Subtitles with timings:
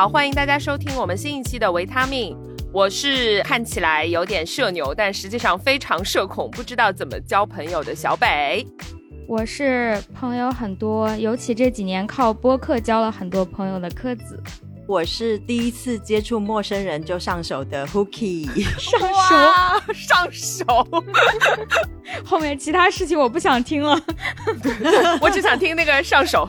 [0.00, 2.34] 好，欢迎大家收听我们新一期的维他命。
[2.72, 8.66] 我是看起来有点社牛，但实际上非常社恐，不知道怎么交朋友的小北。
[9.28, 14.42] 我是朋友很多，尤其这几年靠播客交了很多朋友的柯子。
[14.90, 18.44] 我是第一次接触陌生人就上手的 Hooky，
[18.76, 19.92] 上手？
[19.94, 20.88] 上手，
[22.26, 23.96] 后面其他事情我不想听了，
[25.22, 26.48] 我只想听那个上手。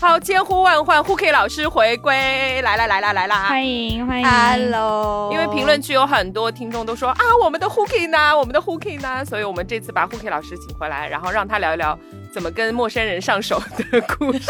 [0.00, 5.32] 好，千呼万唤，Hooky 老师回归，来来来啦来啦，欢迎欢迎，Hello。
[5.32, 11.98] 因为评论区有很多听众都说啊，我们的 Hooky 呢，我们的 Hooky 呢，所以我们这次把 Hooky 老师请回来，然后让他聊一聊。
[12.32, 14.40] 怎么跟陌生人上手的 故事？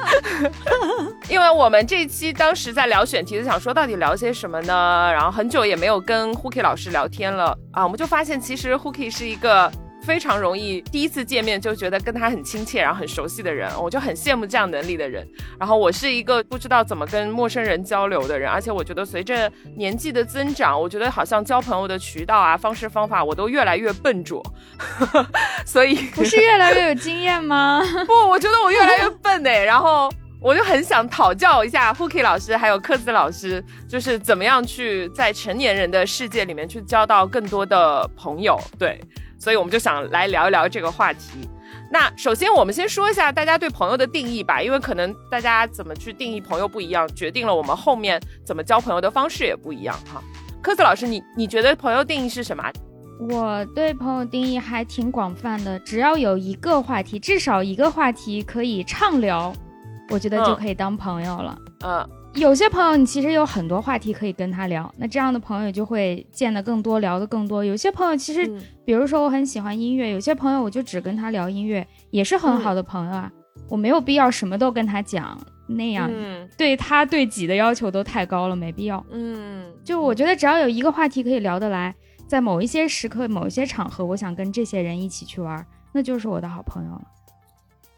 [1.28, 5.10] 因为我们这期当时在聊选题，就想说到底聊些什么呢？
[5.12, 9.70] 然后很久也没有跟 Hooky 老师聊天了啊，我们就发现其实 Hooky 是一个。
[10.02, 15.26] 非常容易，第一次见面就觉得跟他很亲切，然后很熟悉的人，我就很羡慕这样能力的人。
[15.58, 24.42] 然后我是一个不知道怎么跟陌生人交流的人，而且我觉得随着年纪的增长，我觉得好像交朋友的渠道啊、方式方法，我都越来越笨拙。
[25.66, 27.82] 所以不是越来越有经验吗？
[28.06, 29.64] 不，我觉得我越来越笨哎。
[29.64, 38.58] 然后我就很想讨教一下 Hooky 老师还有克子老师，就是怎么样去在成年人的世界里面去交到更多的朋友。
[38.78, 39.00] 对。
[39.40, 41.48] 所以我们就想来聊一聊这个话题。
[41.90, 50.22] 那首先我们先说一下大家对朋友的定义吧，因为可能大家怎么去定义朋友不一样，决定了我们后面怎么交朋友的方式也不一样哈。
[50.62, 52.62] 科斯老师，你你觉得朋友定义是什么？
[53.28, 59.52] 我对朋友定义还挺广泛的，只要有一个话题，至少一个话题可以畅聊，
[60.10, 61.58] 我觉得就可以当朋友了。
[61.82, 62.08] 嗯。
[62.34, 67.64] 有些朋友，你其实有很多话题可以跟他聊，那这样的朋友就会见得更多，聊得更多。
[67.64, 68.46] 有些朋友其实，
[68.84, 73.30] 比如说我很喜欢音乐，有些朋友我就只跟他聊音乐，也是很好的朋友啊。
[73.68, 75.36] 我没有必要什么都跟他讲，
[75.66, 76.10] 那样
[76.56, 79.04] 对他对己的要求都太高了，没必要。
[79.10, 81.94] 嗯，就我觉得只要有一个话题可以聊得来，
[82.28, 87.02] 在某一些时刻、某一些场合，我想跟这些人一起去玩，那就是我的好朋友了。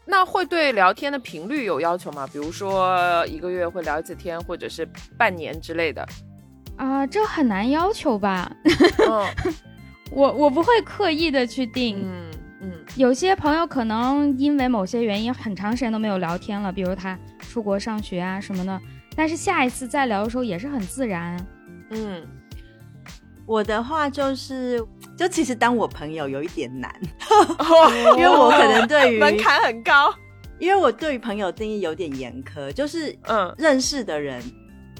[0.05, 2.27] 那会对聊天的频率有要求吗？
[2.31, 4.87] 比如说一个月会聊一次天，或者是
[5.17, 6.05] 半年之类的？
[6.75, 8.51] 啊，这很难要求吧？
[10.11, 12.01] 我我不会刻意的去定。
[12.03, 12.31] 嗯
[12.61, 18.81] 嗯，有些朋友可能因为某些原因很长时间都没有聊天了，比如他出国上学啊什么的，
[19.15, 21.37] 但是下一次再聊的时候也是很自然。
[21.89, 22.25] 嗯。
[23.45, 24.81] 我的话就是，
[25.17, 26.93] 就其实当我朋友有一点难，
[28.17, 30.13] 因为我可能对于门槛很高，
[30.59, 34.41] 因为我对于朋友定义有点严苛，就是嗯，认识的人，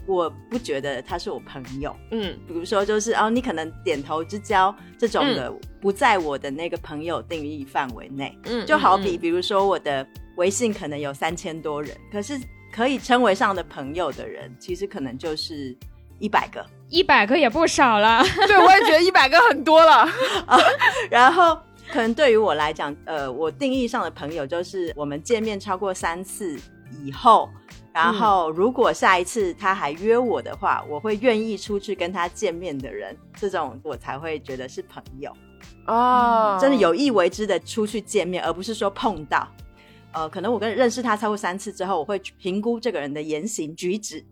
[0.05, 10.05] 我不觉得他是我朋友，嗯，比如说就是哦，你可能点头之交这种的，不在我的那个朋友定义范围内，嗯，就好比比如说我的
[10.37, 12.39] 微信可能有三千多人，可是
[12.71, 15.75] 可以称为上的朋友的人，其实可能就是
[16.19, 16.63] 一百个。
[16.93, 20.07] 一百个也不少了， 对我也觉得一百个很多了
[20.45, 20.57] 啊。
[21.09, 21.57] 然后
[21.91, 26.55] 可能对于我来讲，呃，我定义上的朋友就是我们见面超过三次
[27.03, 27.49] 以后，
[27.91, 35.35] 然后如果下一次他还约我的话，我会愿意出去跟他见面的人，这种我才会觉得是朋友
[35.87, 36.59] 哦。
[36.61, 39.47] 真的有意为之的出去见面，而不是说碰到。
[40.11, 44.23] 呃，可能我跟认识他超过三次之后，我会评估这个人的言行举止，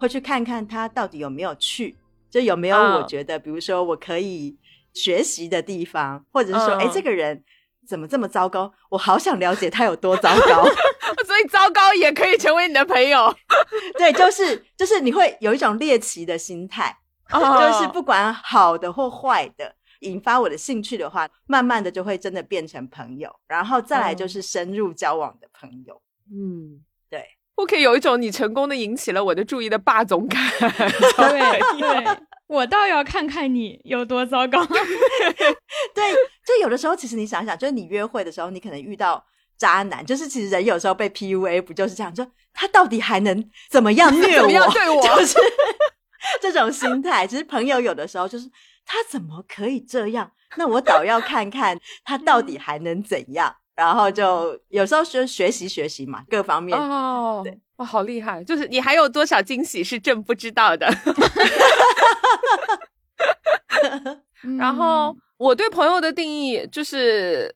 [0.00, 1.94] 会去看看他到底有没有去。
[2.30, 4.56] 就有没有我觉得，比如说我可以
[4.92, 7.42] 学习的地方，或者是说，哎，这个人
[7.86, 8.72] 怎么这么糟糕？
[8.90, 10.64] 我好想了解他有多糟糕，
[11.26, 13.34] 所以糟糕也可以成为你的朋友。
[13.96, 16.96] 对，就是就是你会有一种猎奇的心态，
[17.30, 26.00] 就是不管好的或坏的，引发我的兴趣的话，慢慢的就会真的变成朋友，然后再来就是深入交往的朋友。
[26.30, 26.84] 嗯，
[27.58, 27.62] 对。
[27.62, 30.40] 我可以有一种你成功的引起了我的注意的霸总感。
[30.60, 34.64] 对，对我倒要看看你有多糟糕。
[35.92, 36.12] 对，
[36.46, 39.22] 就有的时候，其实你想想，就是你约会的时候，你可能遇到
[39.58, 42.14] 渣男，就是其实人有时候被 PUA 不就是这样？
[42.14, 42.24] 就
[42.54, 44.46] 他到底还能怎么样 虐我？
[44.72, 45.36] 对我就是
[46.40, 47.26] 这种心态。
[47.26, 48.48] 其实朋友有的时候就是
[48.86, 50.30] 他怎么可以这样？
[50.56, 53.56] 那我倒要看看他到底还能怎样。
[53.78, 58.42] 然后就有时候就学习学习嘛，各方面哦，对，哇，好厉害！
[58.42, 60.92] 就是你还有多少惊喜是朕不知道的。
[64.58, 67.54] 然后我对朋友的定义就是，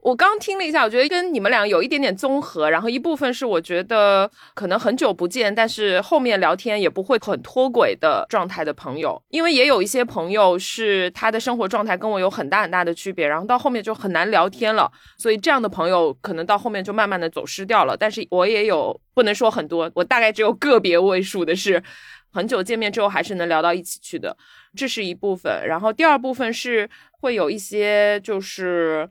[0.00, 2.70] 我刚听了一下，我觉得跟你们俩有一点点综合。
[2.70, 9.20] 然后一部分是我觉得可能很久不见，但是后面聊天也不会很脱轨的状态的朋友。
[9.28, 14.90] 因为也有一些朋友是他的生活状态跟我有很大很大的区别，然后到后面就很难聊天了。
[15.18, 17.96] 所以这样的朋友可能到后面就慢慢的走失掉了。
[17.96, 21.82] 但是我也有不能说很多，我大概只有个别位数的是
[22.32, 24.36] 很久见面之后还是能聊到一起去的，
[24.74, 25.66] 这是一部分。
[25.66, 26.88] 然后第二部分是
[27.20, 29.08] 会有一些就是。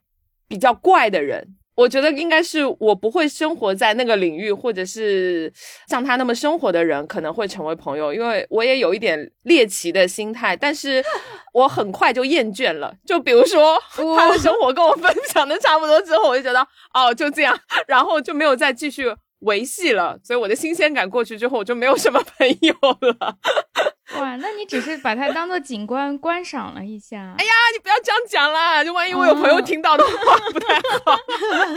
[0.47, 1.45] 比较怪的人，
[1.75, 5.51] 我觉得应该是我不会生活在那个领域，或者是
[5.89, 8.13] 像他那么生活的人，可能会成为朋友。
[8.13, 11.03] 因为我也有一点猎奇的心态，但是
[11.53, 12.93] 我很快就厌倦了。
[13.05, 13.77] 就比如说
[14.15, 17.57] 他的生活跟我分享的差不多之后，我就觉得哦就这样，
[17.87, 20.19] 然后就没有再继续维系了。
[20.23, 23.37] 所以我的新鲜感过去之后，我就没有什么朋友了。
[24.19, 27.35] 哇，那你只是把它当做景观观赏了一下。
[27.37, 31.17] 哎呀，你不要这样讲啦，就万一我有朋友听到的话不太好。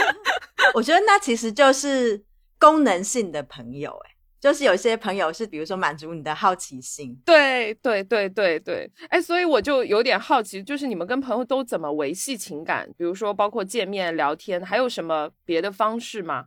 [0.75, 2.23] 我觉得那其实就是
[2.59, 4.11] 功能性的朋友，哎，
[4.41, 7.21] 就是有些朋友是比如说满足你的好奇心。
[7.27, 12.89] 对对对对对，哎，所以我就有点好奇，就是你们跟朋友都怎么维系情感？
[12.97, 16.45] 比如说包括见面聊天，还有什么别的方式吗？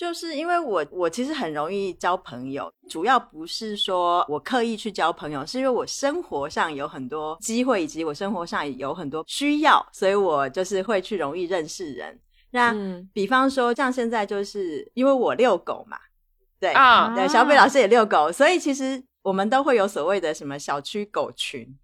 [0.00, 12.18] 就是因为我我其实很容易交朋友，主要不是说我刻意去交朋友，是因为我生活上有很多机会，以及我生活上有很多需要，所以我就是会去容易认识人。
[12.52, 12.74] 那
[13.12, 15.98] 比方说，像现在就是因为我遛狗嘛，
[16.58, 21.78] 对啊，对，小北老师也遛狗，所以其实我们都会有所谓的什么小区狗群，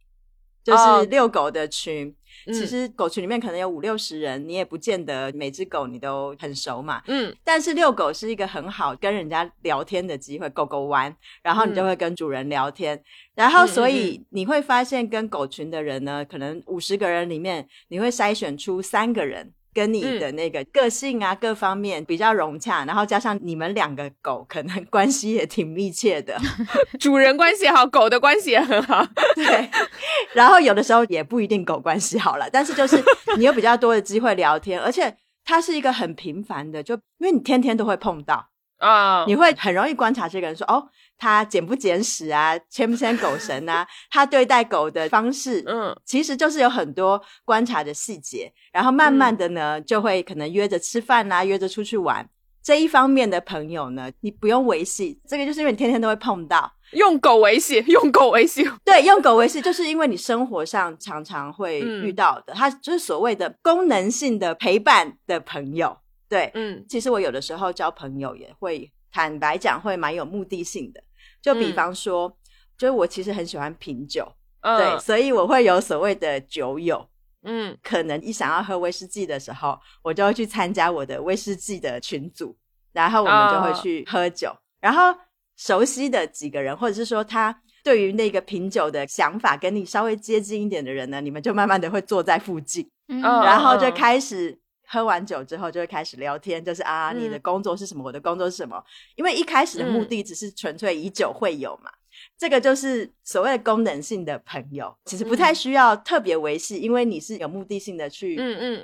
[0.64, 2.16] 就是遛狗的群。
[2.46, 7.02] 其实狗群里面可能有五六十人，你也不见得每只狗你都很熟嘛。
[7.06, 13.02] 嗯，但是遛狗是一个很好跟人家聊天的机会，狗狗玩，然后你就会跟主人聊天，
[13.34, 19.52] 然后所以你会发现跟狗群的人呢，可能五十个人里面，你会筛选出三个人。
[19.76, 26.34] 跟你的那个个性啊，各方面比较融洽，然后加上你们两个狗可能 关系也挺密切的，
[26.98, 29.06] 主人关系好，狗的关系也很好，
[29.36, 29.68] 对。
[30.32, 32.96] 然后有的时候也不一定狗关系好了，但是就是
[33.36, 35.14] 你有比较多的机会聊天，而且
[35.44, 40.88] 它是一个很频繁的，就因为你天天都会碰到啊，你会很容易观察这个人说哦。
[41.18, 42.54] 他捡不捡屎啊？
[42.68, 43.88] 牵不牵狗绳啊？
[44.12, 52.28] 他对待狗的方式，嗯，其实就是有很多观察的细节，然后慢慢的呢，就会可能约着吃饭啊，约着出去玩。
[52.62, 65.96] 这一方面的朋友呢，你不用维系，这个就是因为你天天都会碰到，用狗维系， 用狗维系，对，用狗维系，就是因为你生活上常常会遇到的，他就是所谓的功能性的陪伴的朋友。
[66.28, 71.02] 对，嗯，其实我有的时候交朋友也会坦白讲，会蛮有目的性的。
[71.40, 72.36] 就比方说，
[72.76, 74.26] 就是我其实很喜欢品酒，
[74.60, 77.08] 对，所以我会有所谓的酒友，
[77.44, 82.56] 嗯，可能一想要喝威士忌的时候，我就会去参加我的威士忌的群组，
[82.92, 84.52] 然后我们就会去喝酒。
[84.80, 85.16] 然后
[85.56, 93.20] 熟悉的几个人，或者是说他对于那个品酒的想法跟你稍微接近一点的人呢，你们就慢慢的会坐在附近，嗯。
[93.20, 94.58] 然后就开始。
[94.86, 98.04] 喝完酒之后就会开始聊天，就是啊，你的工作是什么？
[98.04, 98.82] 我的工作是什么？
[99.16, 101.90] 因为一开始的目的只是纯粹以酒会友嘛，
[102.38, 108.36] 这个就是所谓的功能性的朋友，其实不太需要特别维系，因为你是有目的性的去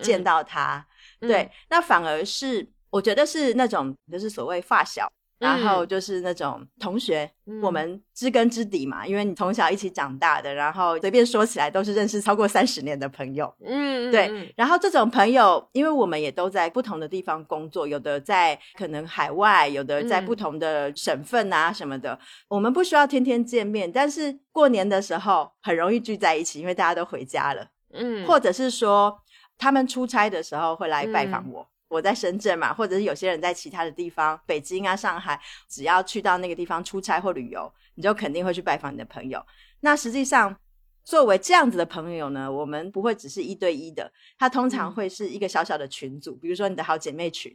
[0.03, 0.85] 见到他。
[1.21, 5.11] 对，那反而是我觉得是那种就是所谓发小。
[5.43, 7.29] 然后就是那种同学，
[7.61, 13.53] 我们知根知底嘛，因为你从小一起长大的，然后随便说起来都是认识超过三十年的朋友。
[13.65, 14.53] 嗯，对。
[14.57, 22.17] 然后这种朋友，因为我们也都在不同的地方工作，有的在可能海外，有的在不同的省份啊什么的，
[22.49, 27.67] 我们不需要天天见面，但是过年的时候很容易聚在一起，因为大家都回家了。
[27.93, 29.19] 嗯，或者是说
[29.59, 31.67] 他们出差的时候会来拜访我。
[31.93, 39.45] 我在深圳嘛，或者是有些人在其他的地方，北京啊、上海，只要去到那个地方出差或旅游，你就肯定会去拜访你的朋友。
[39.81, 40.57] 那实际上，
[41.05, 47.55] 作为这样子的朋友呢，我们不会只是一对一的，它通常会是一个小小的群组，比如说你的好姐妹群。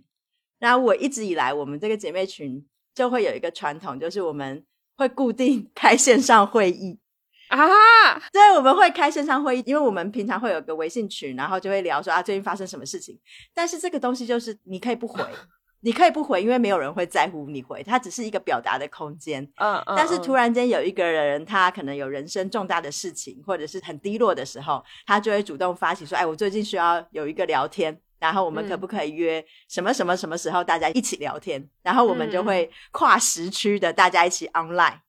[0.59, 2.63] 然后我一直以来，我们这个姐妹群
[2.93, 4.63] 就会有一个传统，就是我们
[4.97, 6.99] 会固定 开线上会议。
[7.55, 13.17] 啊，对，我们会开线上会议，因为我们平常会有个微信群，然后就会聊说啊，最近发生什么事情。
[13.53, 15.23] 但是这个东西就是你可以不回，
[15.81, 19.41] 你可以不回，因为没有人会在乎你回，它只是一个表达的空间。
[19.57, 19.95] 嗯嗯。
[19.95, 31.65] 但是突然间有一个人，他可能有人生重大的事情，或者是很低落的时候，他就会主动发起说，哎，我最近需要有一个聊天，然后我们可不可以约什么什么什么时候大家一起聊天？
[31.83, 34.99] 然后我们就会跨时区的大家一起 online。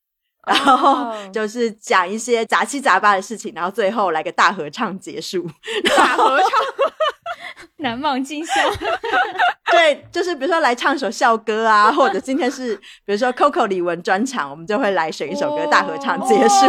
[0.47, 5.47] 然后就是讲一些杂七杂八的事情，然后最后来个大合唱结束。
[5.97, 6.51] 大合唱，
[7.79, 8.53] 难忘今宵。
[9.71, 16.67] 对，就是比如说来唱首校歌啊，或者今天是比如说 Coco 李玟专场，我们就会来选一首歌大合唱结束，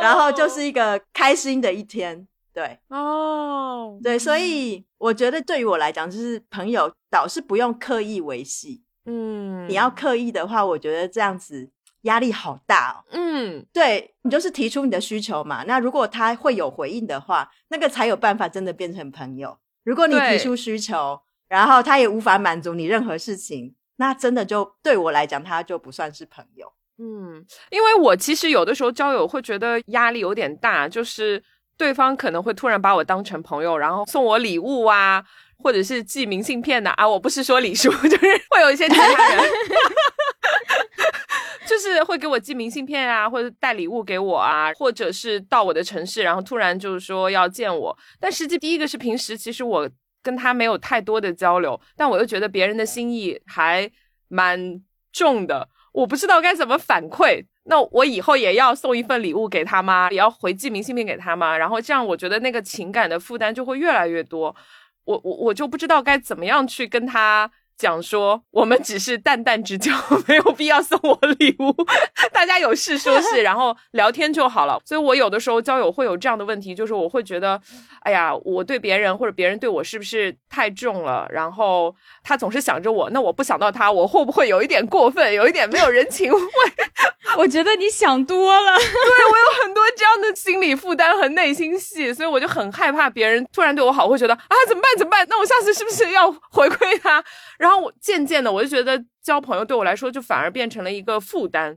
[0.00, 2.26] 然后就是一个开心的一天。
[2.52, 8.82] 对，哦，对，所以我觉得对于我来讲，就是朋友倒是不用刻意维系。
[9.06, 11.68] 嗯，你要刻意的话，我觉得这样子
[12.04, 13.04] 压力好大哦。
[13.10, 19.58] 嗯，对你就是提出你的需求嘛，那如果他会有回应的话，那个才有办法真的变成朋友。
[19.84, 26.72] 如果你提出需求，然后他也无法满足你任何事情，那真的就对我来讲，他就不算是朋友。
[26.98, 31.42] 嗯，因为我其实有的时候交友会觉得压力有点大，就是
[31.76, 35.24] 对方可能会突然把我当成朋友，然后送我礼物啊。
[35.56, 39.38] 或者是寄明信片的啊，我不是说李叔， 就是会有一些其他人，
[41.66, 47.96] 就是会给我寄明信片啊，或者带礼物给我啊，或者是到我的城市，然后突然就是说要见我。
[48.20, 49.88] 但实际第一个是平时其实我
[50.22, 53.90] 跟他没有太多的交流，但我又觉得别人的心意还
[54.28, 54.80] 蛮
[55.12, 57.44] 重的，我不知道该怎么反馈。
[57.66, 60.10] 那我以后也要送一份礼物给他吗？
[60.10, 61.56] 也要回寄明信片给他吗？
[61.56, 64.54] 然后这样我觉得那个情感的负担就会越来越多。
[65.04, 69.92] 我我我就不知道该怎么样去跟他讲说，我们只是淡淡之交，
[70.26, 71.74] 没有必要送我礼物，
[72.32, 74.80] 大家有事说事，然后聊天就好了。
[74.84, 77.60] 所以，我有的时候交友会有这样的问题，就是我会觉得，
[78.02, 81.26] 哎呀，我对别人或者别人对我是不是太重了？
[81.30, 86.40] 然后他总是想着我，那我不想到他，我会不会有一点过分，有一点没有人情味？
[87.36, 95.26] 我觉得你想多了，对我有很多这样的心理负担和内心戏，所以我就很害怕别人突然对我好，会觉得啊怎么办怎么办？
[95.28, 97.24] 那我下次是不是要回馈他？
[97.58, 101.76] 然后我渐渐的我就觉得交朋友对我来说就反而变成了一个负担，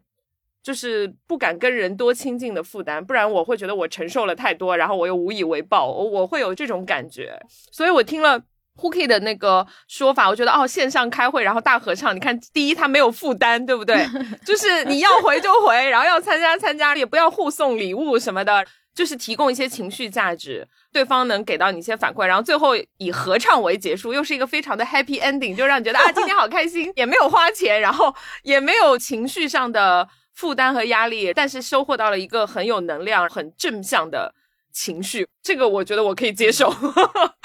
[0.63, 7.39] 就是不敢跟人多亲近的负担，不然我会觉得我承受了太多，然后我又无以为报，我会有这种感觉，
[7.71, 8.41] 所以我听了。
[8.79, 14.05] Hooky 的那个说法，我觉得哦，线上开会，然后大合唱，你看，第一他没有负担，对不对？
[14.45, 18.63] 就是你要回就回，然后要参加参加，也不要互送礼物什么的，
[18.97, 28.11] 就是提供一些情绪价值，对方能给到你一些反馈，然后最后以合唱为结束，又是一个非常的 happy ending，就让你觉得啊，今天好开心，也没有花钱，然后
[28.41, 34.33] 也没有情绪上的负担和压力，但是收获到了一个很有能量、很正向的。
[34.73, 36.71] 情绪，这个我觉得我可以接受。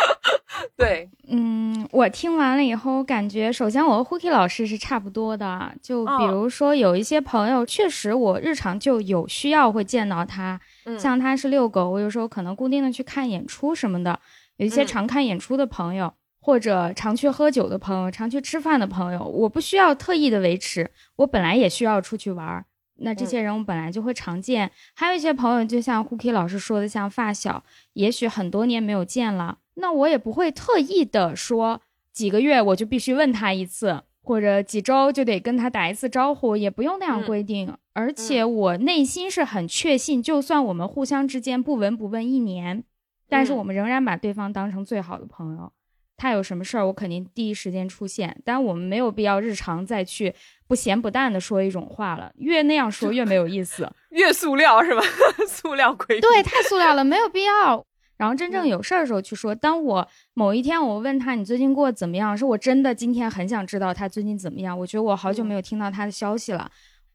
[0.77, 5.73] 对，嗯，我听完了以后，感觉首先我和 Hooky 老师是差不多的。
[5.83, 10.61] 就比如说有一些朋友，确实我日常就有需要会见到他，
[10.99, 14.19] 像他是遛狗，我有时候可能固定的去看演出什么的。
[14.57, 22.65] 有一些常看演出的朋友，或者常去喝酒的朋友，常去吃饭的朋友，我不需要特意的维持，我本来也需要出去玩儿。
[22.97, 31.81] 那这些人我本来就会常见，还有一些朋友，就像 Hooky 老师说的，像发小，也许很多年没有见了，那我也不会特意的说
[32.13, 37.75] 几个月我就必须问他一次，或者几周就得跟他打一次招呼，也不用那样规定。
[37.95, 42.85] 而且我内心是很确信，就算我们互相之间不闻不问一年，
[43.29, 45.73] 但是我们仍然把对方当成最好的朋友。
[46.17, 50.33] 他有什么事儿，我肯定第一时间出现，但我们没有必要日常再去
[50.69, 55.03] 不咸不淡的说一种话了，越那样说越没有意思， 越塑料是吧？
[55.49, 57.85] 塑料鬼对，太塑料了，没有必要。
[58.19, 59.53] 然后真正有事儿的时候去说。
[59.53, 64.79] 当我某一天我问他你最近过得怎么样，是我真的今天很想知道他最近怎么样。
[64.79, 66.71] 我觉得我好久没有听到他的消息了，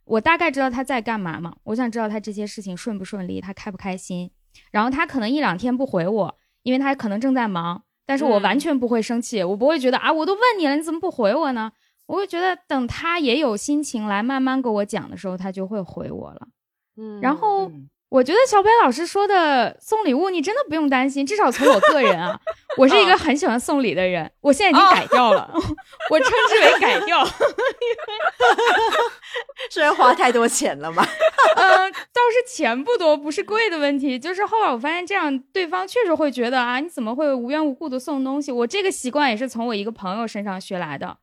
[0.08, 1.56] 我大概知道他在干嘛嘛。
[1.64, 4.32] 我想知道他这些事情顺不顺利，他开不开心。
[4.72, 7.84] 然后他可能一两天不回我，因为他可能正在忙。
[8.06, 11.72] 但是我完全不会生气，我不会觉得啊，我都问你了，你怎么不回我呢？
[12.08, 16.48] 我会觉得等他也有心情来慢慢跟我讲的时候，他就会回我了。
[16.96, 17.72] 嗯，然后。
[18.10, 21.26] 我觉得小北老师说的送礼物，你真的不用担心。
[21.26, 22.40] 至少从我个人啊，
[22.78, 24.32] 我是一个很喜欢送礼的人。
[24.40, 25.52] 我现在已经改掉了，
[26.10, 27.26] 我称之为改掉。
[29.70, 31.04] 是因为花太多钱了吗？
[31.58, 34.18] 嗯，倒是钱不多，不是贵的问题。
[34.18, 38.54] 就是后来我发现，这样对方确实会觉得啊，你怎么会无缘无故的送东西？
[38.54, 41.18] 我这个习惯也是从我一个朋友身上学来的。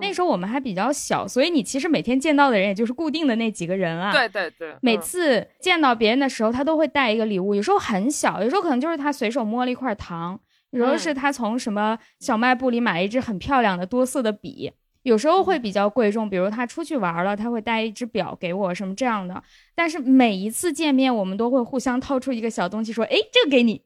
[0.00, 4.12] 那时候我们还比较小，所以你其实每天见到的人也就是固定的那几个人啊。
[4.12, 4.76] 对对对。
[4.82, 10.38] 每次见到别人的时候，他都会带一个礼物，有时候很小，有时候可能就是他随手摸了一块糖，
[10.70, 14.70] 有时候是他从什么小卖部里买了一支很漂亮的多色的笔，
[15.02, 19.42] 有时候会比较贵重，比如他出去玩了，他会带一只表给我什么这样的。
[19.74, 23.84] 但是每一次见面，我们都会互相掏出一个小东西，说：“哎，这个给你。”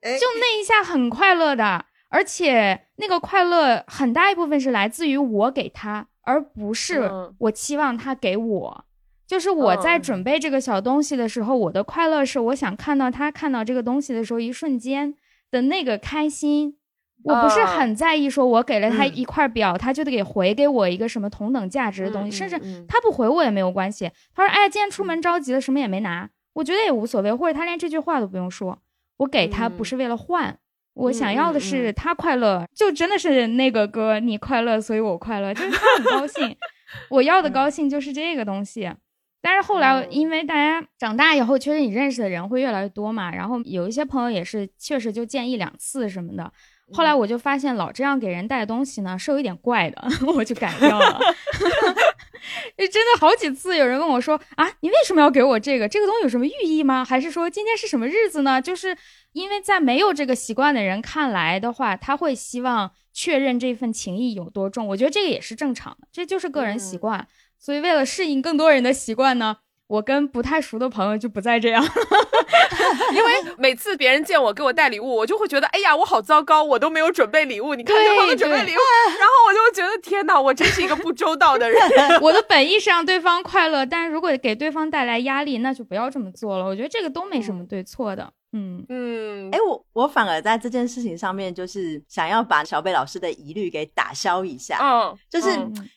[0.00, 1.86] 就那一下很快乐的。
[2.08, 8.84] 而且那个快乐很大一部分是来自于我给他，而不是我期望他给我。
[9.26, 15.14] 就是我在准备这个小东西的时候，我的快乐是我想看到他看到这个东西的时候一瞬间
[15.50, 16.76] 的那个开心。
[17.24, 24.08] 我不是很在意，说我给了他一块表，他就得给回给我一个什么同等价值的东西，甚至他不回我也没有关系。
[24.32, 28.78] 他说：“哎，今天出门着急了，什么也没拿。”我觉得也无所谓，或者他连这句话都不用说，
[29.18, 30.58] 我给他不是为了换，
[30.98, 36.56] 我想要的是他快乐，就真的是那个歌，你快乐，所以我快乐，就是他很高兴，
[37.08, 38.92] 我要的高兴就是这个东西。
[39.40, 46.52] 但是后来，因为大家长大以后，确实你认识的人会越来越多嘛，然后有一些朋友也是确实就见一两次什么的。
[46.92, 50.02] 后来我就发现，老这样给人带东西呢，是有一点怪的，
[50.34, 51.20] 我就改掉了。
[52.90, 55.86] 真的好几次有人问我说：“啊，你为什么要给我这个？
[55.86, 57.04] 这个东西有什么寓意吗？
[57.04, 58.96] 还是说今天是什么日子呢？”就是
[59.32, 64.86] 因为在没有这个习惯的人看来的话，他会希望确认这份情谊有多重。
[64.86, 67.26] 我觉得这个也是正常的，这就是个人习惯。
[67.58, 69.58] 所以为了适应更多人的习惯呢。
[69.88, 71.82] 我跟不太熟的朋友就不再这样，
[73.12, 77.74] 因为每次别人见我给我带礼物，我就会觉得，哎呀，我好糟糕，我都没有准备礼物。
[77.74, 78.78] 你看对方准备礼物，
[79.18, 81.80] 然后我就觉得，天哪，我真是一个不周到的人。
[82.20, 86.64] 我的本意是让对方快乐，但是如果给对方带来压力，那就不要这么做了。
[86.66, 88.30] 我觉得这个都没什么对错的。
[88.52, 94.78] 嗯嗯，哎，我我反而在这件事情上面，就是想要把小北老师的疑虑给打消一下。
[94.80, 95.50] 嗯，就是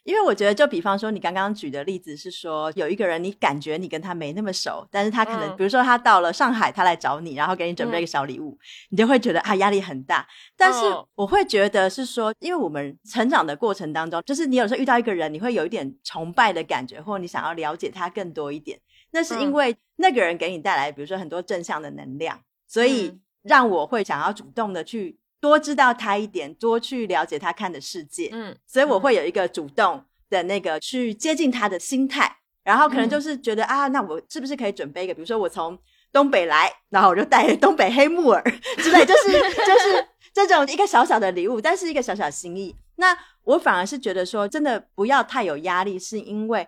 [0.04, 8.58] 因为我觉得，就比方说你刚刚举的例子是说，有一个人你感觉你跟他没那么熟，但是他可能，比如说他到了上海，他来找你，然后给你准备一个小礼物，
[8.90, 10.28] 你就会觉得啊压力很大。
[10.58, 10.80] 但是
[11.16, 18.78] 我会觉得是说，因为我们成长的过程当中，就是你有时候遇到一个人，你会有一点崇拜的感觉，或者你想要了解他更多一点。
[19.12, 28.30] 那是因为那个人给你带来，比如说很多正向的能量，所以让我会想要主动的去多知道他一点，多去了解他看的世界。
[28.32, 35.78] 嗯，所以我会有一个主动的那个去接近他的心态，然后可能就是觉得啊，那我是不是可以准备一个，比如说我从
[36.12, 38.44] 东北来，然后我就带东北黑木耳
[38.78, 42.76] 之类，就是就是这种一个小小的礼物，但是一个小小心意。
[42.96, 46.68] 那我反而是觉得说，真的不要太有压力，是因为。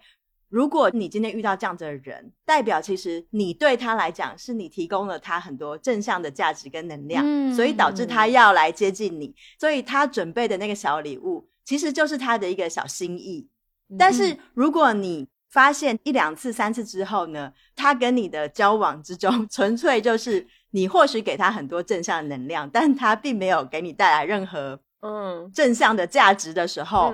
[0.53, 13.49] 如果你今天遇到这样子的人，代表其实你对他来讲是你提供了他很多正向的价值跟能量，所以导致他要来接近你，所以他准备的那个小礼物其实就是他的一个小心意。
[13.97, 27.11] 但是如果你发现一两次、三次之后呢，他跟你的交往之中 纯粹就是你或许给他很多正向能量，但他并没有给你带来任何嗯正向的价值的时候。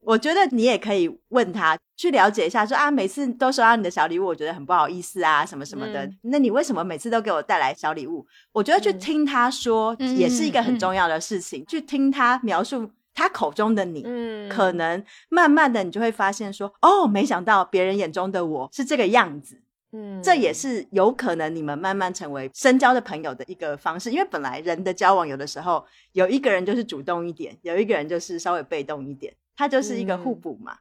[0.00, 6.08] 我觉得你也可以问他去了解一下，说啊，每次都收到你的小礼物，我觉得很不好意思啊，什么什么的。
[6.22, 8.26] 那你为什么每次都给我带来小礼物？
[8.52, 19.60] 我觉得去听他说也是一个很重要的事情，去听他描述他口中的你，嗯，可能慢慢的你就会发现说，哦，没想到别人眼中的我是这个样子，
[19.92, 24.10] 嗯，这也是有可能你们慢慢成为深交的朋友的一个方式。
[24.12, 29.34] 因为本来人的交往有的时候有一个人就是主动一点，有一个人就是稍微被动一点。
[29.58, 30.78] 它就是一个互补嘛，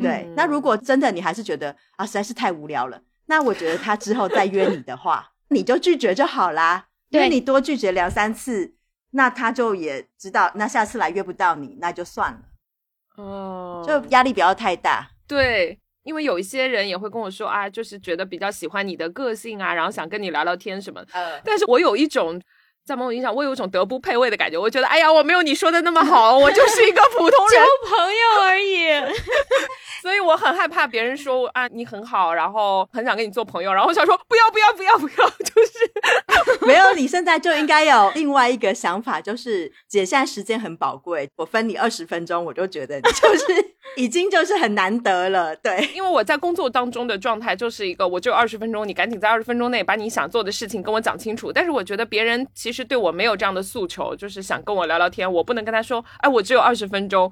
[0.00, 0.28] 对。
[0.34, 6.88] 那如果真的你还是觉得啊实在是太无聊了，那我觉得他之后再约你的话，你就拒绝就好啦。
[7.10, 8.74] 因为你多拒绝两三次，
[9.10, 13.22] 那他就也知道，那下次来约不到你，那就算了。
[13.22, 15.08] 哦，就压力不要太大。
[15.28, 21.00] 对，因为有一些人也会跟我说啊，就是觉得比较喜欢你的个性啊，然后想跟你聊聊天什么。
[21.12, 22.42] 呃，但是我有一种。
[22.84, 24.58] 在某种意义上，我有一种德不配位的感觉。
[24.58, 29.12] 我觉得，哎呀，我没有你说的那么好，我就是一个普通人， 交朋友而已。
[30.02, 36.92] 所以我很害怕别人说啊，你很好，然后很想跟你做朋友，然后我想说不要不要不要不要，就是 没有。
[36.94, 43.44] 你现在就应该有另外一个想法，就是姐现在时间很宝贵，我分你二十分钟，我就觉得就是
[43.96, 45.54] 已经就是很难得了。
[45.56, 51.52] 对，因为我在工作当中的状态就是一个，我只有二十分钟，你赶紧在二十分钟内把你想做的事情跟我讲清楚。
[51.52, 57.30] 但是我觉得别人其实对我没有这样的诉求，就是想跟我聊聊天，我不能跟他说，哎，我只有二十分钟，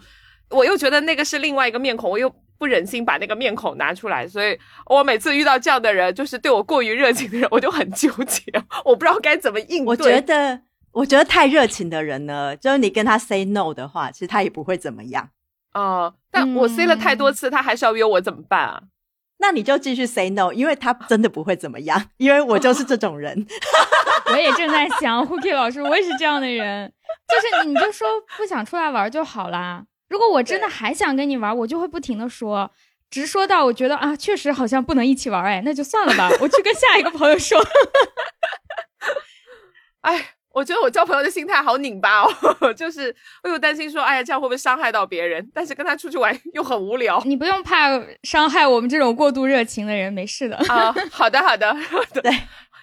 [0.51, 2.31] 我又觉得那个是另外一个面孔，我又。
[2.61, 8.53] 不忍心把那个面孔拿出来，所以我每次遇到这样的人，就是对我过于热情的人，我就很纠结，
[8.85, 9.87] 我不知道该怎么应对。
[9.87, 10.61] 我觉得，
[10.93, 15.31] 我觉得太热情的人呢，就是你跟他 say no 的话，其实他也不会怎么样。
[15.73, 18.83] 哦，但我 say 了太多次，他还是要约我，怎么办啊？
[19.39, 23.47] 那你就继续 say no，因为他真的不会怎么样，因为我就是这种人。
[24.33, 26.93] 我也正在想，Hooky 老师，我也是这样的人，
[27.29, 29.85] 就是你就说不想出来玩就好啦。
[30.09, 32.71] 如果我真的还想跟你玩，我就会不停的说，
[33.11, 37.61] 直说到我觉得啊，确实好像不能一起玩，哎，那就算了吧，我去跟下一个朋友说。
[40.03, 45.47] 哎，我觉得我交朋友的心态好拧巴哦， 就是我又担心说，哎呀，这样会不会伤害到别人？
[45.55, 47.23] 但是跟他出去玩又很无聊。
[47.27, 50.93] 你不用怕伤害我们这种过度热情的人，没事的啊。
[51.11, 51.77] 好的，好的，
[52.23, 52.33] 对。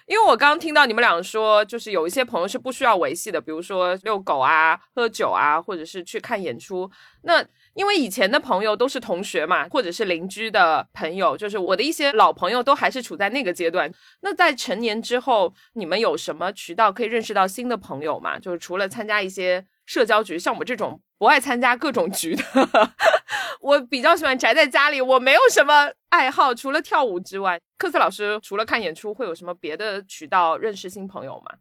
[0.08, 6.90] 因为我刚刚听到你们俩说，就是有一些朋友是不需要维系的，比如说遛狗啊、喝酒啊，或者是去看演出。
[7.24, 7.44] 那
[7.74, 13.92] 因为以前的朋友都是同学嘛，或者是邻居的朋友，就是我的一些老朋友都还是处在那个阶段。
[14.22, 18.38] 那在成年之后，你们有什么渠道可以认识到新的朋友吗？
[18.38, 22.44] 就是除了参加一些社交局，像我们这种不爱参加各种局的，
[23.62, 27.58] 我比较喜欢宅在家里，我没有什么爱好，除了跳舞之外。
[27.78, 31.56] 科斯老师除了看演出，会有什么别的渠道认识新朋友吗？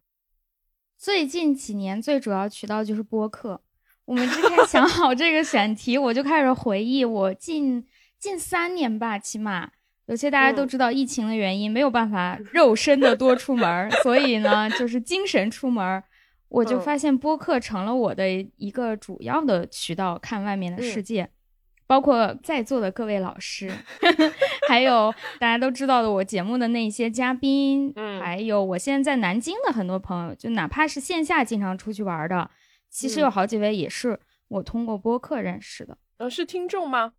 [0.98, 3.62] 最近几年最主要渠道就是播客。
[4.04, 7.88] 我们之前想好这个选题，我就开始回忆我近
[8.20, 9.70] 近三年吧，起码
[10.08, 16.04] 有些大家都知道疫情的原因，没有办法肉身的多出门，所以呢，就是精神出门，
[16.50, 21.30] 我就发现播客成了我的一个主要的渠道，看外面的世界，
[21.86, 23.72] 包括在座的各位老师，
[24.68, 32.50] 还有大家都知道的我节目的那些嘉宾，嗯，还有我现在在南京的很多朋友，就哪怕是线下经常出去玩的。
[32.90, 37.14] 其实有好几位也是我通过播客认识的，呃，是听众吗？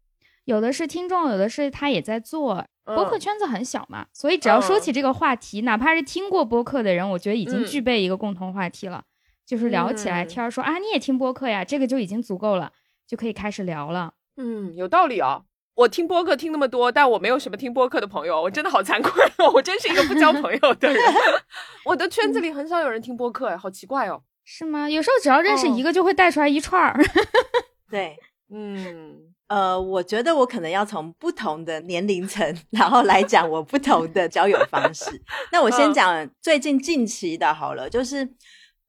[0.44, 9.04] 有的是听众，有的是他也在做播客，圈子很小嘛，所以只要说起这个话题，哪怕是听过播客的人，我觉得已经具备一个共同话题了，
[9.48, 12.70] 就是聊起来天儿，说啊你也听播客呀，这个就已经足够了，
[13.06, 14.12] 就可以开始聊了。
[14.36, 15.46] 嗯，有道理哦。
[15.74, 21.02] 我听播客听那么多，但我没有什么听播客的朋友，我真的好惭愧哦， 我真是一个不交朋友的人。
[21.86, 24.22] 我的圈子里很少有人听播客，哎，好奇怪哦。
[24.44, 24.90] 是吗？
[24.90, 27.00] 有时候只要认识一个，就会带出来一串儿。
[27.90, 28.18] 对，
[28.50, 35.22] 嗯，呃，我觉得我可能要从不同的年龄层，然后来讲我不同的交友方式。
[35.52, 38.28] 那我先讲最近近期的好了，就是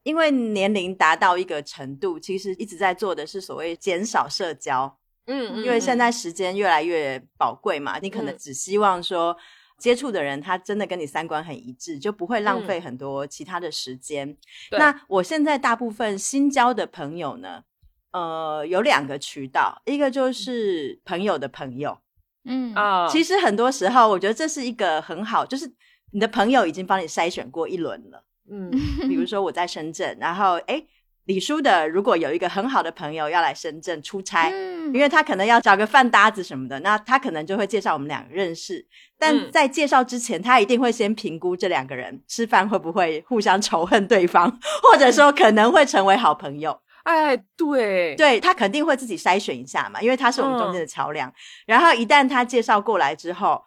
[0.03, 4.97] 因为年龄达到一个程度，其实一直在做的是所谓减少社交。
[5.25, 9.37] 嗯，因为现在时间越来越宝贵嘛，你可能只希望说。
[9.79, 14.35] 接触的人，他真的跟你三观很一致，就不会浪费很多其他的时间。
[14.71, 17.63] 那我现在大部分新交的朋友呢，
[18.11, 21.97] 呃，有两个渠道，一个就是朋友的朋友，
[22.43, 25.73] 嗯啊，其实很多时候我觉得这是一个很好，就是
[26.11, 28.71] 你的朋友已经帮你筛选过一轮了，嗯，
[29.07, 30.83] 比如说我在深圳，然后哎。
[31.25, 38.83] 李叔的，如果有一个很好的朋友要来深圳出差，嗯因为他可能要找个饭搭子什么的，那他可能就会介绍我们两个认识。
[39.15, 44.49] 但在介绍之前，他一定会先评估这两个人吃饭会不会互相仇恨对方，
[44.81, 46.75] 或者说可能会成为好朋友。
[47.05, 51.31] 哎，对，对他肯定会自己筛选一下嘛，因为他是我们中间的桥梁。
[51.67, 53.63] 然后一旦他介绍过来之后，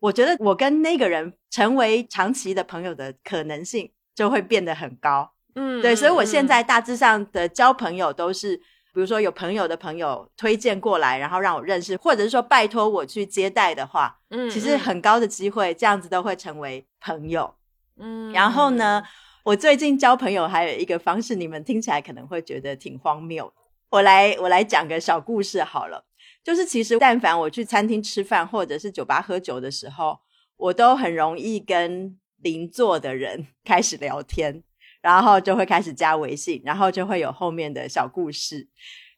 [0.00, 5.30] 我觉得我跟那个人成为长期的朋友的可能性就会变得很高。
[5.54, 17.54] 嗯，对，所以我现在大致上的交朋友都是，比如说有朋友的朋友推荐过来，然后让我认识，或者是说拜托我去接待的话，嗯，其实很高的机会，这样子都会成为朋友。
[17.98, 19.02] 嗯，然后呢，
[19.44, 23.52] 我最近交朋友还有一个方式，你们听起来可能会觉得挺荒谬。
[23.90, 26.04] 我来，我来讲个小故事好了，
[26.42, 30.18] 就是其实但凡我去餐厅吃饭或者是酒吧喝酒的时候，
[30.56, 34.62] 我都很容易跟邻座的人 开始聊天。
[35.02, 38.66] 然后就会开始加微信，然后就会有后面的小故事。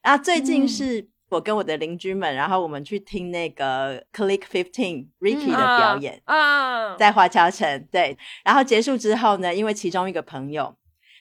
[0.02, 7.88] 然后最近是我跟我的邻居们，然后我们去听那个 Click Fifteen Ricky 的表演啊，在华侨城。
[7.90, 10.76] 对，然后结束之后呢，因为其中一个朋友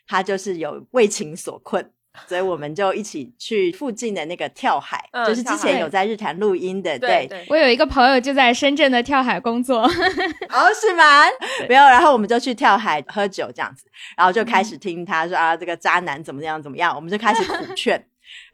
[0.05, 1.93] 他就是有为情所困。
[2.25, 6.97] 所以我们就一起去附近的那个跳海，就是之前有在日坛录音的。
[6.97, 9.81] 对，我有一个朋友就在深圳的跳海工作。
[10.49, 11.23] 哦，是吗？
[11.67, 18.03] 没有，然后我们就去跳海喝酒这样子，然后就开始听他说啊，这个渣男怎么样怎么样，我们就开始苦劝。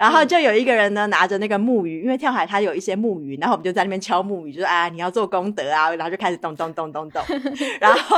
[0.03, 7.23] 然后就有一个人呢，拿着那个木鱼，因为跳海它有一些木鱼，然后我们就在那边敲木鱼，就说啊，你要做功德啊，然后就开始咚咚咚咚咚。
[7.79, 8.17] 然后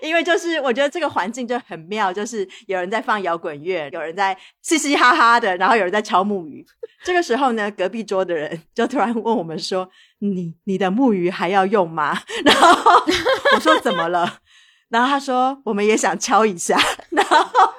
[0.00, 6.64] 因为就是我觉得这个环境就很妙，就是有人在放摇滚乐，有人在嘻嘻哈哈的，然后有人在敲木鱼。
[7.02, 9.90] 这个时候呢，隔壁桌的人就突然问我们说
[10.22, 12.16] ：“你你的木鱼还要用吗？”
[12.46, 13.02] 然后
[13.56, 14.38] 我说：“怎么了？”
[14.88, 16.78] 然后他说：“我们也想敲一下。”
[17.10, 17.74] 然后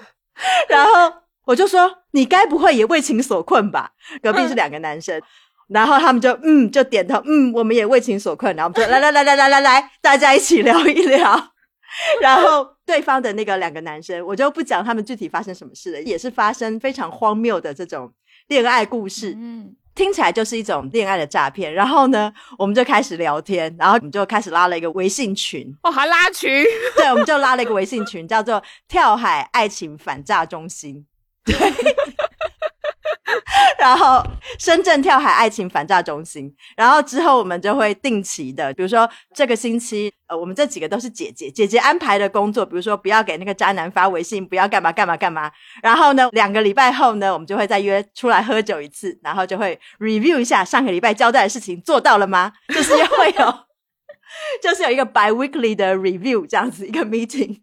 [0.68, 1.25] 然后。
[1.46, 3.92] 我就说你该不会也为情所困吧？
[4.22, 5.22] 隔壁是两个男生，
[5.68, 8.56] 然后他们就嗯就点头嗯，我们也为情所困。
[8.56, 11.52] 然后我们就来来来来来来来，大家一起聊一聊。
[12.20, 18.12] 然后对方的那个两个男生，我就不讲他们具体发生什么事了，也是发生非常荒谬的这种
[18.48, 19.34] 恋爱故事。
[19.38, 21.74] 嗯，听起来就是一种恋爱的诈骗。
[21.74, 25.74] 然后呢，我们就开始聊天，然后我们就开始拉了一个微信群。
[25.84, 26.66] 哦，还拉群？
[26.98, 31.06] 对，我们就拉了一个微信群，叫做“跳海爱情反诈中心”。
[31.46, 31.56] 对，
[33.78, 34.24] 然后
[34.58, 45.52] 深圳跳海爱情反诈中心，然后之后我们就会定期的，比如说这个星期，呃，我们这几个都是姐姐，姐姐安排的工作，比如说不要给那个渣男发微信，不要干嘛干嘛干嘛。
[45.84, 52.54] 然后呢，两个礼拜后呢，我们就会再约出来喝酒一次，然后就会 review 一下上个礼拜交代的事情做到了吗？
[52.70, 53.54] 就是会有，
[54.64, 57.62] 就是有一个 bi-weekly 的 review 这样子一个 meeting。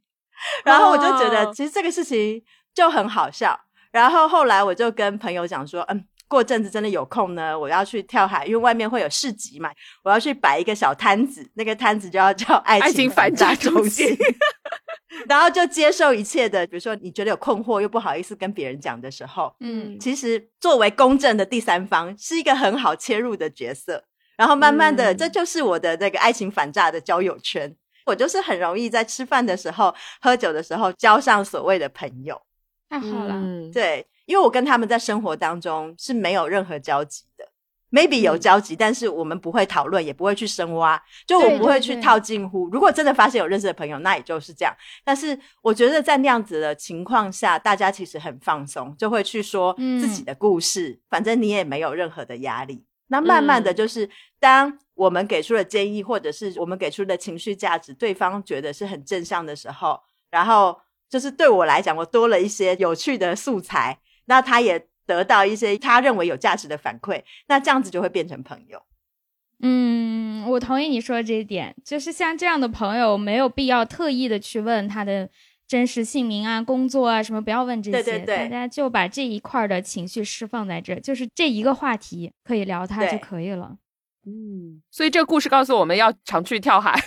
[0.65, 2.43] 然后我就觉得，其实这个事情
[2.75, 3.59] 就很好笑。
[3.93, 9.71] 然后后来我就跟朋友讲说，嗯，过阵子真的有空呢，我要去跳海，因为外面会有市集嘛，
[10.03, 14.17] 我要去摆一个小摊子，那个摊子就要叫爱情反诈中心。
[15.29, 24.03] 然后就接受一切的，比如说你觉得有困惑又不好意思跟别人讲的时候，嗯，其实作为公正的第三方是一个很好切入的角色。
[24.35, 27.73] 然后慢慢的，这就是我的那个爱情反诈的交友圈。
[28.07, 32.41] 我就是很容易在吃饭的时候、喝酒的时候交上所谓的朋友，
[32.93, 33.41] 太好了。
[33.73, 37.49] 对，因为我跟他们在生活当中是没有任何交集的
[37.91, 42.69] ，maybe 有交集，但是我们不会讨论，也不会去深挖，就我不会去套近乎。
[42.69, 44.75] 如果真的发现有认识的朋友，那也就是这样。
[45.03, 52.85] 但是我觉得在那样子的情况下，大家其实很放松，就会去说自己的故事，反正你也没有任何的压力。
[53.07, 54.79] 那慢慢的就是当。
[54.95, 59.99] 我们给出的建议，或者是我们给出的情绪价值，对方觉得是很正向的时候，
[60.31, 60.79] 然后
[61.13, 68.83] 就是对我来讲，我多了一些有趣的素材，那他也得到一些他认为有价值的反馈，那这样子就会变成朋友。
[69.61, 75.29] 嗯，我同意你说的这一点，就是像这样的朋友，没有必要特意的去问他的
[75.69, 83.77] 真实姓名啊、工作啊什么，不要问这些，对对对，大家就把这一块的情绪释放在这，就是这一个话题可以聊他就可以了。
[84.25, 86.99] 嗯，所以这个故事告诉我们要常去跳海。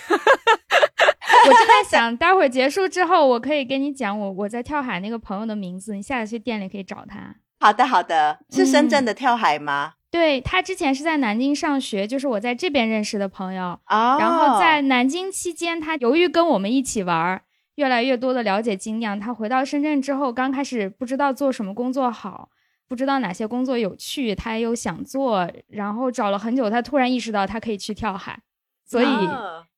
[1.45, 7.36] 我就在想，待会儿结束之后，我可以跟你讲我我在跳海那个朋友的名字，你下次去店里可以找他。
[7.60, 9.93] 好的，好的，是深圳的跳海吗？
[10.12, 13.79] 对他之前是在南京上学，就是我在这边认识的朋友。
[13.88, 14.17] 哦。
[14.19, 17.41] 然后在南京期间，他由于跟我们一起玩，
[17.75, 19.19] 越来越多的了解精酿。
[19.19, 22.49] 他回到深圳之后，刚开始不知道做什么工作好。
[22.88, 28.39] 不知道哪些工作有趣，他又想做，然后找了很久，他突然意识到他可以去跳海，
[28.86, 29.08] 所以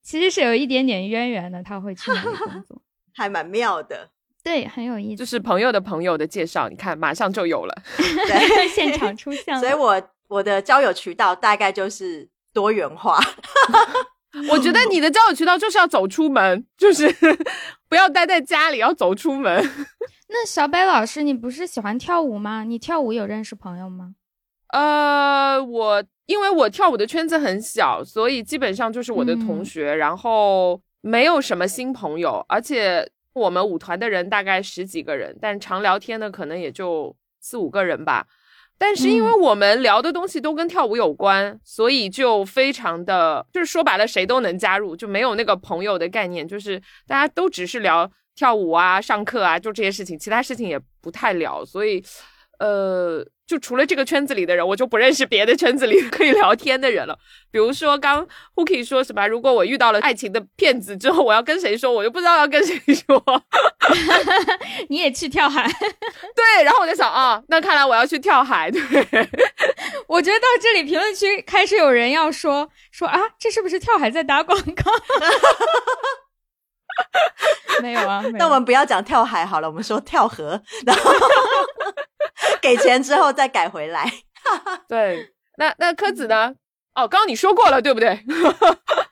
[0.08, 1.62] 其实是有一点点渊源的。
[1.62, 2.82] 他会去那里工作，
[3.14, 4.10] 还蛮妙的，
[4.42, 5.18] 对，很有意思。
[5.18, 9.60] 就是朋友的朋友的介绍，你看马上就有了， 对， 现场出现。
[9.60, 13.20] 所以我我的交友渠道大概就是多元化。
[14.50, 17.14] 我觉得你的交友渠道就是要走出门，就是
[17.90, 19.62] 不要待在家里，要走出门。
[20.30, 22.64] 那小北老师，你不是喜欢跳舞吗？
[22.64, 24.16] 你跳舞有认识朋友吗？
[24.70, 32.46] 呃，我因为我跳舞的圈子很小，所以基本上就是我的同学，然后没有什么新朋友。
[32.50, 38.28] 而且我们舞团的人大概十几个人，但常聊天的可能也就四五个人吧。
[38.78, 48.12] 但是因为我们聊的东西都跟跳舞有关，所以就非常的，就是说白了，谁都能加入，就没有那个朋友的概念，就是大家都只是聊。
[48.38, 52.00] 跳舞啊，上课啊，就这些事情，其他事情也不太聊，所以，
[52.60, 57.18] 呃，就除了这个圈子里的人，我就不认识别的圈子里 可以聊天的人了。
[57.50, 63.24] 比如说，刚 Hooky 说什么，如果我遇到了爱情的骗子之后，我要跟谁说，我就不知道要跟谁说。
[64.90, 65.66] 你也去跳海？
[66.36, 68.70] 对，然后我在想啊，那看来我要去跳海。
[68.70, 68.82] 对，
[70.08, 74.92] 我觉得到这里评论区开始有人要说说啊，这是不是跳海在打广告？
[77.82, 81.12] 没有啊， 那我们不要讲跳海好了，我们说跳河， 然后
[82.62, 84.12] 给钱之后再改回来。
[84.88, 86.54] 对，那那柯子呢？
[86.96, 88.20] 哦，刚刚你说过了，对不对？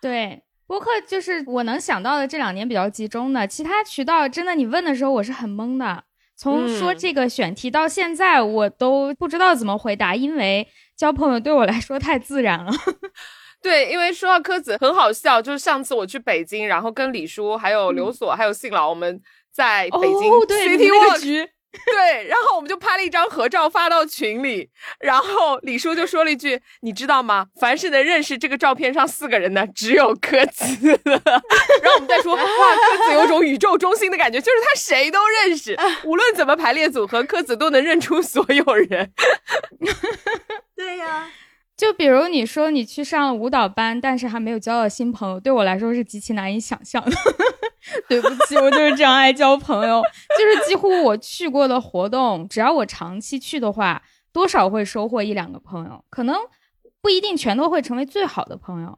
[0.01, 6.03] 对，播客就是我能想到的这两年比较集中的，其他渠道真的，你问的时候我是很懵的。
[6.37, 10.67] 从说这个选题到现在，我都不知道怎么回答，因为
[10.97, 12.71] 交朋友对我来说太自然了。
[13.65, 19.19] 对，因为说到柯子很好笑，就是上次我去北京，然后跟李叔、还有刘所、还有信老，我们
[19.51, 21.49] 在北京 City Walk
[21.83, 27.47] 对，然后我们就拍了一张合照发到群里，然后李叔就说了一句：“你知道吗？
[27.59, 30.63] 凡是能认识这个照片上四个人的，只有柯子。”
[31.03, 35.75] 然后我们再说：“哇，柯子有种宇宙中心的感觉，就是他谁都认识，
[36.05, 39.11] 无论怎么排列组合，柯子都能认出所有人。
[40.77, 41.27] ”对呀。
[41.77, 47.11] 就比如你说你去上了舞蹈班，但是还没有交到新朋友，对我来说是极其难以想象的。
[48.07, 50.01] 对不起，我就是这样爱交朋友，
[50.39, 56.35] 就是几乎我去过的活动，只要我长期去的话，多少会收获一两个朋友，可能
[57.01, 58.97] 不一定全都会成为最好的朋友，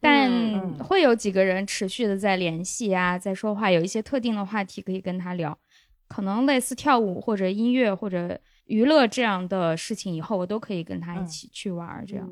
[0.00, 5.58] 但会有几个人持续的在联系啊，在说话，有一些特定的话题可以跟他聊，
[6.06, 8.38] 可能类似跳舞或者音乐或者。
[8.70, 12.04] 娱乐这样的事情以后，我都可以跟他一起去玩。
[12.06, 12.30] 这样，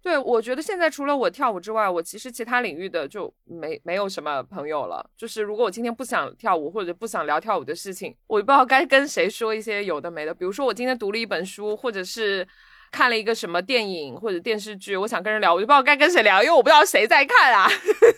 [0.00, 5.04] 对，我觉得现在除了我跳舞之外，我其实其他领域的就没没有什么朋友了。
[5.16, 10.32] 就是如果我今天不想跳舞或者不想聊跳舞的事情，我不知道该跟谁说一些有的没的。
[10.32, 12.46] 比如说我今天读了一本书，或者是
[12.92, 17.68] 看了一个什么电影或者电视剧，我想跟人聊，我就不知道该跟谁聊，因为我不知道谁在看啊，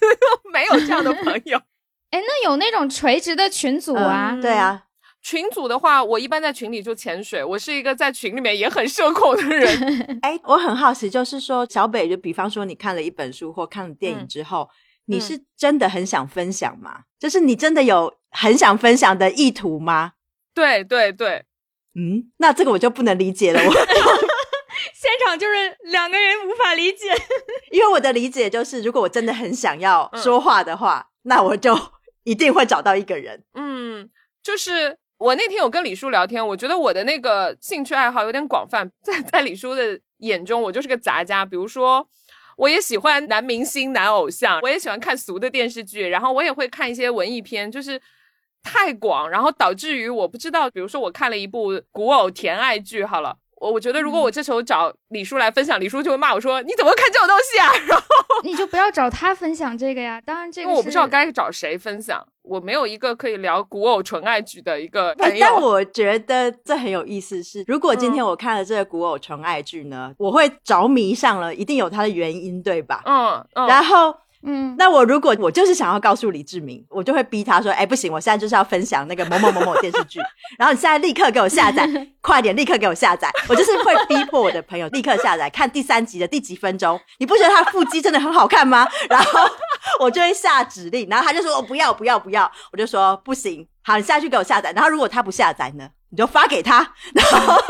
[0.52, 1.58] 没有这样的朋友。
[2.12, 4.37] 哎，那有那种垂直的群组啊？
[4.40, 4.84] 对啊。
[5.28, 7.44] 群组的话，我一般在群里就潜水。
[7.44, 9.68] 我是一个在群里面也很社恐的人。
[10.22, 14.66] 哎，我很好奇，就是说小北，就比方说你看了一本书或看了电影之后，
[15.04, 17.00] 你是真的很想分享吗？
[17.20, 20.12] 就是你真的有很想分享的意图吗？
[20.54, 21.44] 对对对，
[21.94, 23.60] 嗯，那这个我就不能理解了。
[23.62, 23.70] 我
[24.96, 27.14] 现场就是两个人无法理解，
[27.70, 31.78] 因为我的理解就是，如果我真的很想要说话的话，那我就
[32.24, 33.44] 一定会找到一个人。
[33.52, 34.08] 嗯，
[34.42, 34.96] 就是。
[35.18, 41.44] 我那天有跟李叔聊天，我觉得我的那个兴趣爱好有点广泛，在在李叔的眼中，我就是个杂家。
[41.44, 42.09] 比如说，
[42.57, 48.00] 我也喜欢男明星、男偶像，我也喜欢看俗的电视剧，然后我也会看一些文艺片，就是
[48.62, 53.37] 太广，然后导致于我不知道，比如说我看了一部古偶甜爱剧，好了。
[53.61, 58.07] 我我觉得，如果我这时候找李叔来分享，李叔就会骂我说：“你怎么看这种东西啊？”然后
[58.44, 60.20] 你就不要找他分享这个呀。
[60.20, 65.38] 当然，这个我不知道该找谁分享，我没有一个可以聊古偶纯爱剧的一个朋友。
[65.40, 73.02] 但我觉得这很有意思，是如果今天我看了这个古偶纯爱剧呢，我会着迷上了，一定有它的原因，对吧？
[73.04, 74.14] 嗯，然后。
[74.42, 80.20] 嗯，那我如果我就是想要告诉李志明，我就会逼他说：“哎，不行，我现在就是要分享那个某某某某电视剧，
[80.57, 81.88] 然后你现在立刻给我下载，
[82.22, 86.98] 快点，立刻给我下载。”我就是会逼迫我的朋友立刻下载，看第三集的第几分钟。
[87.18, 88.87] 你不觉得他腹肌真的很好看吗？
[89.11, 89.40] 然后
[89.98, 96.92] 我就会下指令，然后他就说：“我不要，不要，不要。”我就说：“不行，好，你下去给我下载。”然后如果他不下载呢，你就发给他。
[97.12, 97.61] 然后。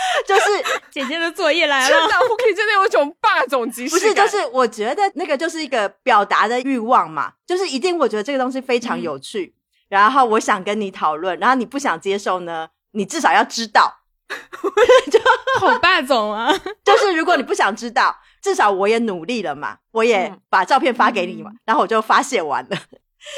[0.26, 0.42] 就是
[0.90, 9.54] 姐姐的作业来了，真的，我可以真的有一种霸总即视不是，就是我觉得那个就是一个表达的欲望嘛，就是一定我觉得这个东西非常有趣，
[9.88, 14.00] 然后我想跟你讨论，然后你不想接受呢，你至少要知道，
[15.10, 15.20] 就
[15.60, 16.52] 好霸总啊！
[16.84, 22.76] 就是如果你不想知道，至少我也努力了嘛，我也把照片发给你嘛，然后我就发泄完了，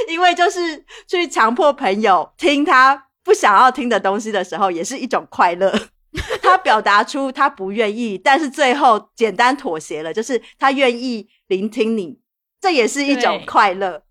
[0.08, 5.72] 因为就是去强迫朋友听他不想要听的东西的时候，也是一种快乐。
[6.42, 12.18] 他表达出他不愿意，但是最后简单妥协了，就是他愿意聆听你，
[12.60, 14.02] 这也是一种快乐。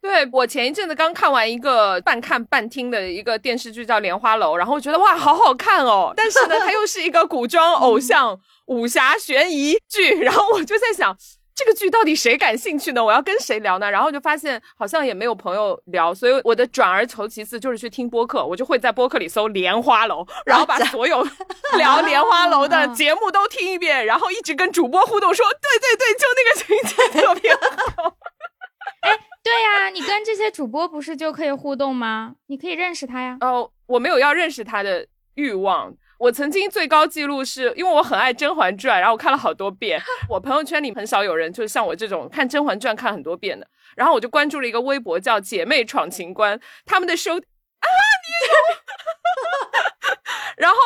[0.00, 6.12] 对我前一阵子刚看完一个半看半听的一个电视剧，叫《莲花楼》，然后我觉得哇，好好看哦。
[6.16, 11.16] 但是呢，它又是一个古装偶像武侠悬疑剧，然后我就在想。
[11.54, 13.04] 这个剧到底谁感兴趣呢？
[13.04, 13.90] 我要跟谁聊呢？
[13.90, 21.22] 然后就发现好像也没有朋友聊，所以我的转而求其次就是去听播客，我就会在播客里搜《莲花楼》，然后把所有
[21.76, 28.16] 聊《莲花楼》的节目都听一遍，然后一直跟主播互动，说对对对，就那个情节特别好。
[29.02, 29.10] 哎，
[29.42, 32.34] 对呀，你跟这些主播不是就可以互动吗？
[32.46, 33.36] 你可以认识他呀。
[33.40, 35.92] 哦，我没有要认识他的欲望。
[36.22, 40.00] 我曾经最高记录是因为我很爱《甄嬛传》，然后我看了好多遍。
[40.28, 43.66] 我朋友圈里很少有人就是像我这种看《甄嬛传》看很多遍的。
[43.96, 48.46] 然后我就关注了一个微博叫“姐妹闯情关”，他们的收啊你，
[50.62, 50.76] 然后。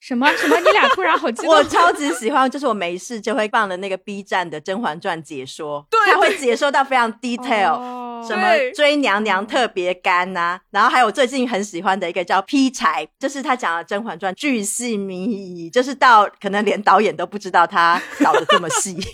[0.00, 0.58] 什么什么？
[0.58, 1.54] 你俩突然好激动！
[1.54, 8.42] 我超级喜欢，就是我没事就会放的那个 B 站的《甄嬛传》解说，对，他会解说到非常 detail，什么
[8.74, 18.96] 追娘娘特别干呐，然后还有最近很喜欢的一个叫劈柴，就是他讲的《甄嬛传》巨细靡遗，就是到可能连导演都不知道他导的这么细。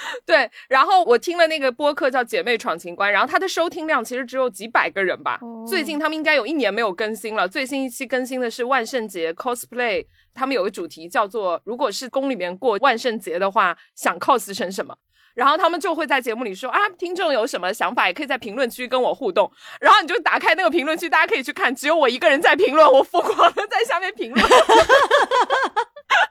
[0.24, 5.38] 对，然后我听了那个播客叫《姐妹闯情关》，然后它的收听量其实只有几百个人吧。
[5.66, 14.94] 最近他们应该有一年没有更新了，最新一期更新的是万圣节 cosplay，他们有个主题叫做“如果是宫里面过万圣节的话，想 cos 成什么”，
[15.34, 19.50] 然后他们就会在节目里说啊，听众有什么想法，也可以在评论区跟我互动。
[19.80, 24.44] 然后你就打开那个评论区，大家可以去看，只有我一个人在评论，我疯狂的在下面评论。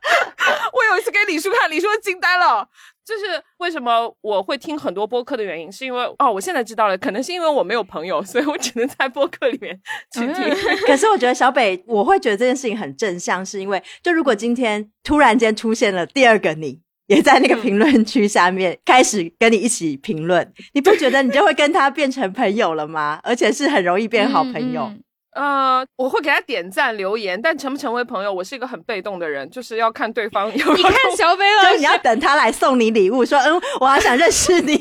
[0.74, 2.68] 我有一次给李叔看，李叔惊呆了。
[3.06, 9.74] 就是为什么我会听很多播客的原因，是因为哦，我现在知道了，可能是因为我没有朋友，所以我只能在播客里面
[10.12, 10.54] 去听。
[10.86, 23.22] 可是我觉得小北，我会觉得这件事情很正向，是因为就如果今天突然间出现了第二个你，也在那个评论区下面开始跟你一起评论，你不觉得你就会跟他变成朋友了吗？
[23.24, 24.92] 而且是很容易变好朋友。
[25.38, 30.76] 呃，我会给他点赞留言，但成不成为朋友，我是一个很被动的人，就是要看对方有。
[30.76, 34.74] 你看小北老师，你要等他来送你礼物，说嗯，我好想认识你。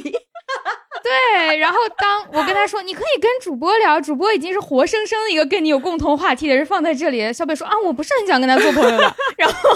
[1.06, 7.32] 对，然后当我跟他说你可以跟主播聊，主播已经是活生生的一个跟你有共同话题的人放在这里。
[7.32, 9.14] 小北说啊，我不是很想跟他做朋友的。
[9.36, 9.70] 然后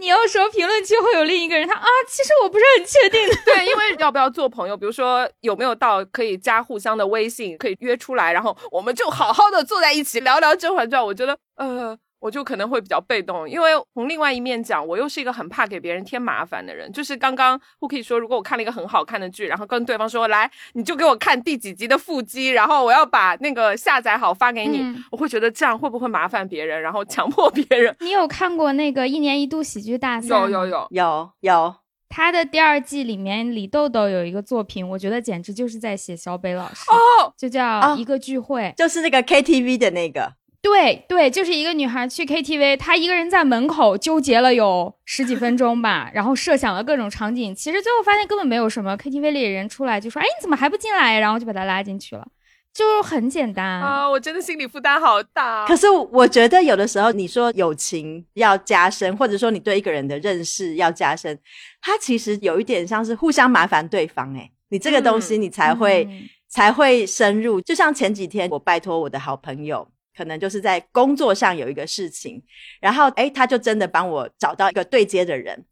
[0.00, 3.28] 你又说评论区会有另一个人，他啊，其实我不是很确定。
[3.44, 11.00] 对，因为要不要做朋友，比如说有没有到可以加互相的微信，可以约出来，然后我们就好好的坐在一起聊聊《甄嬛传》。
[11.06, 11.96] 我觉得呃。
[12.18, 16.90] 我就可能会比较被动，因为从另外一面讲，我又是一个很怕给别人添麻烦的人。
[16.92, 27.94] 就是刚刚我可以说，如果我看了一个很好看的剧，然后跟对方说来，你就给我看第几集的腹肌，然后我要把那个下载好发给你，我会觉得这样会不会麻烦别人，然后强迫别人？
[28.00, 30.28] 你有看过那个一年一度喜剧大赛？
[30.28, 31.74] 有有有有有。
[32.08, 40.32] 他的第二季里面，李豆豆有一个作品，我觉得简直就是在写小北老师哦，就叫一个聚会，就是那个 KTV 的那个。
[40.66, 47.54] 对对，就是一个女孩去 KTV，她一个人在门口纠结了有十几分钟吧，然后设想了各种场景。
[47.54, 52.26] 其实最后发现根本没有什么，KTV 里的人出来就说：“哎，你怎么还不进来？”然后就把她拉进去了，
[52.74, 54.10] 就很简单啊！
[54.10, 55.64] 我真的心理负担好大。
[55.66, 61.38] 可是我觉得有的时候，你说友情要加深，或者说你对一个人的认识要加深，
[61.80, 64.36] 它其实有一点像是互相麻烦对方。
[64.36, 66.08] 哎，你这个东西你才会
[66.48, 67.60] 才会深入。
[67.60, 69.86] 就像前几天我拜托我的好朋友。
[70.16, 72.42] 可能就是在工作上有一个事情，
[72.80, 75.64] 然后诶，他就真的帮我找到一个对接的人，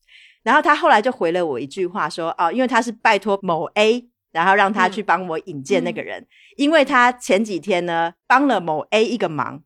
[0.43, 6.27] 然后他后来就回了我一句话说，哦，因为他是拜托某 A，然后让他去帮我引荐那个人，
[6.57, 9.63] 因为他前几天呢帮了某 A 一个忙，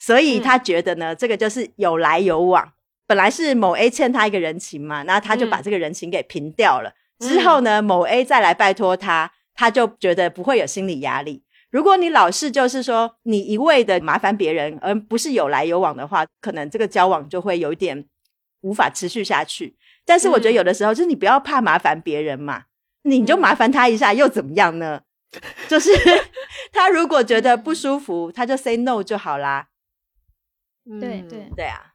[0.00, 2.72] 所以他觉得呢这个就是有来有往，
[3.06, 11.43] 本来是某 A 欠他一个人情嘛，那他就把这个人情给平掉了，之后呢某 A 再来拜托他，他就觉得不会有心理压力。
[11.74, 18.06] 如果你老是就是说你一味的麻烦别人，而不是有来有往的话，可能这个交往就会有点
[18.60, 19.74] 无法持续下去。
[20.04, 22.66] 但是我觉得有的时候就是你不要怕麻烦别人嘛，
[23.02, 25.00] 你就麻烦他一下又怎么样呢？
[25.66, 25.90] 就是
[26.70, 29.66] 他如果觉得不舒服，他就 say no 就好啦。
[31.00, 31.93] 对对对啊。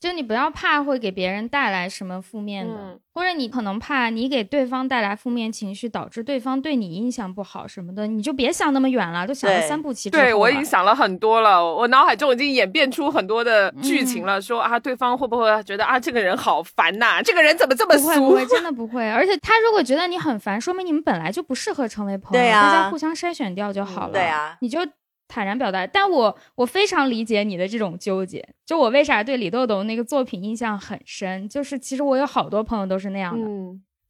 [0.00, 10.08] 就你不要怕会给别人带来什么负面的，或者你可能怕你给对方带来负面情绪，导致对方对你印象不好什么的，你就别想那么远了，都想了三步棋。
[10.08, 17.20] 对我已经想了很多了，我脑海中已经演变出很多的剧情了，说啊，对方会不会觉得啊，这个人好烦呐？
[17.20, 18.20] 这个人怎么这么俗？
[18.20, 19.10] 不会，真的不会。
[19.10, 24.12] 而且他如果觉得你很烦，说明你们本来就不适合成为朋友，大家互相筛选掉就好了。
[24.12, 24.78] 对啊，你就。
[25.28, 28.42] 坦然表达，但我我非常理解你的这种纠结。
[28.66, 33.46] 就我为啥对李豆豆那个作品印象很深，就是其实我有好多朋友都是那样的，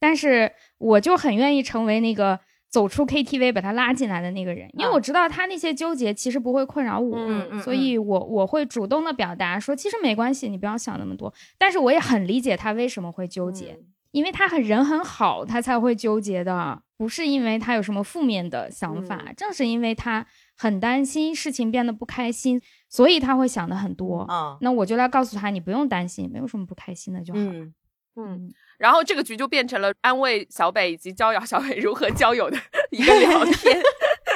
[0.01, 2.39] 但是我就很愿意成为那个
[2.69, 7.19] 走出 KTV 把他拉进来的那个人，因为我知道他那些纠结其实不会困扰我，
[7.63, 11.33] 所以我我会主动的表达说，其实没关系，你不要想那么多。
[11.59, 13.79] 但是我也很理解他为什么会纠结，
[14.13, 20.27] 因为他很人很好，他才会纠结的，不是因为他有什么负面的想法，正是因为他。
[20.59, 24.27] 很担心事情变得不开心，所以他会想的很多。
[24.29, 27.39] 嗯，那我就来告诉他，你不用担心，没有什么不开心的就好。
[27.39, 27.73] 嗯
[28.17, 28.53] 嗯。
[28.77, 32.59] 然后这个局就变成了安慰小北以及教导小北如何交友的
[32.91, 33.81] 一个聊天。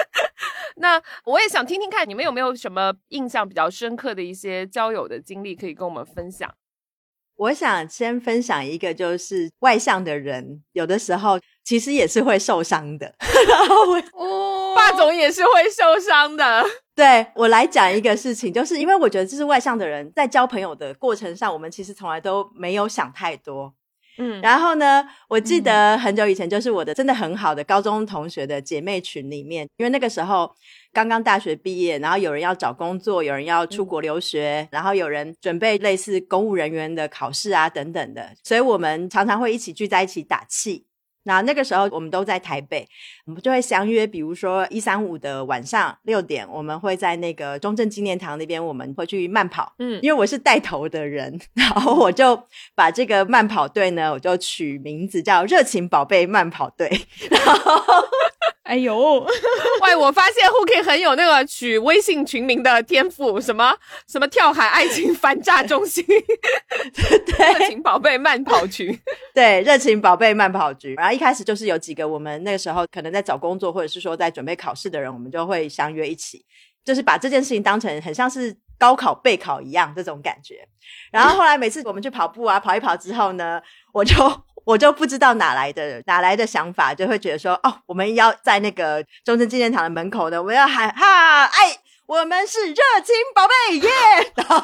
[0.76, 6.52] 那我也想听听看，你们有没有什么印象比较深刻的一些交友的经历可以跟我们分享？
[7.36, 13.14] 我想先分享一个，就是外向的人有的时候其实也是会受伤的。
[14.14, 16.64] 哦，霸总也是会受伤的。
[16.94, 23.74] 对我来讲一个事情，就是因为我觉得，就是外向的人在交朋友的过程上，我们其实从来都没有想太多。
[24.18, 30.54] 嗯，然后呢，我记得很久以前，就是我的真的很好的高中同学的姐妹群里面，因为那个时候。
[30.94, 40.84] 刚刚大学毕业，然后有人要找工作，有人要出国留学，然后有人准备类似公务人员的考试啊等等的，所以我们常常会一起聚在一起打气。
[41.24, 42.86] 那那个时候我们都在台北，
[43.26, 49.74] 我们就会相约，比如说一三五的晚上六点，我们会在那个中正纪念堂那边，我们会去慢跑。
[49.78, 52.40] 嗯，因为我是带头的人，然后我就
[52.74, 56.90] 把这个慢跑队呢，我就取名字叫“热情宝贝慢跑队”。
[57.30, 57.82] 然后。
[58.72, 58.96] 哎呦，
[59.84, 59.94] 喂！
[59.94, 63.76] 我发现 Hooky 很有那个取微信群名的天赋，什么
[64.08, 66.02] 什么跳海爱情反诈中心，
[67.36, 68.98] 对，热情宝贝慢跑群，
[69.34, 70.94] 对，热情宝贝慢跑局。
[70.94, 76.42] 然后一开始就是有几个我们那个时候可能在找工作或者是说在准备考试的人，我们就会相约一起，
[76.82, 80.66] 就是把这件事情当成很像是高考备考一样这种感觉。
[81.10, 83.60] 然后后来每次我们去跑步啊，跑一跑之后呢，
[83.92, 84.16] 我就。
[84.64, 93.90] 我就不知道哪来的哪来的想法，就会觉得说，哦，我们要在那个中正纪念堂的门口呢，我们要喊哈，哎，我们是热情宝贝耶！
[94.36, 94.56] 然后，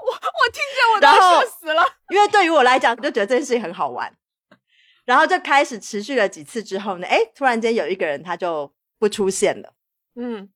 [0.00, 4.12] 我我听着我都笑死了，因为对于我来讲，就觉得这件事情很好玩。
[5.04, 9.72] 然后就开始持续了几次之后呢，哎，突然间有一个人他就不出现了，
[10.16, 10.48] 嗯，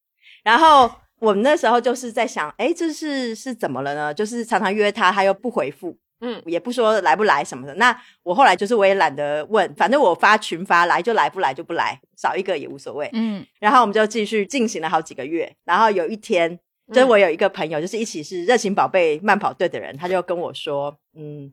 [0.45, 4.13] 然后我们那时候就是在想，哎，这是是怎么了呢？
[4.13, 5.99] 就是常常约他，他又不回复。
[6.25, 7.75] 嗯，也不说来不来什么的。
[7.75, 13.11] 那我后来就是我也懒得问，反正我发群发来就来，不来就不来，少一个也无所谓。
[13.13, 15.53] 嗯，然后我们就继续进行了好几个月。
[15.65, 16.57] 然后有一天，
[16.93, 21.53] 就是我有一个朋友，就是一起是热情宝贝慢跑队的人，他就跟我说：“嗯，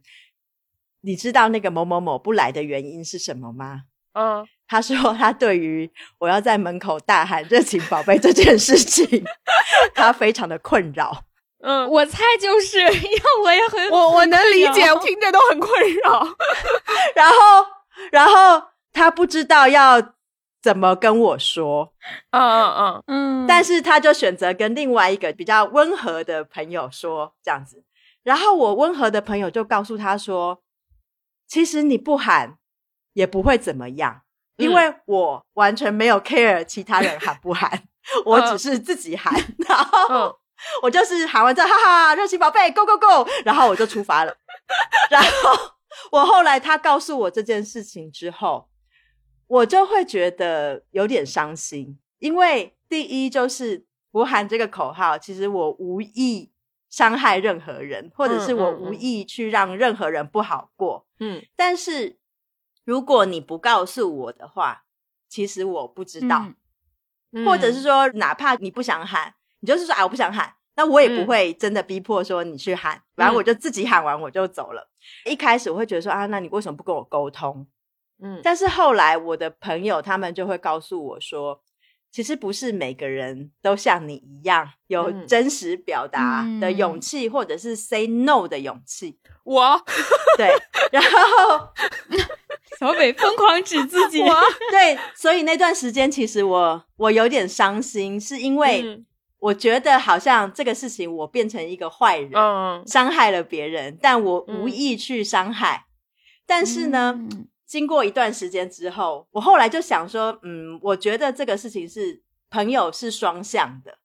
[1.01, 3.81] 你知道那个某某某不来的原因是什么吗？”
[4.13, 5.89] 嗯， 他说他对于
[6.19, 9.23] 我要在门口大喊“热情宝贝”这件事情，
[9.95, 11.23] 他非常的困扰。
[11.61, 15.71] 嗯，我猜就是，因为我也很我我能理解，我 听着都很困
[16.03, 16.25] 扰。
[17.15, 17.35] 然后，
[18.11, 20.01] 然后他不知道要
[20.61, 21.93] 怎么跟我说，
[22.31, 27.83] 嗯嗯嗯嗯，但是他就选择跟另外一个比较温和的朋友说这样子。
[28.23, 30.61] 然后我温和的朋友就告诉他说，
[31.47, 32.57] 其实你不喊
[33.13, 34.21] 也不会怎么样，
[34.57, 37.83] 因为我完全没有 care 其他人喊不喊，
[38.25, 39.33] 我只是自己喊，
[39.67, 40.39] 然后。
[40.81, 44.35] 我就是喊完之后，哈哈，热情宝贝，Go Go Go，然后我就出发了。
[45.09, 45.29] 然后
[46.11, 48.69] 我后来他告诉我这件事情之后，
[49.47, 56.51] 我就会觉得有点伤心，因为第一就是我喊这个口号，其实我无意
[56.89, 61.07] 伤害任何人，或者是我无意去让任何人不好过。
[61.19, 62.19] 嗯，但是
[62.85, 64.83] 如果你不告诉我的话，
[65.27, 66.45] 其实我不知道，
[67.45, 69.33] 或者是说，哪怕你不想喊。
[69.61, 74.89] 你就是说，哎，我不想喊，那我也不会真的逼迫说你去喊，反正我就自己喊完我就走了。
[75.25, 77.67] 一开始我会觉得说啊，那你为什么不跟我沟通？
[78.21, 81.61] 嗯，但是后来我的朋友他们就会告诉我说，
[82.11, 89.17] 其实不是每个人都像你一样有真实表达的勇气，或者是 say no 的勇气。
[89.43, 89.81] 我，
[90.37, 90.49] 对，
[90.91, 91.69] 然后
[92.79, 94.19] 小北疯狂指自己，
[94.71, 99.03] 对，所以那段时间其实我我有点伤心，是因为。
[99.39, 102.31] 我觉得好像这个事情，我变成一个坏人，
[102.85, 105.85] 伤害了别人，但我无意去伤害。
[106.45, 107.17] 但是呢，
[107.65, 113.99] 经过一段时间之后，我后来就想说，嗯，我觉得这个事情是朋友是双向的。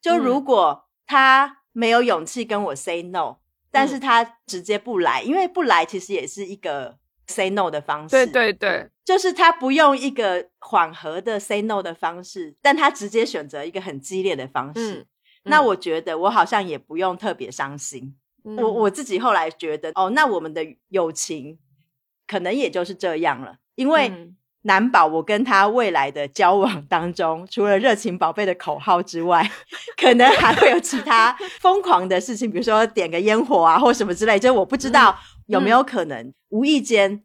[0.00, 3.36] 就如果他没有勇气跟我 say no，
[3.70, 6.98] 但是他直接不来，因为不来其实也是一个
[7.30, 8.10] say no 的方式。
[8.10, 8.88] 对对对。
[9.04, 15.06] 就是他不用一个缓和的 say no 的方式，但他直接选择一个很激烈的方式。
[15.44, 18.14] 那我觉得我好像也不用特别伤心。
[18.42, 21.58] 我我自己后来觉得，哦，那我们的友情
[22.26, 29.50] 可能也就是这样了，因为难保我跟他未来的交往当中，除了热情宝贝的口号之外，
[29.96, 34.38] 可能还会有其他疯狂的事情，比如说点个烟火啊，或什么之类。
[34.38, 35.18] 就我不知道
[35.50, 37.22] 有没有可能无意间。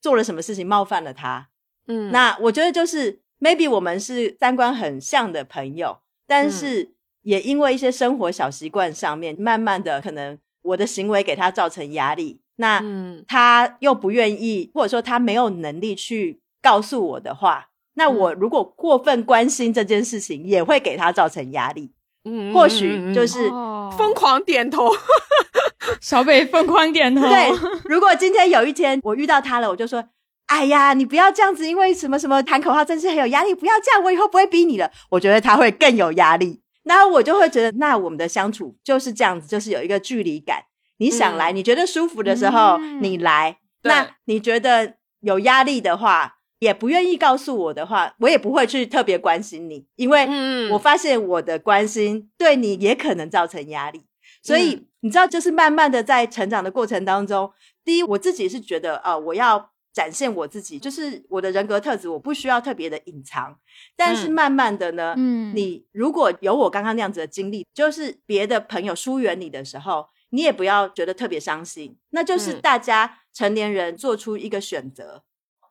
[0.00, 1.48] 做了什么事情冒犯了他？
[1.88, 12.80] 嗯，那我觉得就是 maybe 我们是三观很像的朋友，但是也因为一些生活小习惯上面，慢慢的可能我的行为给他造成压力，那
[13.26, 21.90] 他又不愿意，或者说他没有能力去告诉我的话，那我如果过分关心这件事情，也会给他造成压力。
[22.24, 23.48] 嗯，或许就是
[23.96, 24.90] 疯狂点头。
[26.00, 27.22] 小北疯狂点头。
[27.22, 27.50] 对，
[27.84, 30.04] 如果今天有一天我遇到他了，我就说
[30.46, 40.64] ：“哎呀，你不要这样子，因为什么什么喊口号真是很有压力，不要这样，我以后不会逼你了。”我觉得他会更有压力，那我就会觉得，那我们的相处就是这样子，就是有一个距离感。
[40.98, 50.26] 你想来，你觉得舒服的时候你来，那你觉得有压力的话，也不愿意告诉我的话，我也不会去特别关心你，因为
[50.70, 54.06] 我发现我的关心对你也可能造成压力，
[54.42, 54.86] 所以。
[55.00, 57.52] 你知道，就是慢慢的在成长的过程当中，
[57.84, 63.56] 第一，我自己是觉得，呃，我要展现我自己，就是我的人格特质，我不需要特别的隐藏。
[63.96, 75.22] 但是慢慢的呢，嗯，你如果有我刚刚那样子的经历，就是别的朋友疏远你的时候，你也不要觉得特别伤心，那就是大家成年人做出一个选择，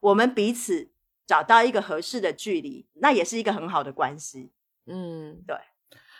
[0.07, 0.89] 我们彼此
[1.25, 4.51] 找到一个合适的距离，那也是一个很好的关系。
[4.89, 5.57] 嗯，对，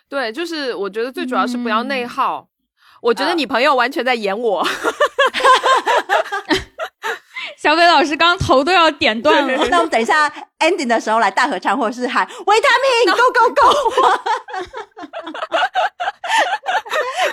[0.10, 2.50] 对，就是我觉得最主要是不要内耗。
[3.02, 4.68] 我觉得你朋友完全在演我，
[7.56, 9.56] 小北老师刚头都要点断了。
[9.72, 10.28] 那我们等一下
[10.60, 13.72] ending 的时候来大合唱，或者是喊维他命 go go go，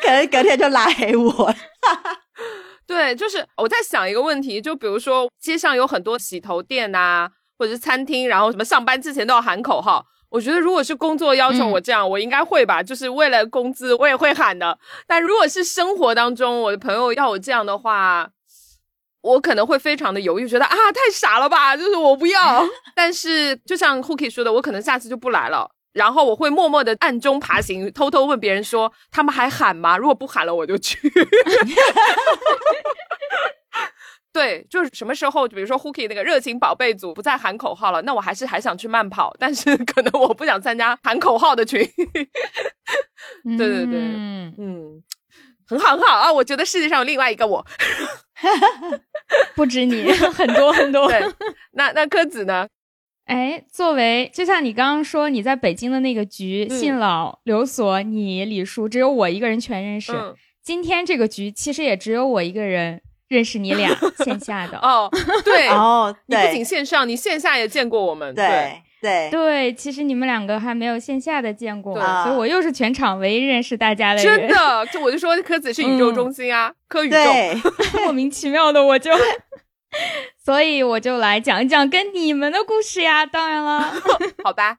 [0.03, 1.53] 可能隔天就拉黑我。
[2.87, 10.05] 对，就是我在想一个问题，就比如说街上有很多洗头店啊，或者是餐厅，然后什么上班之前都要喊口号。
[10.31, 14.77] 我觉得如果是工作要求我这样，我应该会吧，就是为了工资，我也会喊的。
[15.07, 18.29] 但如果是生活当中，我的朋友要我这样的话，
[19.23, 22.67] 我可能会非常的犹豫，觉得啊太傻了吧，就是我不要。
[22.97, 25.71] 但是就像 Cookie 说的，我可能下次就不来了。
[25.95, 29.97] 然后我会默默的暗中爬行，偷偷问别人说他们还喊吗？
[29.97, 30.99] 如果不喊了，我就去。
[34.33, 41.81] 对，就是什么时候，比如说 Hooky 那个热情宝贝组不再喊口号了，那我还是还想去慢跑，但是可能我不想参加喊口号的群。
[43.57, 45.03] 对对对，嗯嗯，
[45.69, 46.33] 很好很好啊！
[46.33, 47.65] 我觉得世界上有另外一个我，
[49.55, 51.07] 不止你，很多很多。
[51.09, 51.23] 对，
[51.75, 52.67] 那那柯子呢？
[53.27, 60.13] 哎，作为就像你刚刚说你在北京的那个局，信老、刘所、你、李叔，只有我一个人全认识。
[60.63, 63.01] 今天这个局其实也只有我一个人。
[63.27, 63.89] 认识你俩
[64.23, 65.11] 线下的哦，
[65.45, 74.39] 对 哦，你不仅线上，你线下也见过我们，对对对，其实你们两个还没有线下的见过，所以我又是全场唯一认识大家的人。
[74.41, 77.17] 真的，就我就说柯子是宇宙中心啊，柯宇宙，
[78.05, 79.11] 莫名其妙的我就。
[80.45, 83.25] 所以我就来讲一讲跟你们的故事呀。
[83.25, 83.91] 当然了，
[84.45, 84.77] 好吧，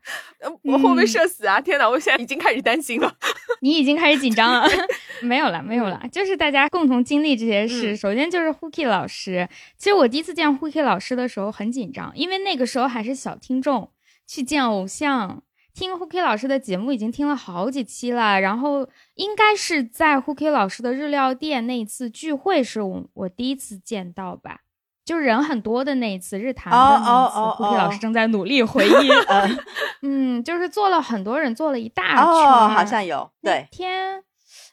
[0.61, 1.59] 我会不会社死啊？
[1.59, 3.15] 天哪，我现在已经开始担心了。
[3.61, 4.67] 你已经开始紧张了？
[5.23, 7.95] 没有了，没有了，就是大家共同经历这些事。
[7.95, 13.89] 首先就是 Hooky 老师，其实我第一次见 Hooky 老师的时候很紧张，因为那个时候还是小听众，
[14.27, 15.41] 去见偶像，
[15.73, 18.39] 听 Hooky 老师的节目已经听了好几期了。
[18.39, 24.59] 然后应该是在 Hooky 老师的日料店那一次聚会是我我第一次见到吧。
[25.05, 29.09] 就是人很多的那一次日坛的那次，胡皮老师正在努力回忆。
[30.01, 32.23] 嗯，就是坐了很多人，坐了一大圈。
[32.25, 33.31] 哦，好像有。
[33.41, 33.67] 对。
[33.71, 34.23] 天，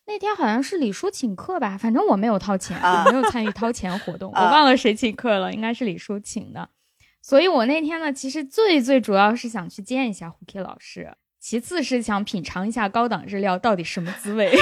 [0.07, 1.76] 那天好像是李叔请客吧？
[1.78, 4.33] 反正我没有掏钱，我没有参与掏钱活动。
[4.35, 6.70] 我忘了谁请客了，应该是李叔请的。
[7.20, 14.53] 所以我那天呢，其实最最主要是想去见一下胡皮老师，其次是想品尝一下高档日料到底什么滋味，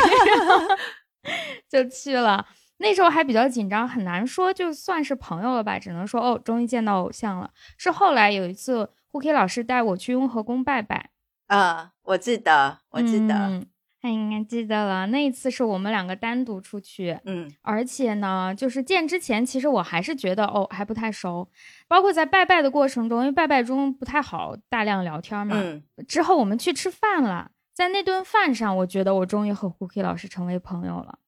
[1.71, 2.47] 就去了。
[2.83, 7.51] 那时候还比较紧张，很难说就算是朋友了吧，只能说哦，终于见到偶像了。
[7.76, 11.11] 是后来有一次，胡 K 老师带我去雍和宫拜拜。
[11.47, 13.62] 啊，我记得，我记得，
[14.01, 15.07] 他应该记得了。
[15.09, 21.47] 那一次是我们两个单独出去，嗯，而且呢，就是见之前，其实我还是觉得哦，还不太熟。
[21.87, 25.55] 包括在拜拜的过程中，因为拜拜中不太好大量聊天嘛。
[25.59, 25.83] 嗯。
[26.09, 31.18] 之后我们去吃饭了，在那顿饭上，我觉得我终于和胡 K 老师成为朋友了。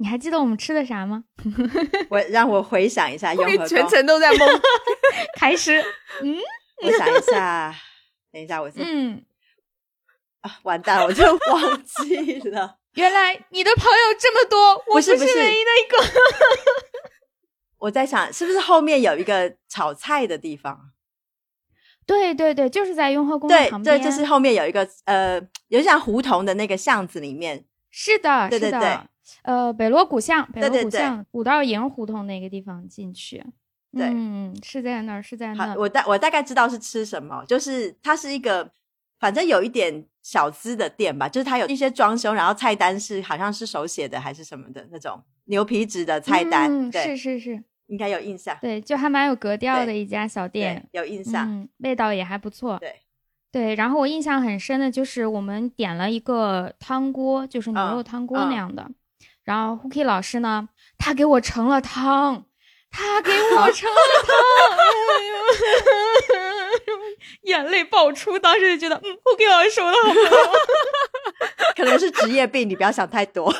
[0.00, 1.24] 你还记得我们吃的啥吗？
[2.08, 4.60] 我让我回想一下，雍和全程都在 懵。
[5.36, 5.78] 开始，
[6.22, 6.38] 嗯，
[6.82, 7.74] 我想一下，
[8.32, 9.22] 等一下，我嗯，
[10.40, 12.78] 啊，完蛋，我就忘记了。
[12.94, 15.98] 原来你的朋友这么多，我不是唯一的一个。
[17.76, 20.92] 我在想，是不是后面有一个炒菜的地方？
[22.06, 23.84] 对对对，就是在雍和宫旁边。
[23.84, 25.34] 对，就是后面有一个呃，
[25.68, 27.66] 有点像胡同的那个巷子里面。
[27.90, 28.98] 是的，对对对。
[29.42, 33.44] 呃，北锣鼓巷，北锣鼓巷五道营胡同那个地方进去，
[33.96, 35.76] 对，嗯，是在那儿，是在那儿。
[35.78, 38.68] 我大我大概知道是吃什么，就是它是一个，
[39.20, 52.96] 反正有一点小资的店吧，就是它有一些装修，然后菜单是好像是手写的还是什么的那种牛皮纸的菜单，对，是是是，应该有印象，对，就还蛮有格调的一家小店，有印象，味道也还不错，对
[53.52, 53.74] 对。
[53.74, 58.88] 然后我印象很深的就是我们点了一个汤锅，就是牛肉汤锅那样的。
[59.44, 62.44] 然后 Hooky 老师呢，他给我盛了汤，
[62.90, 63.96] 他给我 盛了
[64.26, 64.36] 汤，
[67.42, 68.38] 眼泪爆出。
[68.38, 70.52] 当时就觉得，嗯，Hooky 老师说的好，
[71.76, 73.52] 可能是职业病，你不要想太多。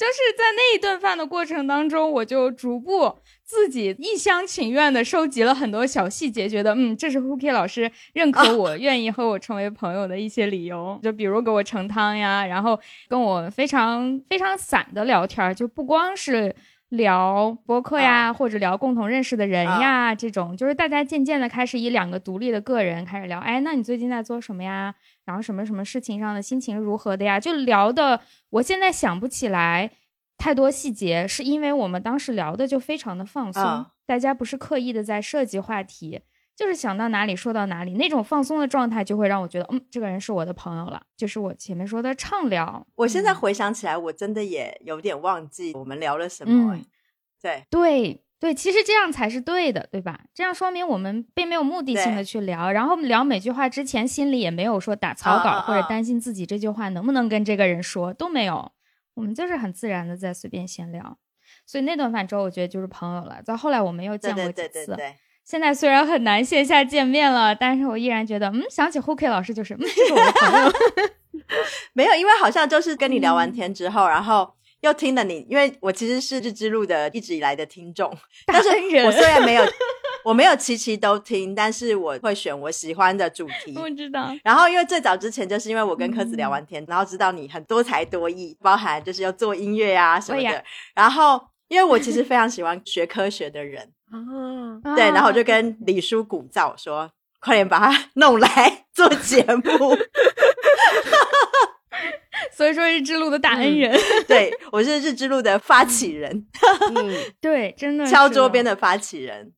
[0.00, 10.98] 就是在那一顿饭的过程当中，我就逐步自己一厢情愿的收集了很多小细节，觉得嗯，这是 Hooky 老师认可我、愿意和我成为朋友的一些理由。
[11.02, 16.56] 就比如给我盛汤呀，然后跟我非常非常散的聊天，就不光是
[16.88, 23.38] 聊博客呀，或者聊共同认识的人呀，这种就是大家渐渐的开始以两个独立的个人开始聊。
[23.38, 24.94] 哎，那你最近在做什么呀？
[25.30, 27.38] 然后什么什么事情上的心情如何的呀？
[27.38, 28.20] 就聊的，
[28.50, 29.92] 我现在想不起来
[30.36, 36.20] 太多细节，是因为我们当时聊的就非常的放松，大家不是刻意的在设计话题，
[36.56, 42.84] 就是想到哪里说到哪里，那种放松的状态就会让我觉得，嗯，这个人是我的朋友了，就是我前面说的畅聊。
[42.96, 46.76] 我现在回想起来，我真的也有点忘记我们聊了什么。
[47.40, 48.24] 对对。
[48.40, 50.18] 对，其实这样才是对的，对吧？
[50.34, 58.72] 这样说明我们并没有目的性的去聊，然后聊每句话之前心里也没有说打草稿或者担心自己这句话能不能跟这个人说都没有，
[59.12, 61.18] 我们就是很自然的在随便闲聊。
[61.66, 63.42] 所以那顿饭之后，我觉得就是朋友了。
[63.44, 64.96] 到后来我们又见过几次，
[65.44, 70.72] 现在虽然很难线下见面了，但是我依然觉得，嗯，想起 Hooky 老师就是，嗯，是我的朋友。
[71.92, 74.54] 没有，因为好像就是跟你聊完天之后，然后。
[74.80, 78.10] 又听了你，因为我其实是日之路的一直以来的听众，
[78.46, 78.68] 但是
[79.04, 79.64] 我虽然没有。
[80.22, 83.74] 我没有期期都听，但是我会选我喜欢的主题。
[83.78, 84.30] 我知道。
[84.44, 90.62] 然后，因为最早之前，就是因为我跟柯子聊完天，然后知道你很多才多艺，包含就是要做音乐啊什么的。
[90.94, 93.90] 然后，因为我其实非常喜欢学科学的人，
[94.94, 97.10] 对，然后我就跟李叔鼓噪说
[97.40, 99.96] ：“快点把他弄来 做节目。”
[102.52, 106.46] 所以说，日之路的大恩人，对我是日之路的发起人。
[106.94, 109.52] 嗯，对，真的敲桌边的发起人。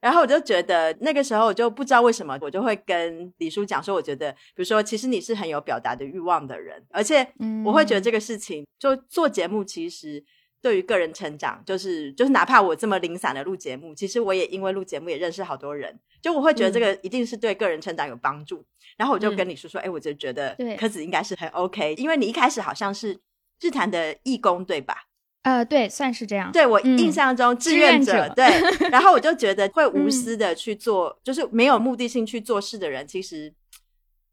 [0.00, 7.26] 然后我就觉得那个时候我就不知道为什么，我就会跟李叔讲说，我觉得比如说，其实你是很有表达的欲望的人，而且
[7.66, 10.24] 我会觉得这个事情就做节目，其实
[10.62, 18.64] 对于个人成长，就是就是哪怕我这么零散的录节目，其实我也因为录节目也认识好多人，就我会觉得这个一定是对个人成长有帮助。
[18.96, 23.18] 然后我就跟你说说，哎，我就觉得柯子应该是很 OK，因为你一开始好像是
[23.60, 25.04] 日坛的义工，对吧？
[25.42, 26.52] 呃，对，算是这样。
[26.52, 28.44] 对我印象中，志愿者对，
[28.90, 33.50] 然后我就觉得会 无私的去做，就是没有目的性去做事的人，其实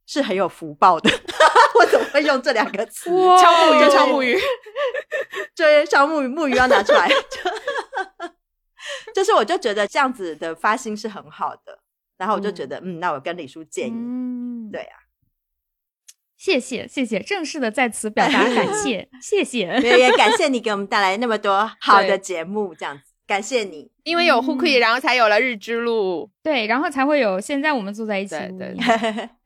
[0.06, 1.10] 是很有福报的。
[1.80, 3.10] 我怎么会用这两个词？
[3.10, 4.38] 敲木鱼，敲木鱼，
[5.56, 7.10] 对， 敲木鱼，木鱼要拿出来。
[9.14, 11.80] 就是我就觉得这样子的发心是很好的，
[12.18, 14.98] 然后我就觉得，嗯，那我跟李叔建议，对啊。
[16.38, 28.76] 谢谢谢谢，正式的在此表达感谢， 谢谢，也感谢你给我们带来那么多好的节目，这样子，感谢你，因为有 h o o k 然后才有了日之路，对，然后才会有现在我们坐在一起，对。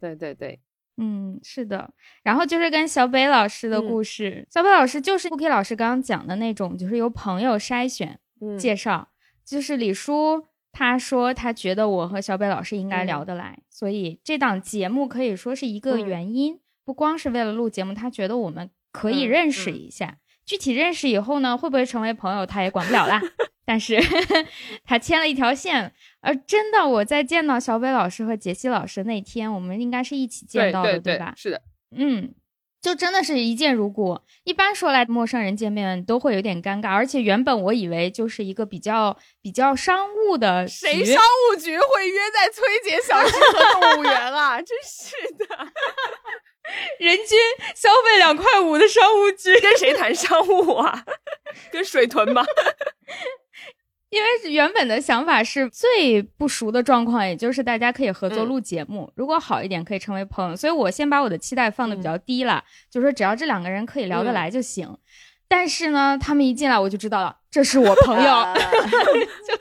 [0.02, 0.60] 对对对，
[1.04, 1.92] 嗯，是的，
[2.22, 8.20] 然后就是跟小北老师的故事，小北老师就是 Cookie 老师刚刚讲的那种，就是由朋友筛选
[8.60, 9.10] 介绍，
[9.44, 16.60] 就是李叔他说他觉得我和小北老师应该聊得来，所以这档节目可以说是一个原因。
[16.86, 20.18] 不光是为了录节目，他觉得我们可以认识一下。
[20.46, 23.20] 具体认识以后呢，会不会成为朋友，他也管不了啦。
[23.66, 24.00] 但是
[24.86, 25.94] 他牵了一条线。
[26.22, 31.34] 而真的，我在见到小北老师和杰西老师那天，我们应该是一起见到的，对吧？
[31.36, 31.62] 是的，
[31.96, 32.34] 嗯，
[32.82, 34.20] 就真的是一见如故。
[34.44, 44.62] 一般说来，陌生人见面都会有点尴尬，而且原本我以为就是一个比较比较商务的，谁商务局会约在崔姐小区和动物园啊？
[44.64, 45.46] 真是的。
[47.00, 47.38] 人均
[47.76, 51.04] 消费两块五的商务局，跟谁谈商务啊？
[51.72, 52.46] 跟水豚吗？
[54.12, 60.56] 因为原本的想法是最不熟的状况，也就是大家可以合作录节目，如果好一点可以成为朋友。
[60.56, 64.98] 所以我先把我的期待放的比较低了，就说只要这两个人可以聊得来就行。
[65.48, 68.24] 但是呢，他们一进来我就知道了，这是我朋友，
[69.48, 69.58] 就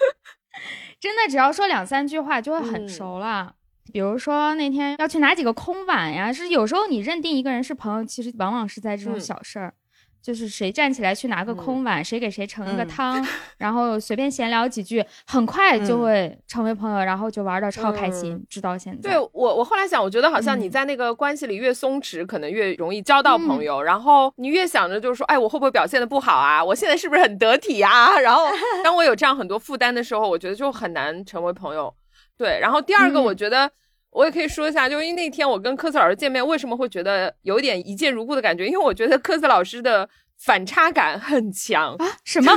[0.98, 3.54] 真的只要说两三句话就会很熟了。
[3.92, 9.74] 比如说那天要去拿几个空碗呀，是有时候你认定一个人是朋友，其实往往是在这种小事儿。
[10.22, 13.26] 就是谁站起来去拿个空碗，谁给谁盛一个汤，
[13.58, 19.10] 然后随便闲聊几句，很快就会成为朋友，然后就玩的超开心，直到现在。
[19.10, 23.82] 对我，我后来想，我觉得好像你在那个关系里越松弛，可能越容易交到朋友。
[23.82, 26.62] 然后你越想着就是说，哎，我会不会表现的不好啊？
[26.62, 28.18] 我现在是不是很得体啊？
[28.20, 28.44] 然后
[28.84, 31.94] 当我有这样很多负担的时候，我觉得就很难成为朋友。
[32.36, 33.70] 对，然后第二个，我觉得。
[34.10, 38.66] 我也可以说一下，就因为那天我跟科斯老师见面，为什么会觉得有点一见如故的感觉？
[38.66, 40.08] 因为我觉得科斯老师的
[40.38, 42.16] 反差感很强啊！
[42.24, 42.52] 什么？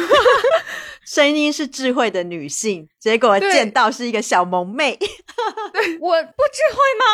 [1.05, 4.95] 声音是智慧的女性，结果见到是一个小萌妹。
[4.95, 5.07] 对
[5.99, 7.05] 我不智慧吗？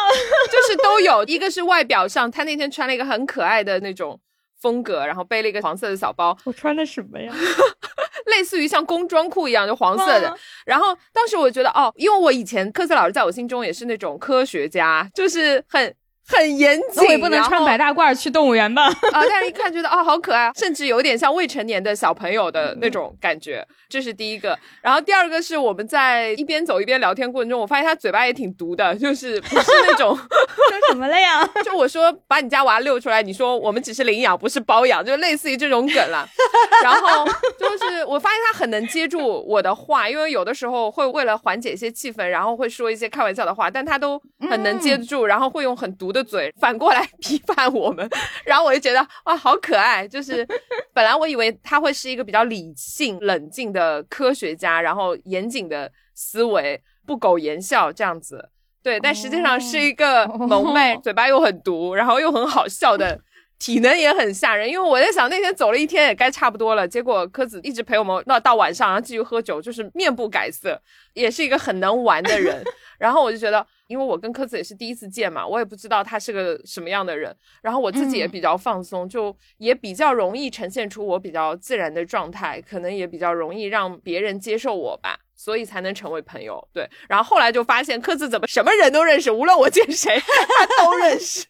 [0.52, 4.20] 就是都有一个是外表上，她那天穿了一个很可爱的那种
[4.62, 6.38] 风格，然后背了一个黄色的小包。
[6.44, 7.34] 我穿的什么呀？
[8.28, 10.38] 类似于像工装裤一样，就黄色的。
[10.66, 15.96] 然后当时我觉得，哦，因为我以前科斯老师在我心中也是那种科学家，就是很。
[16.30, 18.86] 很严谨，我也不能穿白大褂去动物园吧？
[18.86, 18.94] 啊，
[19.28, 23.66] 但是一看觉得哦，好可爱， 甚至有点像未成年的小朋友的那种感觉。
[23.90, 31.44] 这是第一个，然后第二个是我们在一边走一边聊天过程中，我发现他嘴巴也挺毒的，就是不是那种 说什么了呀？
[31.66, 36.28] 就我说把你家娃遛出来，你说我们只是领养不是包养，就类似于这种梗了。
[36.84, 37.26] 然后
[37.58, 46.19] 就是我发现他很能接住我的话，因为有的时候会为了缓解一些气氛，然后会说一些开玩笑的话，但他都很能接得住，然后会用很毒的。
[46.24, 48.08] 嘴反过来批判我们，
[48.46, 50.08] 然后我就觉得哇，好可爱。
[50.08, 50.46] 就是
[50.94, 58.50] 本来我以为他会是一个比较理性、冷静的科学家，然后严谨的思维，不苟言笑这样子。
[58.82, 63.20] 对，但实际上是一个萌妹， 嘴巴又很毒，然后又很好笑的
[63.60, 64.68] 体能也很吓人。
[64.68, 70.82] 因为我在想那天走了一天也该差不多了，结果柯子一直陪我们到到晚上，然后继续喝酒，就是面不改色，
[71.14, 72.64] 也是一个很能玩的人。
[72.98, 77.36] 然后我就觉得，因为我跟柯子也是第一次见嘛，我也不知道他是个什么样的人。
[77.62, 85.20] 然后我自己也比较放松，就也比较容易呈现出我比较自然的状态，可能也比较容易让别人接受我吧。
[85.40, 86.86] 所以才能成为朋友，对。
[87.08, 91.46] 然后后来就发现，柯子怎么什么人都认识，无论我见谁， 他都认识。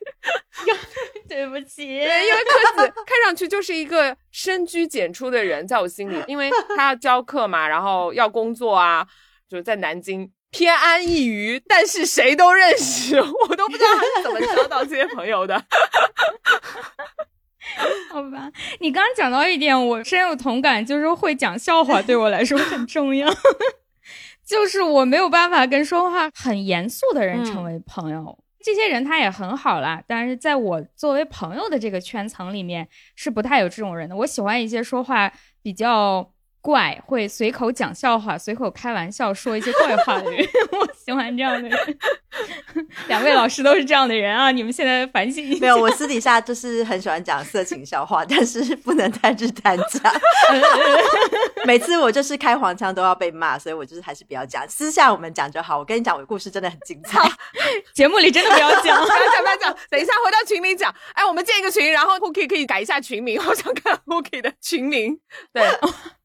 [1.28, 9.08] 对不起，对，因为柯子看上去就是一个深居简出的人，在我心里，因为他要教课嘛，然后要工作啊，
[9.50, 15.60] 就是在南京偏安一隅，但是谁都认识，我都不知道他是怎么交到这些朋友的。
[18.12, 23.28] 好吧，你刚刚讲到一点，我深有同感，就是会讲笑话对我来说很重要。
[24.50, 34.16] 就是我没有办法跟说话很严肃的人成为朋友，这些人他也很好啦，但是在我作为朋友的这个圈层里面是不太有这种人的。
[34.16, 35.32] 我喜欢一些说话
[35.62, 36.34] 比较。
[36.62, 41.98] 怪会随口讲笑话、随口开玩笑、说一些怪话的人， 我喜欢这样的人。
[43.08, 44.52] 两位老师都是这样的人啊！
[44.52, 45.60] 你们现在反省一下。
[45.62, 50.14] 没有，我私底下就是很喜欢讲色情笑话，但是不能在日谈讲。
[51.66, 54.68] 每次我就是开黄腔都要被骂，所以我就是还是不要讲。
[54.68, 55.78] 私下我们讲就好。
[55.78, 57.20] 我跟你讲，我的故事真的很精彩。
[57.94, 59.76] 节目里真的不要讲，不要讲，不要讲。
[59.90, 60.94] 等一下回到群里讲。
[61.14, 63.40] 哎，我们建一个群，然后 Cookie 可以改一下群名。
[63.42, 65.20] 好想看 Cookie 的群名。
[65.54, 65.64] 对。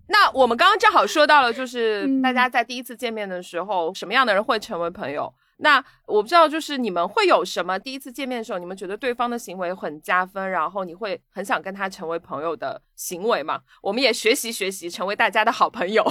[0.08, 5.32] 那我们刚刚正好说到了，就是大家在第一次见面的时候，什么样的人会成为朋友？
[5.58, 13.60] 那我不知道，就是你们会有什么第一次见面的时候，你们觉得对方的行为很加分，然后你会很想跟他成为朋友的行为吗？
[13.80, 16.04] 我们也学习学习，成为大家的好朋友。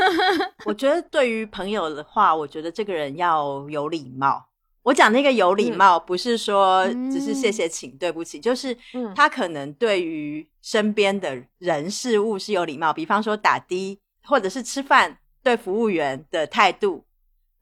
[0.66, 4.48] 我觉得对于朋友的话，我觉得这个人要有礼貌。
[4.84, 8.76] 我讲那个有礼貌，不是说只是谢谢请对不起，就是
[9.16, 17.04] 他可能对于身边的人事物是有礼貌，比方说打的或者是吃饭对服务员的态度，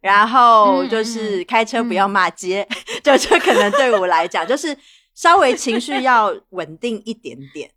[0.00, 2.66] 然后就是开车不要骂街，
[3.02, 4.76] 就这可能对我来讲就是
[5.14, 7.70] 稍微情绪要稳定一点点。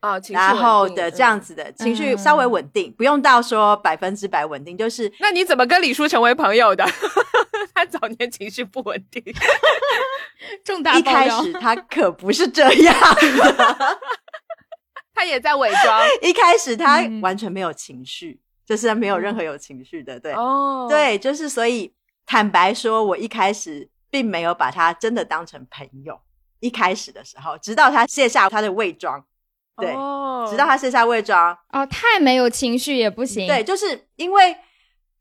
[0.00, 6.84] 啊，然后的这样子的情绪稍微稳定，不用到说百分之百稳定，就是那你怎么跟李叔成为朋友的？
[7.74, 9.22] 他早年情绪不稳定，
[10.64, 12.94] 重大一开始他可不是这样
[13.38, 13.98] 的，
[15.14, 16.02] 他也在伪装。
[16.22, 21.92] 一开始他完全没有情绪，就是没有任何有情绪的，对，哦，对，就是所以
[22.24, 26.18] 坦白说，我一开始并没有把他真的当成朋友。
[26.60, 29.22] 一开始的时候，直到他卸下他的伪装。
[29.78, 29.88] 对，
[30.50, 33.46] 直到他卸下伪装哦，太没有情绪也不行。
[33.46, 34.56] 对，就是因为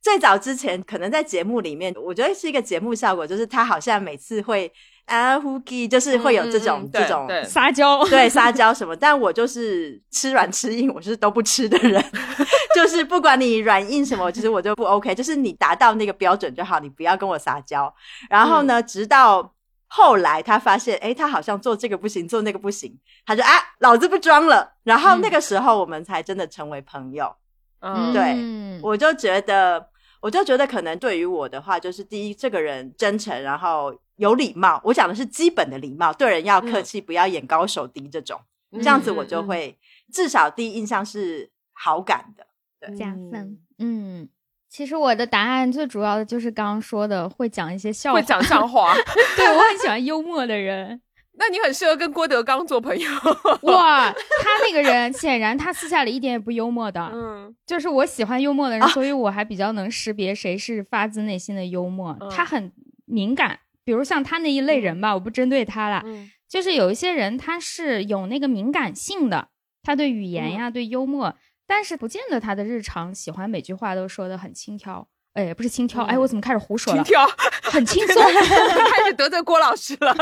[0.01, 4.71] 最早之前，可能在节目里面，我觉得是一个节目效果，就是他好像每次会
[5.05, 8.95] 啊呼气，就是会有这种这种撒娇，对撒娇什么。
[8.97, 12.01] 但我就是吃软吃硬，我是都不吃的人，
[12.75, 17.93] 就是不管你软硬什么，其实我就不 OK，就是你达到那个标准就好，你不要跟我撒娇。
[18.29, 19.54] 然后呢，直到。
[19.87, 24.73] 后来他发现，哎，他好像做这个不行，做那个不行，他就啊，老子不装了。
[24.83, 27.33] 然后那个时候，我们才真的成为朋友。
[27.79, 29.89] 嗯，对，我就觉得，
[30.21, 34.81] 我就觉得，可能对于我的话，就是第一，这个人真诚，然后有礼貌。
[34.83, 38.39] 我讲的是基本的礼貌，对人要客气，不要眼高手低这种。
[38.73, 39.77] 这样子我就会
[40.11, 42.47] 至少第一印象是好感的，
[42.79, 43.59] 对，加分。
[43.77, 44.27] 嗯。
[44.75, 48.93] 其实我的答案最主要的就是刚刚说的，会讲一些笑话，会讲笑话。
[49.37, 50.99] 对我很喜欢幽默的人。
[51.39, 53.09] 那你很适合跟郭德纲做朋友。
[53.71, 57.09] 哇，他那个人显然他私下里一点也不幽默的。
[57.13, 62.13] 嗯，就是我喜欢幽默的人，所以我还比较能识别谁是发自内心的幽默。
[62.29, 62.69] 他很
[63.05, 66.01] 敏感，比如像他那一类人吧，我不针对他了。
[66.03, 69.47] 嗯，就是有一些人他是有那个敏感性的，
[69.83, 71.33] 他对语言呀，对幽默。
[71.67, 77.03] 但是不见得他的日常喜欢每句话都说的很轻佻，哎，不是轻佻，哎，我怎么开始胡说了？
[77.03, 77.27] 轻佻，
[77.63, 80.15] 很轻 松，开始得罪郭老师了。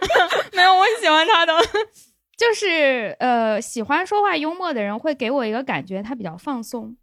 [0.52, 1.54] 没有，我喜欢他的，
[2.36, 6.96] 就是呃，喜欢说话幽默的人会给我一个感觉，他比较放松，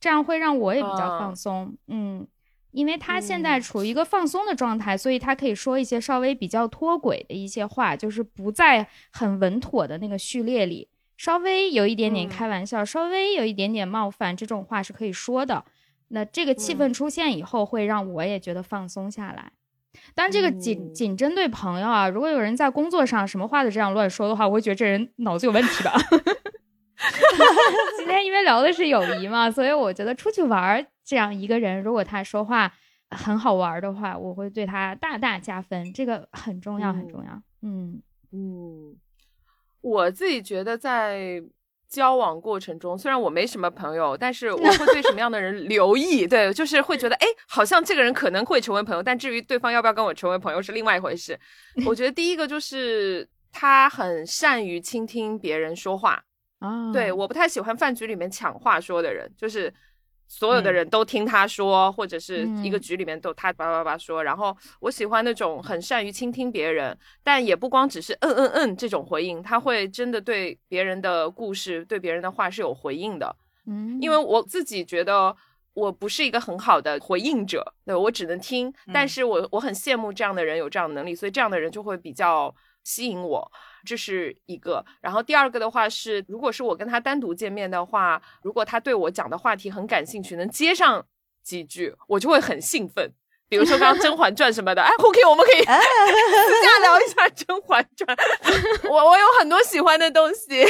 [0.00, 1.76] 这样会让我也比较放松。
[1.88, 2.26] 嗯，
[2.70, 10.88] 因为他现在处于一个放松的状态，所以他可以说一些稍微比较脱轨的一些话，就是不在很稳妥的那个序列里。
[11.22, 15.64] 稍微有一点点开玩笑，稍微有一点点冒犯，这种话是可以说的。
[16.08, 19.52] 那这个气氛出现以后，会让我也觉得放松下来。
[20.16, 22.08] 当然，这个仅仅针对朋友啊。
[22.08, 25.92] 如果有人在工作上什么话都这样乱说的话，我会觉得这人脑子有问题吧。
[27.98, 32.72] 今天因为聊的是友谊嘛，所以我觉得出去玩儿这样一个人，如果他说话
[33.10, 35.92] 很好玩的话，我会对他大大加分。
[35.92, 37.40] 这个很重要，很重要。
[37.62, 38.02] 嗯
[38.32, 38.96] 嗯。
[39.82, 41.42] 我自己觉得在。
[41.92, 46.26] 交往过程中，虽然我没什么朋友，但是我会对什么样的人留意？
[46.26, 51.38] 对，就是会觉得，哎，好像这个人可能会成为朋友，但至于对方要不要跟我成为朋友是另外一回事。
[51.84, 56.18] 我觉得第一个就是他很善于倾听别人说话
[56.60, 59.70] 啊，对，我不太喜欢饭局里面抢话说的人，就是。
[60.34, 64.24] 所有的人都听他说，或者是一个局里面都他叭叭叭说。
[64.24, 73.36] 然后我喜欢那种很善于倾听别人，但也不光只是嗯嗯嗯这种回应，他会真的对别人的故事、对别人的话是有回应的。
[73.66, 75.36] 嗯，因为我自己觉得
[75.74, 78.72] 我不是一个很好的回应者，对我只能听。
[78.90, 82.52] 但是我我很羡慕这样的人有这样的能力，所以这样的人就会比较
[82.84, 83.52] 吸引我。
[83.84, 91.04] 这是一个，然后第二个的话是，如果是我跟他单独见面的话，如果他对我讲的话题很感兴趣，能接上
[91.42, 93.12] 几句，我就会很兴奋。
[93.48, 98.16] 比如说刚《甄嬛传》什么的，哎，OK，我们可以私下聊一下《甄嬛传》。
[98.88, 100.64] 我我有很多喜欢的东西，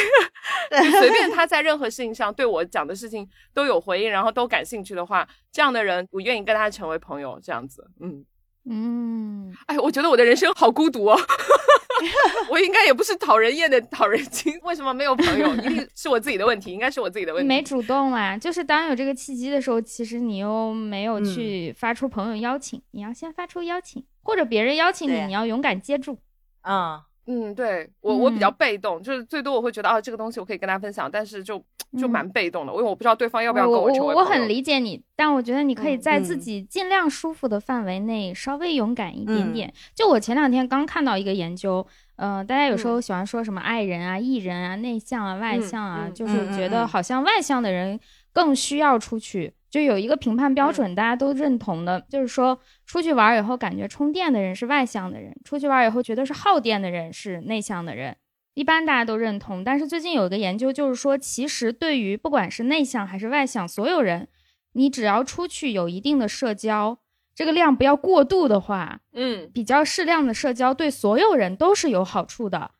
[0.98, 7.38] 随便他在任何事情上对我讲的事情都有回应，然后都感兴趣的话，这样的人我愿意跟他成为朋友。
[7.40, 8.24] 这样子，嗯。
[8.68, 11.18] 嗯，哎，我觉得我的人生好孤独哦，
[12.48, 15.52] 我应该也不是讨人厌的讨人精，为什么没有朋友？
[15.56, 17.48] 一定是我自己的问题，应该是我自己的问题。
[17.48, 26.18] 没主动啦，就是当有这个契机的时候，其实你又没有去发出朋友邀请，你要先发出邀请，或者别人邀请你，你要勇敢接住。
[26.62, 27.00] 嗯。
[27.26, 31.62] 嗯，对我我比较被动，就是最多我会觉得啊，这个东西我可以跟大家分享，但是就
[31.96, 39.72] 就蛮被动的，因为我不知道对方要不要跟我成为我我很理解你，但我觉得你可以在自己尽量舒服的范围内稍微勇敢一点点。
[39.94, 48.00] 就我前两天刚看到一个研究，嗯，大家有时候喜欢说什么爱人啊、艺人啊、内向啊、外向啊，就是觉得好像外向的人
[48.32, 49.54] 更需要出去。
[49.72, 58.14] 就有一个评判标准，大家都认同的，就是说出去玩以后感觉充电的人是外向的人，出去玩以后觉得是耗电的人是内向的人。
[58.52, 64.28] 一般大家都认同，但是最近有一个研究，就是说其实对于不管是内向还是外向，所有人，
[64.74, 66.98] 你只要出去有一定的社交，
[67.34, 72.72] 这个量不要过度的话，嗯，比较适量的社交对所有人都是有好处的。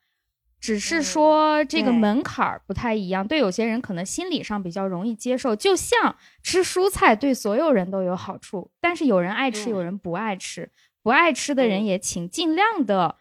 [0.63, 5.57] 只是说这个门槛儿不太一样，对有些人可能心理上比较容易接受。
[5.57, 10.71] 就像吃蔬菜对所有人都有好处，但是有人爱吃，有人不爱吃。
[11.03, 13.17] 不爱吃的人也请尽量的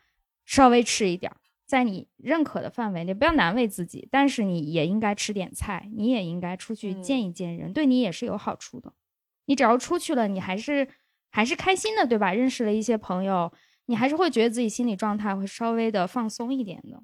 [0.46, 1.32] 稍微吃一点，
[1.66, 4.08] 在你认可的范围内，不要难为自己。
[4.12, 8.94] 但是你也应该吃点菜，你也应该出去见一见人，对你也是有好处的。
[9.46, 10.88] 你只要出去了，你还是
[11.32, 12.34] 还是开心的，对吧？
[12.34, 13.52] 认识了一些朋友，
[13.88, 17.02] 你还是会觉得自己心理状态会稍微的放松一点的。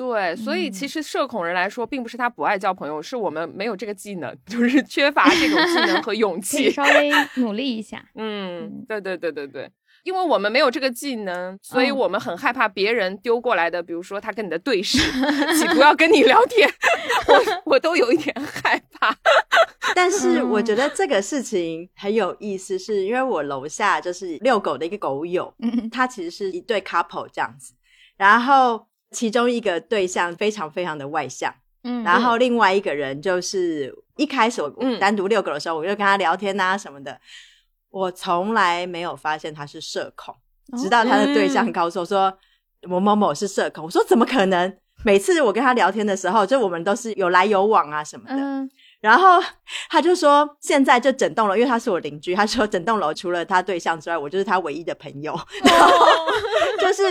[0.00, 8.02] 对，所以其实社恐人来说，并不是他不爱交朋友，是我们没有这个技能， 就是缺乏这种技能和勇气，稍微 努力一下。
[8.14, 9.70] 嗯，对对对对对，
[10.02, 14.96] 因为我们没有这个技能，所以我们很害怕别人丢过来的，比如说他跟你的对视，
[15.58, 16.66] 企图要跟你聊天，
[17.28, 19.14] 我我都有一点害怕。
[19.94, 25.52] 但是我觉得这个事情很有意思，是因为我楼下就是遛狗的一个狗友，
[25.92, 27.74] 他其实是一对 couple 这样子，
[28.16, 28.86] 然后。
[29.10, 31.52] 其中一个对象非常非常的外向，
[31.82, 37.20] 嗯，然后另外一个人就是一开始我单独遛狗的时候，我就跟他聊天啊什么的，
[37.90, 40.34] 我从来没有发现他是社恐，
[40.78, 42.32] 直到他的对象告诉我说
[42.82, 44.76] 某某某是社恐，我说怎么可能？
[45.02, 48.68] 每次我跟他聊天的时候，就我们都是有来有往啊什么的，
[49.00, 49.42] 然后
[49.88, 56.06] 他就说现在就整栋楼，因为他是我邻居，他说整栋楼除了他对象之外，我就是他唯一的朋友， 然后
[56.80, 57.02] 就是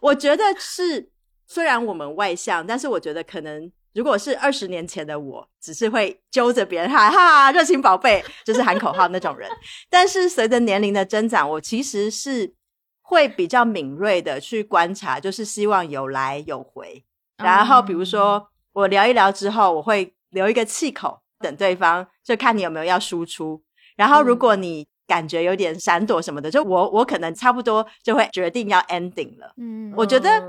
[0.00, 1.13] 我觉得是。
[1.46, 9.48] 虽然我们外向，但是我觉得可能如果是二十年前的我，只是会揪着别人喊哈热情宝贝，就是喊口号那种人。
[9.88, 12.54] 但是随着年龄的增长，我其实是
[13.02, 17.04] 会比较敏锐的去观察，就是希望有来有回。
[17.36, 23.62] 然后比如说我聊一聊之后，我会留一个气口，等对方就看你有没有要输出。
[23.96, 29.52] 然后如果你感觉有点闪躲什么的，就我我可能差不多就会决定要 ending 了。
[29.58, 30.42] 嗯，我觉得。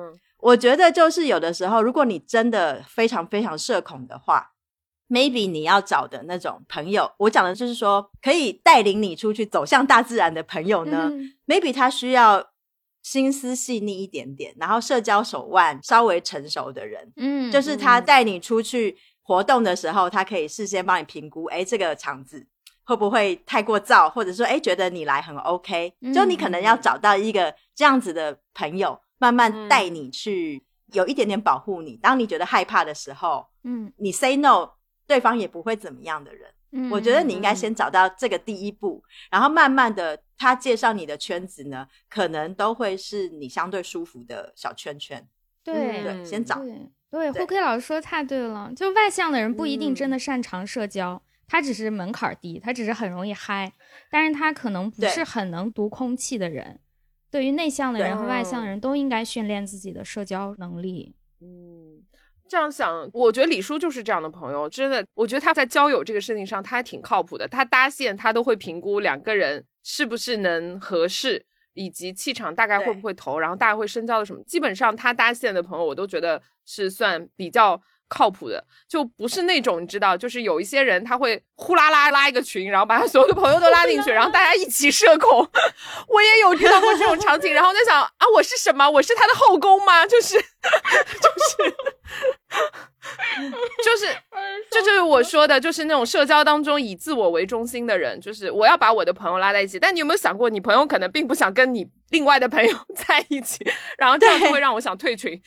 [0.46, 4.52] 我觉得就是有的时候，如果你真的非常非常社恐的话
[5.10, 11.12] ，maybe 你要找的那种朋友，我讲的就是说可以带领你出去走向大自然的朋友呢
[11.48, 12.52] ，maybe 他需要
[13.02, 22.46] 心思细腻一点点，然后社交手腕稍微成熟的人，嗯，就是他带你出去活动的时候，他可以事先帮你评估，哎，这个场子
[22.84, 29.00] 会不会太过燥，或者说，哎，觉得你来很 OK，就你可能要找到一个这样子的朋友。
[29.18, 30.64] 慢慢带你去，
[30.94, 31.96] 有一点点保护你。
[31.98, 34.70] 当你觉得害怕的时候，嗯，你 say no，
[35.08, 36.50] 对方也不会怎么样的人。
[36.72, 39.02] 嗯，我觉得你应该先找到这个第一步，
[39.32, 45.26] 然后慢慢的，他介绍你的圈子呢，可能都会是你相对舒服的小圈圈。
[45.64, 46.62] 对对，先找。
[47.10, 53.72] 对，胡 K 老师说太对了，就外向的人不一定真的擅长社交，他只是门槛低，他只是很容易嗨，
[54.12, 56.82] 但是他可能不是很能读空气的人。
[57.36, 61.14] 对于内向的人和外向的人都应该训练自己的社交能力。
[61.42, 62.02] 嗯，
[62.48, 67.46] 这样想，我觉得李叔就是这样的朋友，真的，我觉得他在交友这个事情上他还挺靠谱的。
[67.46, 74.42] 他搭线他都会评估两个人是不是能合适，以及气场大概会不会投，然后大概会深交的什么。
[74.44, 77.82] 基本上他搭线的朋友，我都觉得是算比较。
[78.08, 85.48] 靠谱的就不是那种你知道，就是有一些人他会呼啦啦拉一个群，然后把他所有的朋友都拉进去，然后大家一起社恐。
[86.08, 88.90] 我也有遇到过这种场景，然后在想啊，我是什么？
[88.90, 90.06] 我是他的后宫吗？
[90.06, 91.76] 就是， 就是，
[93.84, 94.16] 就是，
[94.70, 99.80] 这就是我说的，就是那种社交当中以自我为中心的人，就是我要把我的朋友拉在一起。
[99.80, 103.66] 但你有没有想过，你朋友可能并不想跟你另外的朋友在一起，
[103.98, 105.42] 然后这样就会让我想退群。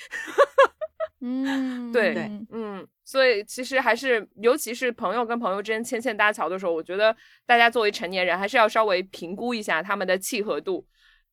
[1.22, 7.14] 嗯，对，嗯，所以其实还是，尤其是朋友跟朋友之间牵线搭桥的时候，我觉得
[7.44, 10.86] 大家作为成年人，还是要稍微评估一下他们的契合度，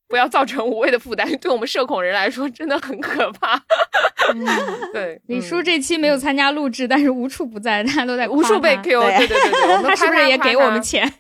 [0.07, 1.31] 不要造成无谓的负担。
[1.38, 3.61] 对我们社恐人来说，真的很可怕。
[4.91, 9.01] 对，李叔这期没有参加录制，但是无处不在，大家都在无数被 Q。
[9.01, 11.11] 对对对对， 他是不是也给我们钱？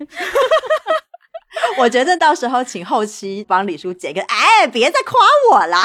[1.77, 5.19] 我觉得到时候请后期帮李叔剪个，哎，别再夸
[5.51, 5.77] 我了。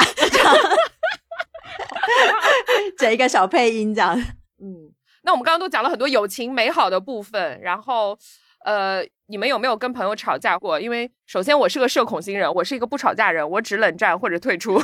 [2.97, 4.15] 整一个小配音这样，
[4.61, 4.91] 嗯，
[5.23, 8.17] 那我们刚刚都讲了很多友情美好的部分，然后，
[8.65, 10.79] 呃，你们有没有跟朋友吵架过？
[10.79, 14.79] 因为首先我是个社恐星人，我是一个不吵架人，我只冷战或者退出，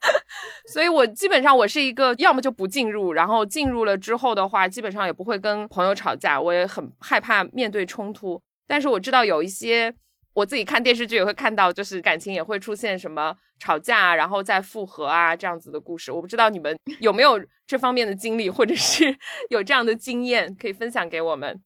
[0.72, 8.40] 所以我基本上我是一个要么就不进入，然后进入了之后的话，基本上也不会跟朋友吵架，我也很害怕面对冲突。
[8.66, 9.94] 但是我知道有一些。
[10.38, 16.12] 我自己看电视剧也会看到，就是感情也会出现什么吵架，然后再复合啊这样子的故事。
[16.12, 19.04] 我不知道你们有没有这方面的经历，或者是
[19.50, 21.60] 有这样的经验可以分享给我们。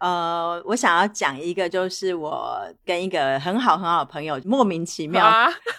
[0.00, 5.26] 呃，我想要讲一个，就是我跟一个很好很好的朋友莫名其妙，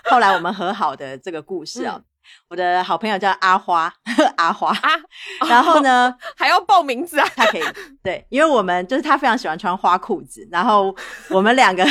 [0.05, 2.01] 后来我们和好的这个故 事啊。
[2.47, 3.93] 我的好朋友叫阿花，
[4.37, 4.89] 阿花啊，
[5.47, 7.27] 然后呢还要报名字啊？
[7.35, 7.61] 他可以
[8.01, 10.95] 对，因为我们就是他非常喜欢穿花裤子，然后
[11.29, 11.85] 我们两个。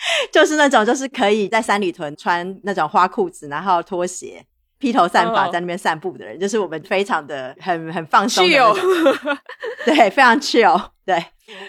[0.32, 4.44] 就是那种，就是可以在三里屯穿那种花裤子，然后拖鞋，
[4.78, 9.38] 披头散发在那边散步的人，就是我们非常的很 很放松的那种，
[9.84, 11.24] 对，非常 chill，对。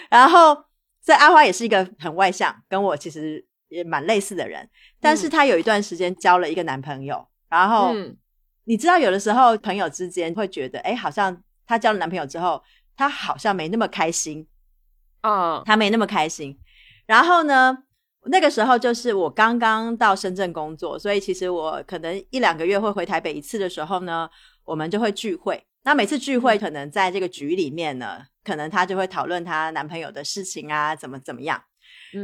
[0.08, 0.56] 然后
[1.04, 4.68] 这阿花也是一个很外向，跟我其实也蛮类似的人，
[5.00, 7.92] 但是她有一段时间交了一个男朋友，然后
[8.64, 12.62] 你知道，有的时候朋友之间会觉得，哎，好像她交了男朋友之后，
[12.94, 14.46] 她好像没那么开心。
[15.22, 16.58] 啊，她没那么开心，
[17.06, 17.78] 然后呢？
[18.26, 24.28] 那个时候就是我刚刚到深圳工作，所以其实我可能一两个月会回台北一次的时候呢，
[24.64, 25.62] 我们就会聚会。
[25.84, 31.62] 那每次聚会可能在这个局里面呢，可能她就会讨论她男朋友的事情啊，怎么怎么样。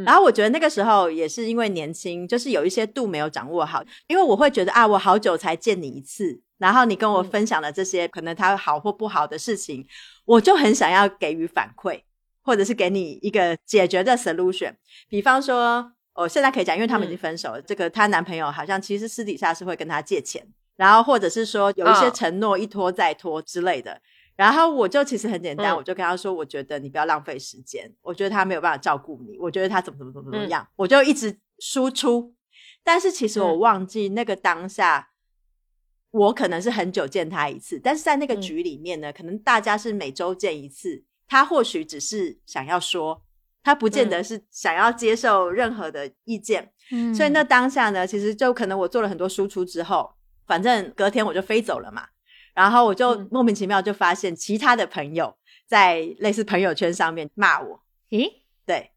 [0.05, 9.87] 然后我觉得那个时候也是因为年轻，就是有一些度没有掌握好，因为我会觉得啊，我好久才见你一次，然后你跟我分享了这些可能他好或不好的事情，
[10.25, 12.03] 我就很想要给予反馈。
[12.47, 14.73] 或者是给你一个解决的 solution，
[15.09, 17.61] 比方说，我现在可以讲，因为他们已经分手了。
[17.61, 24.01] 这个她男朋友好像其实私底下是会跟她借钱，然后或者是说有一些承诺一拖再拖之类的。
[24.37, 32.35] 然后我就其实很简单，我就跟他说，我觉得你不要浪费时间，我觉得他没有办法照顾你，我觉得他怎么怎么怎么怎么样，我就一直输出。
[32.85, 35.09] 但是其实我忘记那个当下，
[36.11, 41.03] 我可能是很久见他一次，但是在那个局里面呢，可能大家是每周见一次。
[41.29, 43.23] 他或许只是想要说，
[43.63, 46.73] 他不见得是想要接受任何的意见。
[46.93, 50.15] 嗯，所以那当下呢，其实就可能我做了很多输出之后，
[50.47, 52.07] 反正隔天我就飞走了嘛。
[52.55, 57.83] 然后我就莫名其妙就发现其他的朋友在类似朋友圈上面骂我。
[58.11, 58.31] 咦？
[58.65, 58.93] 对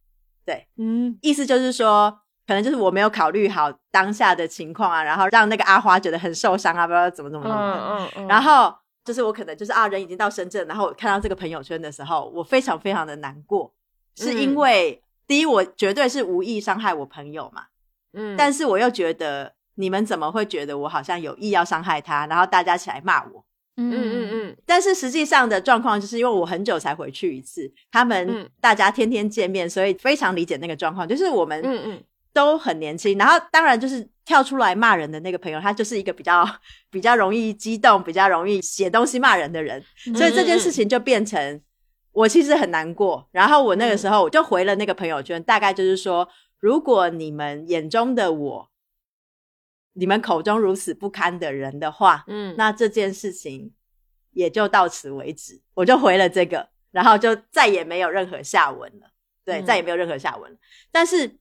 [0.45, 7.57] 对，嗯，意思就是说，可能就是我没有考虑好当下的情况啊，然后让那个阿花觉得很受伤啊，不知道怎么怎么怎么。
[7.57, 8.27] 嗯嗯嗯。
[8.27, 8.73] 然后。
[9.05, 13.73] 就是我可能就是啊，人已经到深圳，然后我看到这个朋友圈的时候，我非常非常的难过，
[14.15, 17.65] 是因为第一，我绝对是无意伤害我朋友嘛，
[18.13, 23.45] 嗯，但是我又觉得你们怎么会觉得我好像有意要伤害他，然后大家起来骂我，
[23.77, 24.29] 嗯嗯。
[24.31, 32.03] 嗯，但是实际上的状况就是因为我很久才回去一次，他们大家天天见面，所以非常理解那个状况，就是我们嗯嗯
[32.33, 34.09] 都很年轻，然后当然就是。
[34.29, 36.47] 跳出来骂人的那个朋友，他就是一个比较
[36.91, 39.83] 比较容易激动、比较容易写东西骂人的人，
[40.15, 41.59] 所以这件事情就变成
[42.11, 43.27] 我其实很难过。
[43.31, 46.29] 然后我那个时候我就回了那个朋友圈，大概就是说，
[46.59, 48.69] 如果你们眼中的我，
[49.93, 53.73] 你们口中如此不堪的人的话，嗯，那这件事情
[54.33, 59.07] 也就到此为止，我就回了这个，然后就再也没有任何下文了。
[59.43, 60.55] 对，再也没有任何下文。
[60.91, 61.39] 但是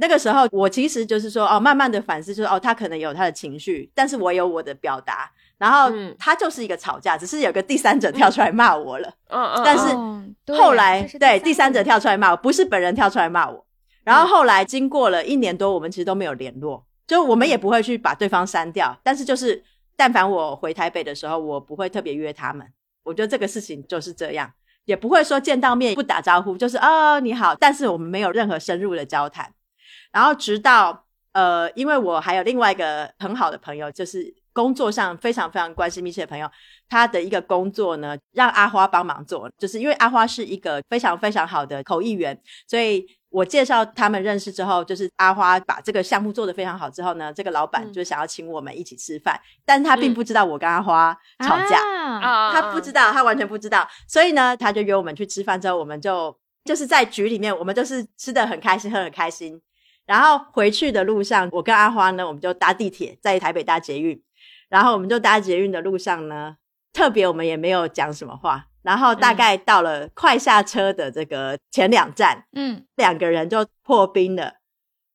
[0.00, 5.30] 那个时候，我其实就是说，哦，慢慢的反思，就是哦，他可能有他的情绪，但是我有我的表达。
[5.58, 9.12] 然后他就是一个吵架，只是有个第三者跳出来骂我了。
[9.28, 9.62] 嗯嗯。
[9.62, 13.66] 但是后来，对第三者跳出来骂我，不是本人跳出来骂我。
[14.02, 18.98] 然后后来经过了一年多，我们其实都没有联络，就我们也不会去把对方删掉。
[19.02, 19.62] 但是就是，
[19.94, 22.66] 但凡我回台北的时候，我不会特别约他们。
[23.04, 24.50] 我觉得这个事情就是这样。
[24.86, 29.52] 也不会说见到面不打招呼，就是哦你好，但是我们没有任何深入的交谈。
[30.12, 36.50] 然后直到呃，因为我还有另外一个很好的朋友，就是工作上非常非常关系密切的朋友，
[36.88, 43.06] 他的一个工作呢，让阿花帮忙做，就是因为阿花是一个非常非常好的口译员，所以。
[43.32, 51.78] 我介绍他们认识之后，就是阿花把这个项目做得非常好之后呢，这个老板就想要请我们一起吃饭，但是他并不知道我跟阿花吵架，
[52.50, 59.62] 他不知道，他完全不知道，所以呢，他就约我们去吃饭之后，我们就就是在局里面，我们就是吃的很开心，喝很开心，
[60.10, 64.20] 然后回去的路上，我跟阿花呢，我们就搭地铁，在台北搭捷运，
[64.68, 66.56] 然后我们就搭捷运的路上呢，
[66.92, 68.66] 特别我们也没有讲什么话。
[68.82, 74.54] 然后大概到了快下车的这个前两站，嗯，两个人就破冰了，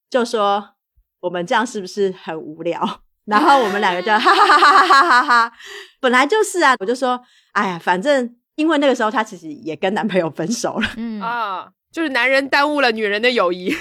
[0.10, 0.76] 就说
[1.20, 3.02] 我们这样是不是很无聊？
[3.28, 5.54] 然后我们两个就 哈哈哈哈哈哈哈，
[6.00, 13.74] 本来就是啊，我就说，哎呀，反正因为那个时候她其实也跟男朋友分手了，嗯啊，就是男人耽误了女人的友谊，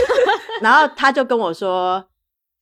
[0.62, 2.02] 然后他就跟我说，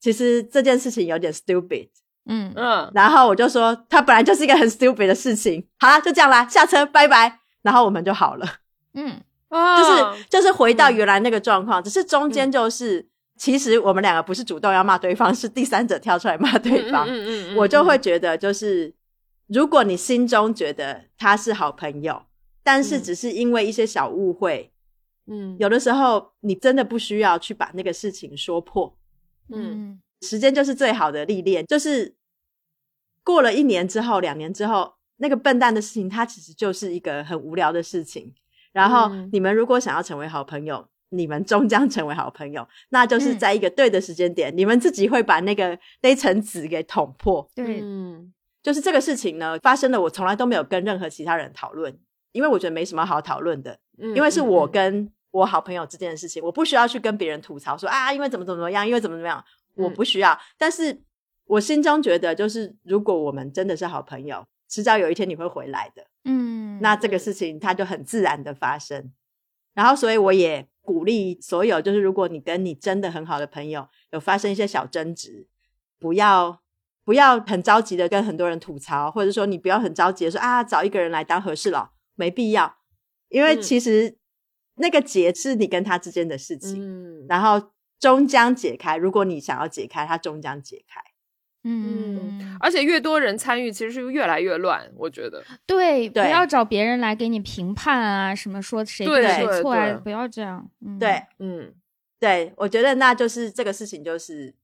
[0.00, 1.88] 其实这件事情有点 stupid。
[2.26, 5.64] 嗯嗯，然后我就说，他本来就是一个很 stupid 的事情。
[5.78, 7.38] 好了，就这样啦，下车，拜拜。
[7.62, 8.56] 然后我们就好了。
[8.94, 13.06] 嗯，就是就是回到原来那个状况，只是中间就是，
[13.38, 17.06] 其实我们两个不是主动要骂对方，是第三者跳出来骂对方。
[17.08, 18.92] 嗯嗯，我就会觉得，就是
[19.46, 22.24] 如果你心中觉得他是好朋友，
[22.64, 24.72] 但是只是因为一些小误会，
[25.28, 28.96] 嗯，有的时候你真的不需要去把那个事情说破。
[29.50, 32.16] 嗯，时间就是最好的历练，就是。
[33.24, 38.32] 过了一年之后，两年之后，那个笨蛋的事情，它其实就是一个很无聊的事情。
[38.72, 47.46] 然后你们如果想要成为好朋友，你们终将成为好朋友，那就是在一个对的时间点，你们自己会把那个那层纸给捅破。
[47.54, 48.32] 对，嗯，
[48.62, 51.94] 就是这个事情呢，发生了，我从来都没有跟任何其他人讨论，
[52.32, 53.78] 因为我觉得没什么好讨论的。
[53.98, 59.44] 嗯，因为是我跟我好朋友之间的事情，我不需要去跟别人吐槽说啊，因为怎么怎么样，因为怎么怎么样，
[59.74, 60.38] 我不需要。
[60.56, 61.02] 但是。
[61.50, 66.04] 我心中觉得，就是如果我们真的是好朋友，迟早有一天你会回来的。
[66.26, 69.10] 嗯，那这个事情它就很自然的发生。
[69.72, 75.46] 然后，所以我也鼓励所有，就是如果你跟你真的很好的朋友有发生一些小争执，
[75.98, 76.60] 不要
[77.02, 82.76] 不要很着急的跟很多人吐槽，或者说你不要很着急的说啊，找一个人来当和事佬，没必要。
[83.30, 84.17] 因为其实
[84.78, 88.96] 那个结是你跟他之间的事情，嗯，然后终将解开。
[88.96, 91.00] 如果你想要解开，它终将解开。
[91.64, 94.90] 嗯，而且越多人参与，其实是越来越乱。
[94.96, 100.70] 我觉得，对，不要找别人来给你评判啊，什么说谁对谁错啊，不要这样。
[101.00, 101.74] 对，嗯，
[102.20, 104.54] 对，我觉得那就是这个事情，就是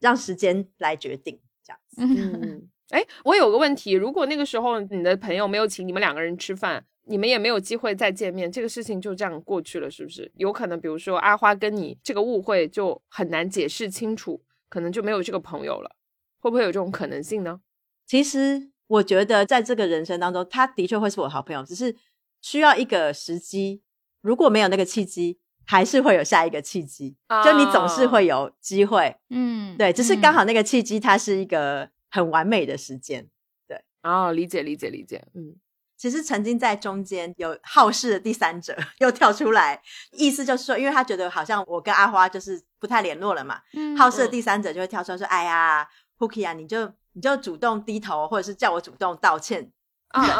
[0.00, 2.02] 让时间来决定这样子。
[2.02, 10.30] 嗯，哎，我有个问题，如果那个时候你的朋友没有请你们两个人吃饭，你们也没有机会再见面，这个事情就这样过去了，是不是？
[10.36, 15.96] 有可能，比如说阿花跟你这个误会就很难解释清楚，可能就没有这个朋友了。
[16.38, 17.60] 会不会有这种可能性呢？
[18.06, 21.94] 其实我觉得，在这个人生当中，他的确会是我好朋友，只是
[22.40, 23.82] 需要一个时机。
[24.22, 27.16] 如果没有那个契机，还是会有下一个契机。
[27.44, 33.28] 就你总是会有机会，嗯，对，只是刚好那个契机，它是一个很完美的时间。
[33.68, 35.22] 对，哦，理解，理解，理解。
[35.34, 35.54] 嗯，
[36.00, 39.82] 其实曾经在中间有好事的第三者 又跳出来，
[40.12, 45.86] 意思就是说，因为他觉得好像我跟阿花就是不太联络了嘛，嗯，好事的第三者就会跳出来说：“哎呀。”
[46.20, 49.72] hookie 啊，你就你就主动低头，或者是叫我主动道歉，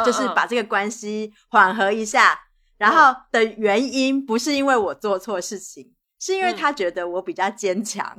[0.05, 2.39] 就是把这个关系缓和一下。
[2.77, 8.15] 然后的原因不是因为我做错事情，是因为他觉得我比较坚强，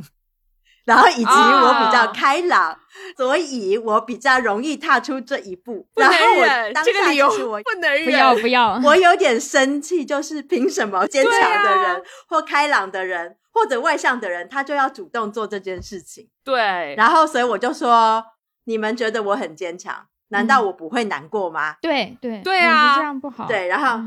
[0.84, 2.78] 然后以及我比较开朗，
[3.16, 5.86] 所以我比较容易踏出这一步。
[5.94, 13.36] 然后我当下就是我不能忍，不要不要，我有点生气，就是凭什么坚强的人或开朗的人？
[13.54, 16.26] 或者外向的人，他就要主动做这件事情。
[16.42, 18.24] 对，然后所以我就说，
[18.64, 21.76] 你们觉得我很坚强，难道我不会难过吗？
[21.82, 23.46] 对对对啊，这样不好。
[23.46, 24.02] 对，然后，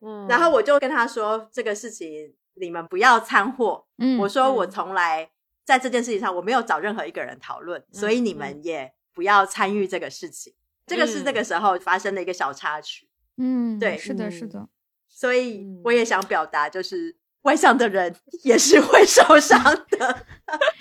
[0.00, 2.08] 嗯，然后我就跟他说，这个事情
[2.54, 3.84] 你们不要掺和。
[3.98, 5.28] 嗯，我说我从来
[5.66, 10.54] 在这件事情上我没有找任何一个人讨论，所以你们也不要参与这个事情。
[10.86, 13.08] 这个是那个时候发生的一个小插曲。
[13.36, 14.68] 嗯，对，是的，是的。
[15.08, 18.14] 所以我也想表达，就是外向的人
[18.44, 19.60] 也是会受伤
[19.90, 20.26] 的，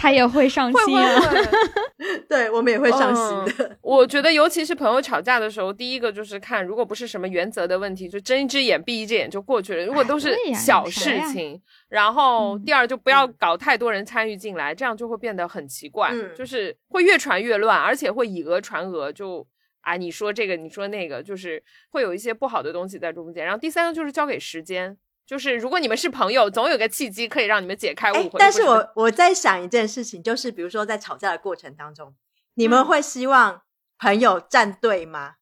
[0.00, 1.20] 他也会上心啊。
[2.26, 3.76] 对，我们也会上心的。
[3.82, 9.84] 我觉得，尤其是朋友吵架的时候，第一个就是看，如果不是什么原则的问题，就睁一只眼闭一只眼就过去了。
[9.84, 11.60] 如果都是小事情，
[11.90, 19.46] 然后第二就不要搞太多人参与进来，这样就会变得很奇怪，就是会越传越乱，而且会以讹传讹，就。
[19.82, 23.42] 啊，你说这个，你说那个，就是会有一些不好的东西在中间。
[23.42, 24.94] 然后第三个就是交给时间，
[25.30, 28.36] 就是如果你们是朋友，总有个契机可以让你们解开误会。
[28.36, 32.12] 但是我我在想一件事情，就是比如说在吵架的过程当中，
[32.54, 33.62] 你们会希望
[33.96, 35.34] 朋友站队吗？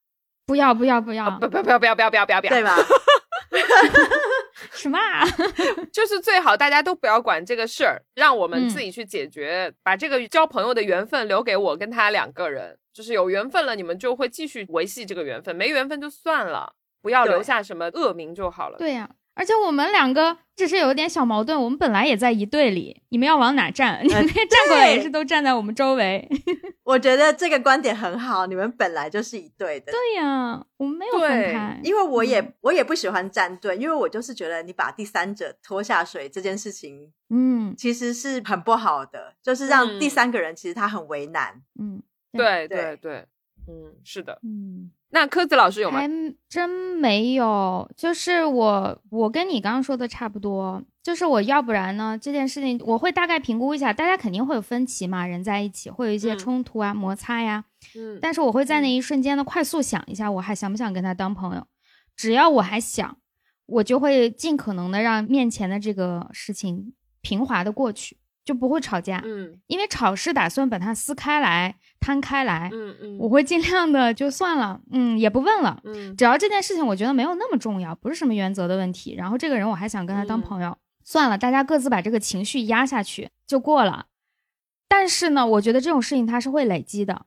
[0.44, 2.76] 不要不要不要不不不要不要不要不要不要，对吧？
[4.72, 4.98] 什么？
[4.98, 5.24] 啊？
[5.90, 12.78] 就是最好大家都不要管这个事儿，让我们自己去解决，把这个交朋友的缘分留给我跟他两个人。
[12.92, 18.76] 就是有缘分了，你们就会继续维系这个缘分；没缘分就算了，不要留下什么恶名就好了。
[18.76, 19.08] 对呀，
[19.38, 24.00] 而且我们两个只是有一点小矛盾，我们本来也在一队里，你们要往哪站？
[24.04, 26.28] 你们站过来也是都站在我们周围。
[26.82, 29.92] 我觉得这个观点很好，你们本来就是一队的。
[29.92, 42.02] 对呀，我们没有分开，因为我也我也不喜欢站队，因为我就是觉得你把第三者拖下水这件事情，嗯，其实是很不好的，就是让第三个人其实他很为难，嗯。
[42.30, 43.26] 对对对，
[43.66, 46.00] 嗯，是的，嗯，那柯子老师有吗？
[46.00, 46.08] 还
[46.48, 57.64] 真没有，就是我，我跟你刚刚说的差不多，就是我要不然呢，这件事情我会大概评估一下，大家肯定会有分歧嘛，人在一起会有一些冲突啊、摩擦呀，
[57.96, 61.66] 嗯，但是我会在那一瞬间呢，快速想一下，我还想不想跟他当朋友？
[62.14, 63.16] 只要我还想，
[63.64, 68.18] 我就会尽可能的让面前的这个事情平滑的过去。
[68.48, 84.06] 就不会吵架，嗯，因为吵是打算把它撕开来、摊开来，嗯嗯，我会尽量的就算了，嗯，也不问了，嗯，只要这件事情我觉得没有那么重要，不是什么原则的问题，然后这个人我还想跟他当朋友，算了，大家各自把这个情绪压下去就过了。
[84.88, 87.26] 但是呢，我觉得这种事情它是会累积的，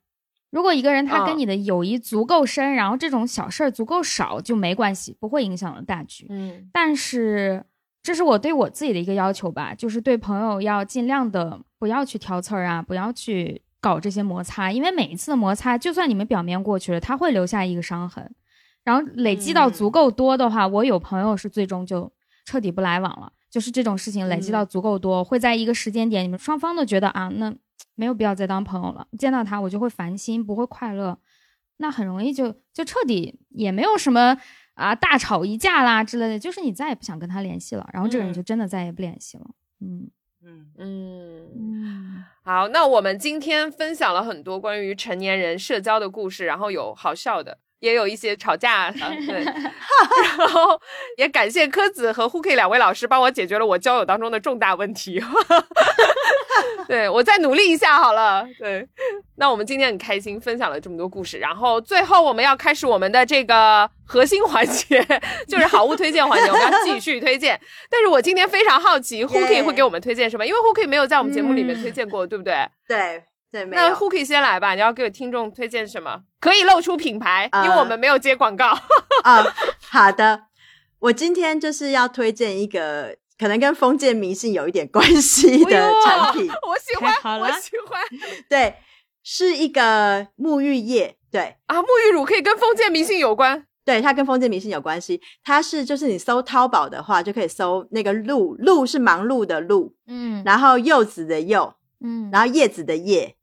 [0.50, 7.64] 如果一个人他跟你的友谊足够深，然后这种小事儿足够少就没关系，不会影响了大局，嗯，但是。
[8.04, 18.34] 这是我对我自己的一个要求吧，就是对朋友要尽量的不要去挑刺儿啊，不要去搞这些摩擦，因为每一次的摩擦，就算你们表面过去了，它会留下一个伤痕，
[18.84, 22.12] 然后累积到足够多的话，我有朋友是最终就
[22.46, 23.32] 彻底不来往了。
[23.52, 27.54] 就是这种事情累积到足够多，会在一个时间点，你们双方都觉得啊，那
[27.96, 29.06] 没有必要再当朋友了。
[29.20, 31.20] 见到他我就会烦心，不会快乐，
[31.78, 34.38] 那很容易就就彻底也没有什么。
[34.82, 39.46] 啊，大吵一架啦之类的，就是你再也不想跟他联系了，然后这个人就真的再也不联系了。
[39.80, 40.10] 嗯
[40.44, 42.24] 嗯嗯嗯。
[42.44, 48.98] 好，那我们今天分享了很多关于成年人社交的故事，然后有好笑的，也有一些吵架的，
[49.28, 49.44] 对。
[50.38, 50.80] 然后
[51.18, 55.22] 也感谢柯子和 h o o k 两位老师帮我解决了我交友当中的重大问题。
[56.88, 58.46] 对我再努力一下好了。
[58.60, 58.86] 对，
[59.38, 61.38] 那我们今天很开心，分享了这么多故事。
[61.38, 65.06] 然后最后我们要开始我们的这个核心环节，
[65.48, 67.60] 就是好物推荐环节，我们要继续推荐。
[67.90, 70.46] 但是我今天非常好奇 h o o k 会给我们推荐什么？
[70.46, 72.68] 因为 h o o k 没有在我们节目里面推荐过，对不对？
[72.88, 76.22] 对对，那 h o o k 先来吧，你要给听众推荐什么？
[76.40, 78.68] 可以露出品牌，因为我们没有接广告。
[79.24, 79.44] 啊，
[79.92, 80.44] 好的，
[81.00, 83.18] 我今天就是要推荐一个。
[83.38, 85.72] 可能跟封建迷信有一点关系的
[86.06, 88.00] 产品，我喜欢，我喜欢。
[88.48, 88.76] 对，
[89.24, 91.18] 是一个沐浴液。
[91.32, 93.66] 对啊，沐浴乳可以跟封建迷信有关。
[93.84, 95.20] 对，它跟封建迷信有关系。
[95.44, 101.74] 它是就是你搜淘宝的话，就可以搜那个“鹿”，“鹿”是忙碌的“鹿”，嗯，然后柚子的“柚”，
[102.06, 103.38] 嗯，然后叶子的“叶”，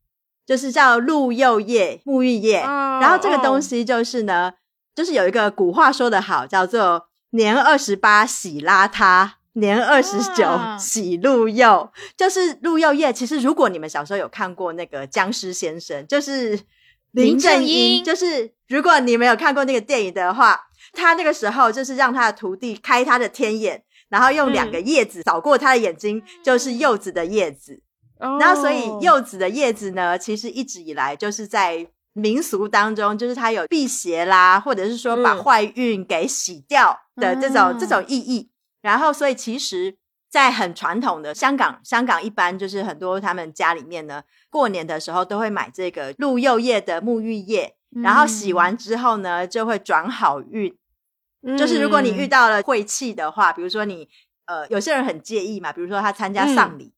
[0.49, 2.59] 就是叫鹿柚叶沐浴液。
[2.61, 4.51] 然后这个东西就是呢，
[4.95, 7.07] 就是有一个古话说的好，叫做
[7.37, 9.29] “年二十八洗邋遢”。
[9.53, 10.47] 年二十九
[10.79, 13.11] 洗鹿柚，就是鹿柚叶。
[13.11, 16.57] 其实，如果你们小时候有看过那个僵尸先生，就是
[17.11, 20.59] 林正英，就是如果你没有看过那个电影的话，
[20.93, 27.81] 他那个时候就是让他的徒弟开他的天眼，然后用两个叶子扫过他的眼睛，就是柚子的叶子。
[28.19, 38.51] 然后，所以柚子的叶子呢，其实一直以来就是在民俗当中，就是它有辟邪啦，或者是说把坏运给洗掉的这种这种意义。
[38.81, 39.95] 然后，所以其实，
[40.29, 50.75] 在很传统的香港，香港一般就是很多他们家里面呢，过年的时候都会买这个鹿柚叶的沐浴液，然后洗完之后呢，就会转好运。
[51.57, 54.09] 就是如果你遇到了晦气的话，比如说你
[54.45, 56.91] 呃，有些人很介意嘛，比如说他参加丧礼，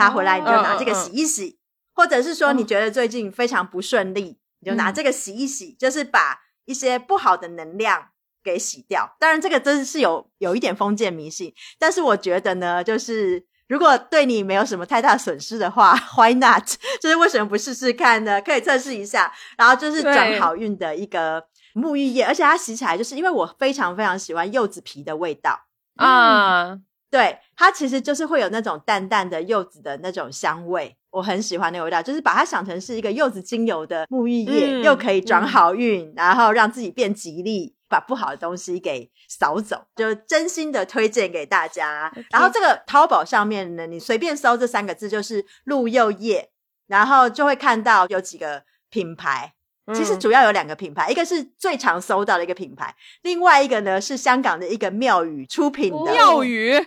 [0.00, 1.58] 他回来你就拿这个洗一洗，
[1.92, 8.08] 或者是说你觉得最近非常不顺利，你就拿这个洗一洗，就是把一些不好的能量
[8.42, 9.16] 给洗掉。
[9.20, 16.66] 当然，这个真是有有一点封建迷信，但是我觉得呢，就是如果对你没有什么太大损失的话， Why not？
[17.00, 18.40] 就是为什么不试试看呢？
[18.40, 21.44] 可以测试一下，然后就是转好运的一个
[21.74, 25.66] 沐浴液，而且它洗起来就是因为我非常非常喜欢柚子皮的味道
[25.96, 26.78] 啊。
[27.10, 32.00] 对，它其实就是会有那种淡淡的柚子的那种香味，我很喜欢那个味道。
[32.00, 42.12] 就是把它想成是一个柚子精油的沐浴液，又可以转好运，然后让自己变吉利，把不好的东西给扫走，就真心的推荐给大家。
[42.30, 46.50] 然后这个淘宝上面呢，你随便搜这三个字就是鹿柚叶，
[46.86, 49.54] 然后就会看到有几个品牌。
[49.92, 56.86] 其实主要有两个品牌，一个是最常搜到的一个品牌，另外一个呢是香港的一个庙宇出品的庙宇。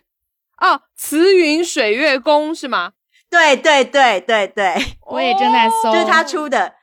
[0.58, 2.94] 哦，慈云水月宫是吗？
[3.30, 4.76] 对对对对对，
[5.08, 6.76] 我也正在搜，就是他出的，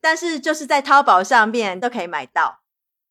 [0.00, 2.60] 但是就是在淘宝上面都可以买到。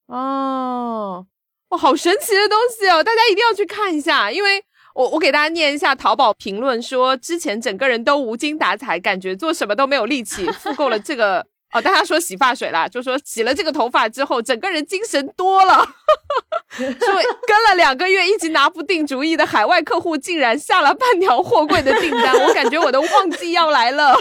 [0.08, 1.28] 哦，
[1.70, 3.04] 哇，好神奇的东西哦！
[3.04, 4.64] 大家一定要去看一下，因为
[4.94, 11.46] 我我给大家念一下淘宝评论，说之前整个人都无精打采，感觉做什么都没有力气，复购了这个。
[11.76, 15.86] 哦，大家说洗发水啦，就说洗了这个头发之后，整个人精神多了。
[16.72, 24.18] 说跟了两个月一直拿不定主意的海外客户，竟然下了半条货柜的订单，我感觉我的旺季要来了。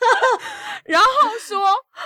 [0.84, 1.08] 然后
[1.38, 1.58] 说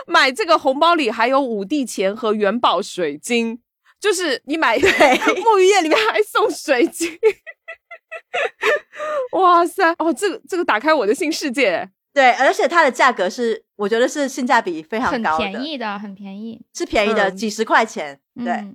[0.09, 3.61] 买这个红包里还有五帝钱和元宝水晶，
[4.01, 7.17] 就是你买沐浴液里面还送水晶。
[9.33, 11.89] 哇塞，哦，这个这个打开我的新世界。
[12.21, 18.21] 对，而且它的价格是，我觉得是性价比非常高的，很便宜的，很便宜，是便宜的，几十块钱。
[18.37, 18.75] 对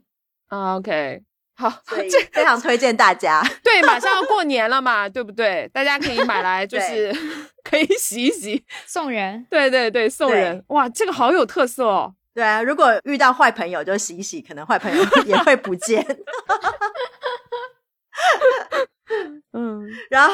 [0.49, 1.21] ，OK，
[1.55, 1.71] 好，
[2.09, 3.43] 这非常推荐大家。
[3.63, 5.69] 对，马上要过年了嘛，对不对？
[5.71, 7.15] 大家可以买来， 就是
[7.63, 9.45] 可以洗一洗，送人。
[9.47, 10.63] 对对对，送人。
[10.69, 12.15] 哇，这个好有特色哦。
[12.33, 16.03] 对啊，如果遇到坏朋友就洗一洗，可能坏朋友 也会不见。
[19.53, 20.33] 嗯，然后。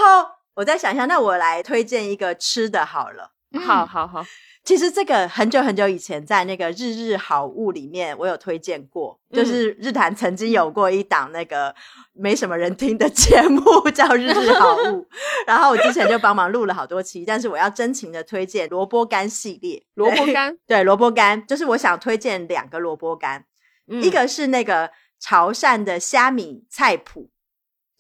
[0.56, 3.32] 我再想一下，那我来推荐一个吃的好了。
[3.66, 4.26] 好好好，
[4.64, 11.76] 其实这个很久很久以前在那个日日好物里面，我有推荐过，就是日坛曾经有过一档那个
[12.14, 15.06] 没什么人听的 节目叫日日好物，
[15.46, 19.84] 然后我之前就帮忙录了好多期，但是我要真情的推荐萝卜干系列。
[19.96, 23.44] 萝卜干，对，萝卜干，就是我想推荐两个萝卜干，
[23.88, 27.30] 一个是那个潮汕的虾米菜谱。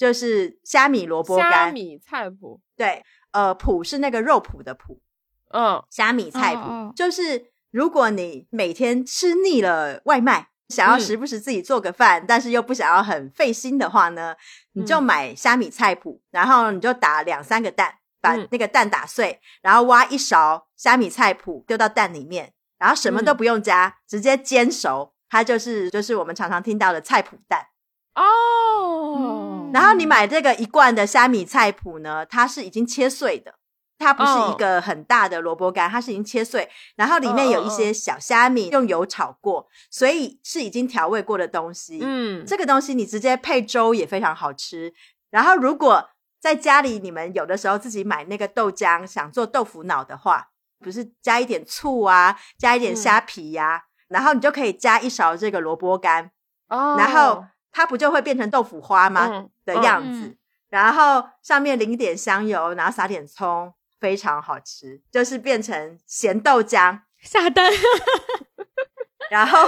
[0.01, 3.03] 就是虾米萝卜干，虾米菜谱，对，
[3.33, 4.97] 呃，谱是那个肉脯的脯，
[5.53, 14.35] 嗯，虾米菜谱，就是如果你每天吃腻了外卖，想要时不时自己做个饭，但是又不想要很费心的话呢，
[14.71, 27.67] 你就买虾米菜谱，然后你就打两三个蛋，把那个蛋打碎，然后挖一勺虾米菜谱丢到蛋里面，然后什么都不用加，直接煎熟，它就是就是我们常常听到的菜谱蛋。
[28.13, 33.55] 哦，然后你买这个一罐的虾米菜谱呢，它是已经切碎的，
[33.97, 41.99] 它不是一个很大的萝卜干，它是已经切碎，然后里面有一些小虾米用油炒过，所以是已经调味过的东西。
[42.01, 44.93] 嗯，这个东西你直接配粥也非常好吃。
[45.29, 50.47] 然后如果在家里你们有的时候自己买那个豆浆想做豆腐脑的话，
[50.79, 56.31] 不是加一点醋啊，加一点虾皮呀，然后你就可以加一勺这个萝卜干，
[56.67, 57.45] 哦，然后。
[57.71, 60.37] 它不就会变成豆腐花吗的样子？
[60.69, 67.01] 然后上面淋点香油，然后撒点葱，非常好吃，就是变成咸豆浆。
[67.21, 67.71] 下单。
[69.29, 69.59] 然后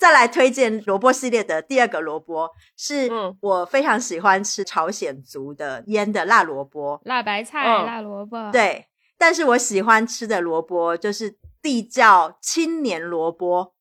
[0.00, 3.08] 再来推荐萝卜系列的第二个萝卜，是
[3.40, 8.50] 我非常喜欢吃朝鲜族的腌的辣萝卜、辣白菜、辣萝卜。
[8.50, 13.74] 对，但是我喜欢吃的萝卜就是地窖青年萝卜。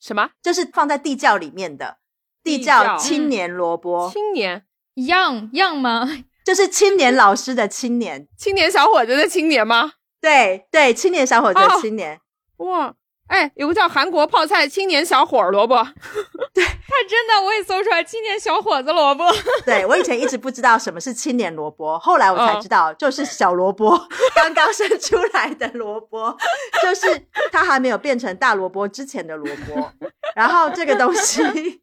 [0.00, 0.30] 什么？
[0.42, 1.98] 就是放在地窖里面的。
[2.42, 4.64] 地窖青年萝卜，青年
[4.96, 6.08] young young 吗？
[6.44, 9.92] 就是青年老师的青年，青年小伙子的青年吗？
[10.20, 12.20] 对对，青年小伙子的青年。
[12.58, 12.92] 哇，
[13.28, 15.76] 哎，有个叫韩国泡菜青年小伙萝卜，
[16.52, 19.24] 对， 他真的，我也搜出来青年小伙子萝卜。
[19.64, 23.96] 对我以前一直不知道什么是青年萝卜，后来我才知道，就是小萝卜
[24.34, 26.36] 刚刚生出来的萝卜，
[26.82, 29.92] 就是它还没有变成大萝卜之前的萝卜。
[30.34, 31.81] 然后这个东西。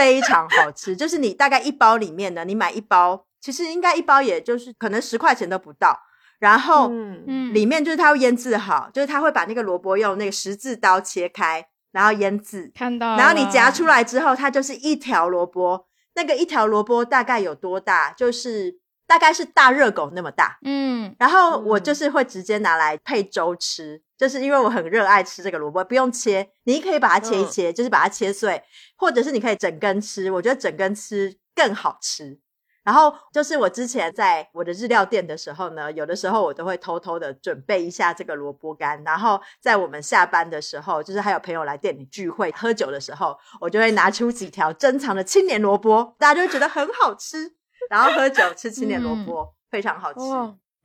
[0.00, 6.00] 非常好吃，就是你大概一包里面呢，你买一包，其实应该一包也就是可能十块钱都不到。
[6.38, 12.72] 然后，嗯，里面就是它会腌制好，就是它会把那个萝卜用那个十字刀切开，然后腌制。
[12.74, 13.16] 看到。
[13.18, 18.12] 然后你夹出来之后，它就是一条萝卜，那个一条萝卜大概有多大？
[18.12, 28.62] 就是大概是大热狗那么大，嗯，然后我就是会直接拿来配粥吃，就是因为我很热爱吃这个萝卜，不用切，你可以把它切一切，就是把它切碎，
[28.94, 32.38] 或者是你可以整根吃，我觉得整根吃更好吃。
[32.84, 47.50] 然后就是我之前在我的日料店的时候呢，有的时候我都会偷偷的准备一下这个萝卜干，然后在我们下班的时候，就是还有朋友来店里聚会喝酒的时候，我就会拿出几条珍藏的青年萝卜，大家就会觉得很好吃。
[47.88, 50.20] 然后喝酒吃青年萝卜，非常好吃。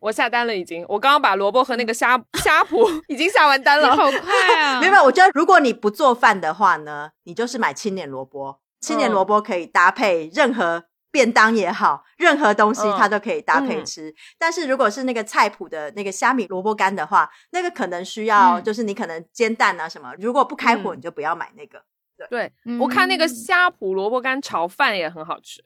[0.05, 0.85] 我下单了，已经。
[0.87, 4.77] 我刚刚把萝卜和那个虾虾脯已经下完单了，好快啊！
[4.81, 8.59] 没有，我觉得如果你不做饭的话呢，你就是买青年萝卜。
[8.79, 14.13] 青年萝卜可以搭配任何便当也好，任何东西它都可以搭配吃。
[14.37, 21.81] 但是如果是那个菜谱的那个虾米萝卜干的话，那个可能需要就是你可能煎蛋啊什么，如果不开火你就不要买那个。
[22.29, 25.63] 对，我看那个虾脯萝卜干炒饭也很好吃。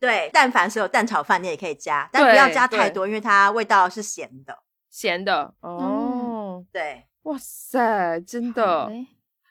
[0.00, 4.58] 对，但凡是有蛋炒饭，你也可以加，但不要加太多，因为它味道是咸的。
[4.90, 8.90] 咸的哦，对，哇塞，真的。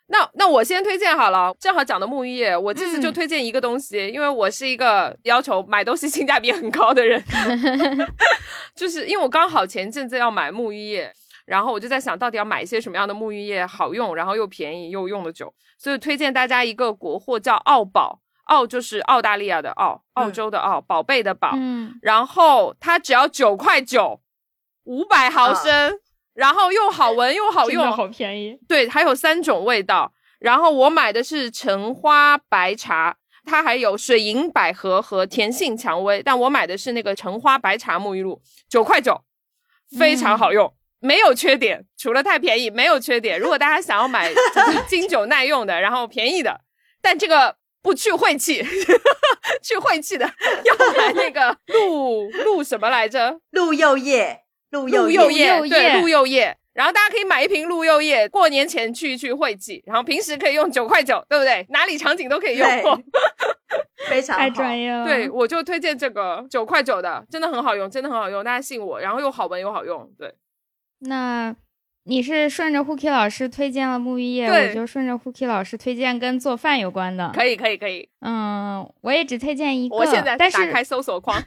[0.08, 7.24] 那那我先推荐好了，正好讲的沐浴液，我这次就推荐一个东西，因为我是一个要求买东西性价比很高的人，
[8.76, 11.14] 就是因为我刚好前阵子要买沐浴液，
[11.46, 18.20] 然后我就在想到底要买一些什么样的沐浴液好用，然后又便宜又用的久，所以推荐大家一个国货叫奥宝。
[18.50, 21.52] 澳就是澳大利亚的澳，澳洲的澳，宝贝的宝。
[21.54, 24.22] 嗯，然后它只要九块九，
[24.86, 26.00] 五百毫升，
[26.34, 28.60] 然后又好闻又好用，好便宜。
[28.68, 30.12] 对，还有三种味道。
[30.40, 39.22] 然后我买的是橙花白茶，它还有水银百合和甜杏蔷薇，但我买的是那个橙花白茶沐浴露，九块九，
[39.98, 43.40] 非常好用，没有缺点，除了太便宜，没有缺点。
[43.40, 44.32] 如果大家想要买
[44.90, 46.62] 经久耐用的，然后便宜的，
[47.00, 47.59] 但这个。
[47.82, 48.64] 不去晦气，
[49.64, 50.26] 去晦气的
[50.64, 53.40] 要买那个 鹿鹿什么来着？
[53.52, 54.42] 鹿柚叶，
[54.72, 56.56] 鹿柚叶，对，鹿柚叶。
[56.74, 61.66] 然后大家可以买一瓶鹿柚叶，过年前去一去晦气，然后平时可以用九块九，对不对？
[61.70, 62.98] 哪里场景都可以用过，
[64.08, 65.06] 非常太专业了。
[65.06, 69.00] 对，我就推荐这个九块九的，真的很好用，真的很好用，大家信我。
[69.00, 70.34] 然后又好闻又好用，对。
[71.00, 71.56] 那。
[72.10, 77.32] 你是顺着 Hooky 老师推荐了沐浴液，我就顺着 Hooky 老师推荐跟做饭有关的。
[77.36, 78.10] 可以，可以，可以。
[78.22, 79.96] 嗯，我也只推荐一个。
[79.96, 81.40] 我现在打开搜索框，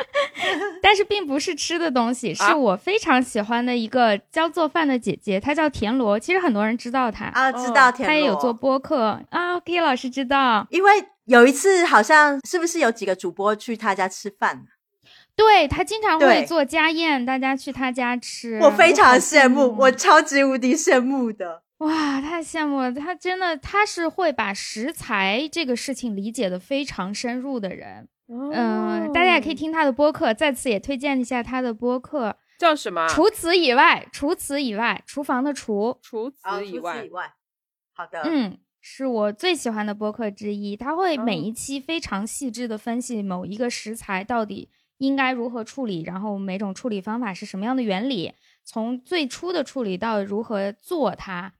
[0.82, 6.18] 但是并不是吃的东西，是我非常喜欢的一个教做饭的姐姐，她叫田螺。
[6.18, 8.06] 其实很多人知道她啊，知道田螺。
[8.06, 10.66] 她也有做播客啊，Hooky 老师知道。
[10.68, 10.90] 因为
[11.24, 14.66] 有一次好像是不是有几个主播去她家吃饭？
[15.36, 22.92] 对他经常会做家宴，大家去他家吃，我非常羡慕，我超级无敌羡慕的，哇，太羡慕了！
[22.92, 28.08] 他真的，他是会把食材这个事情理解的非常深入的人。
[28.28, 33.06] 嗯，大家也可以听他的播客，再次也推荐一下他的播客，叫什么？
[33.06, 37.06] 除此以外，除此以外，厨房的厨，除此以外，
[37.92, 40.76] 好的，嗯，是我最喜欢的播客之一。
[40.76, 44.70] 他会每一期非常细致的分析某一个食材到底。
[44.98, 46.02] 应该如何处理？
[46.02, 48.32] 然后每种处理方法是什么样的原理？
[48.64, 51.52] 从最初的处理到如何做它，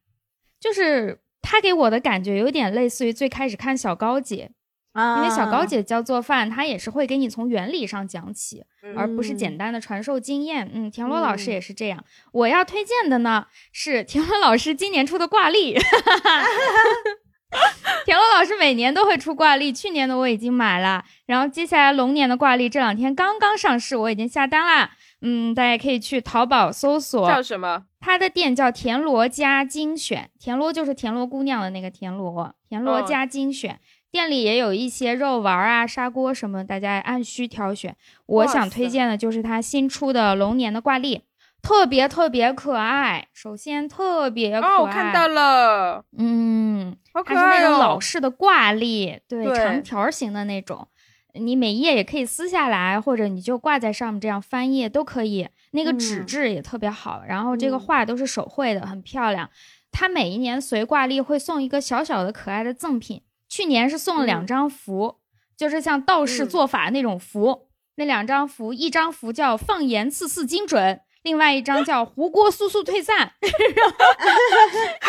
[0.59, 4.51] 就是他给我的感觉有点类似于最开始看小高姐，
[4.95, 8.65] 因为小高姐教做饭，她也是会给你从原理上讲起，
[8.97, 10.69] 而不是简单的传授经验。
[10.73, 12.05] 嗯，田螺老师也是这样。
[12.33, 15.77] 我要推荐的呢是田螺老师今年出的挂历。
[18.05, 24.91] 田螺老师每年都会出挂历，去年的我已经买了，然后接下来龙年的挂历这两天刚刚上市，我已经下单啦。
[25.23, 27.85] 嗯，大家可以去淘宝搜索叫什么？
[28.01, 33.81] 他的店叫田螺家精选，田螺就是田螺姑娘的那个田螺，田螺家精选
[34.13, 37.97] 店里也有一些肉丸啊、砂锅什么，大家按需挑选。
[38.27, 41.23] 我想推荐的就是它新出的龙年的挂历。
[41.63, 50.87] 特别特别可爱，首先特别可爱，我看到了，嗯，它是那种老式的挂历，对，长条形的那种，
[51.35, 55.49] 你每页也可以撕下来，或者你就挂在上面这样翻页都可以。
[55.73, 59.51] 那个纸质也特别好，然后这个画都是手绘的，很漂亮。
[59.93, 65.17] 它每一年随挂历会送一个小小的可爱的赠品，去年是送了两张符，
[65.57, 71.01] 就是像道士做法那种符，那两张符，一张符叫放盐次次精准。
[71.23, 73.49] 另外一张叫“糊锅速速退散”， 这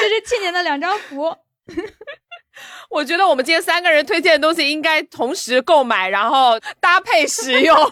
[0.10, 1.36] 是去年的两张符。
[2.90, 7.76] 我觉得我们今天三个人推荐的东西应该同时购买，然后搭配使用。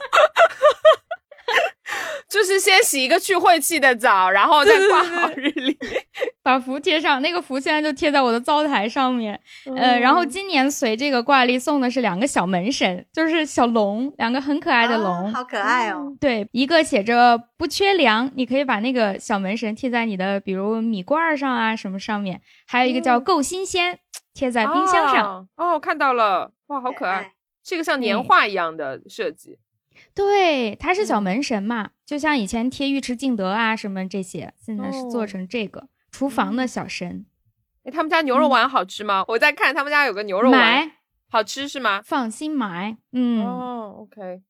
[2.28, 5.78] 就是先洗一个去晦气的澡，然后再挂好日历。
[6.46, 9.42] 把符贴上，那个符现在就贴在我的灶台上面。
[9.76, 16.16] 呃，然后今年随这个挂历送的是两个小门神，就是小龙，两个很可爱的龙，好可爱哦。
[16.20, 22.40] 对，一个写着不缺粮，你可以把那个小门神贴在你的比如米罐上啊什么上面。
[22.68, 23.98] 还有一个叫够新鲜，
[24.36, 25.48] 贴在冰箱上。
[25.56, 27.32] 哦，看到了，哇，好可爱，
[27.64, 29.58] 是一个像年画一样的设计。
[30.14, 35.88] 对，它是小门神嘛，就像以前贴尉迟敬德啊什么这些，现在是做成这个。
[36.16, 37.26] 厨房的小神，
[37.84, 39.26] 哎，他们家牛肉丸好吃吗？
[39.28, 40.90] 我在看他们家有个牛肉丸，
[41.30, 42.02] 好吃是吗？
[42.06, 44.42] 放心买，嗯，哦，OK，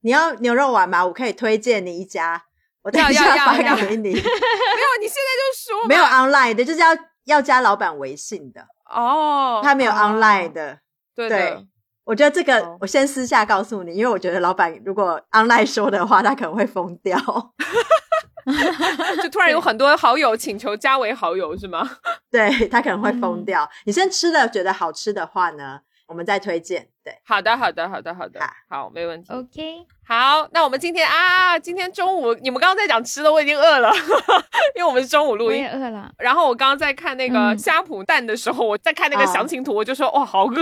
[0.00, 1.06] 你要牛肉丸吗？
[1.06, 2.42] 我可以推荐你一家，
[2.82, 4.10] 我等一下 发给你。
[4.10, 6.88] 没有，你现在就说没有 online 的，就是要
[7.26, 8.66] 要加老板微信的。
[8.90, 10.80] 哦，他没有 online 的，
[11.14, 11.64] 对，
[12.02, 17.16] 我觉得这个我先私下告诉你，因为我觉得老板如果 online 说的话，他可能会疯掉。
[19.22, 21.88] 就突然有很多好友请求加为好友是吗？
[22.30, 23.68] 对他可能会疯掉。
[23.84, 26.88] 你先吃了觉得好吃的话呢，我们再推荐。
[27.04, 29.32] 对，好的，好的，好的，好的，好，没问题。
[29.32, 33.92] OK，好，那我们今天啊，今天中午你们刚刚在讲吃的，我已经饿了，
[34.76, 36.08] 因为我们是中午录音，我也饿了。
[36.18, 40.54] 然后我刚刚在看那个虾脯蛋的时候，我在看那个详情图，我就说哇，好饿。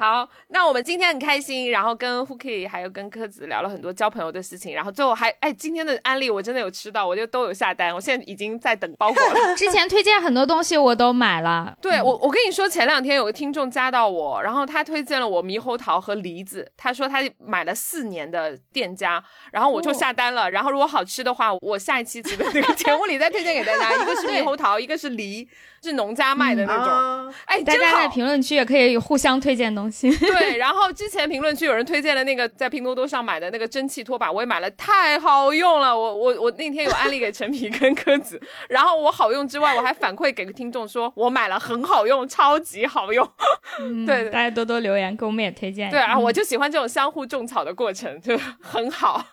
[0.00, 9.34] 好，那我们今天很开心，然后跟 Hooky 还有跟柯子聊了很多交朋友的事情，然后最后还哎，今天的安利我真的有吃到，我就都有下单，我现在已经在等包裹了。
[9.54, 19.22] 之前推荐很多东西我都买了， 对我我跟你说，前两天有个听众加到我，然后他推荐了我猕猴桃和梨子，他说他买了四年的店家，
[19.52, 25.46] 然后我就下单了，然后如果好吃的话，我下一期的 那个节目里再推荐给大家，一个是猕猴桃，一个是梨。
[25.82, 29.89] 是农家卖的那种，哎，大家在评论区也可以互相推荐东西。
[30.18, 35.96] 对，然后之前评论区有人推荐了那个在拼多多上买的那个蒸汽拖把，我也买了，太好用了。
[35.98, 43.28] 我我我那天有安利给陈皮跟柯子，然后我好用之外，我还反馈给个听众说，我买了很好用，超级好用。
[44.06, 45.90] 对，大家多多留言，给我们也推荐。
[45.90, 49.24] 对啊，我就喜欢这种相互种草的过程，就很好。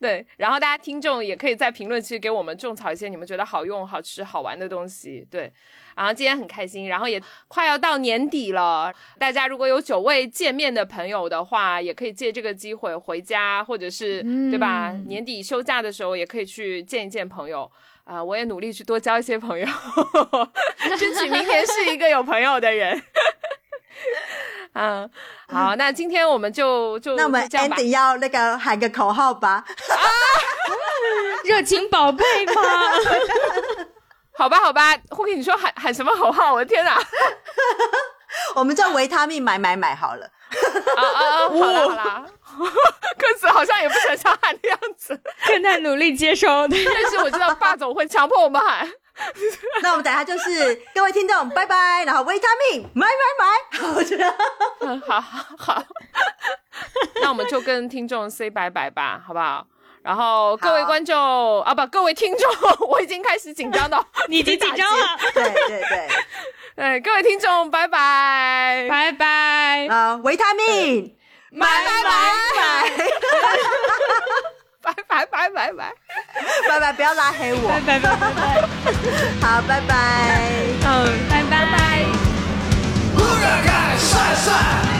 [0.00, 5.26] 对，然后大家听众也可以在评论区给我们种草一些你们觉得好用、好吃、好玩的东西。
[5.30, 5.52] 对。
[5.96, 14.92] 然后今天很开心，然后也快要到年底了，大家如果有久未见面的朋友的话，也可以借这个机会回家，或者是对吧？
[15.06, 17.70] 年底休假的时候也可以去见一见朋友
[18.04, 18.22] 啊！
[18.22, 19.66] 我也努力去多交一些朋友，
[20.98, 23.02] 争取明年是一个有朋友的人。
[24.74, 25.08] 嗯，
[25.48, 29.96] 好，那今天我们就就那我们 Andy 要那个喊个口号吧，啊
[31.46, 32.62] 热情宝贝吗？
[34.36, 36.52] 好吧，好吧，会跟你说喊喊什么口号？
[36.54, 36.98] 我的天哪！
[38.56, 40.26] 我们叫维他命买买买好了。
[40.96, 41.48] 啊啊啊！
[41.50, 42.70] 好啦好了，
[43.16, 46.66] 歌词好像也不想像喊的样子，正在努力接收。
[46.68, 48.88] 但是我知道霸总会强迫我们喊。
[49.80, 53.94] 那我们等下就是各位听众，拜拜，然后维他命买买买。
[53.94, 54.34] 我觉得，
[55.06, 55.84] 好好好。
[57.22, 59.64] 那我们就跟听众 say 拜拜吧，好不好？
[60.04, 62.46] 然后各位观众啊，不，各位听众，
[62.86, 65.16] 我已经开始紧张了， 你已经紧张了。
[65.32, 66.08] 对对对，
[66.76, 69.86] 对，各位听众，拜拜，拜拜。
[69.88, 71.16] 啊，维他命，
[71.50, 72.90] 买买买买，
[74.82, 74.92] 拜。
[74.92, 75.92] 拜拜拜拜，拜。
[76.78, 79.92] 拜，不要拉黑我，拜拜拜拜拜，好，拜拜，
[80.84, 81.64] 嗯，拜拜。
[81.72, 81.80] 拜。
[83.96, 84.93] 帅帅。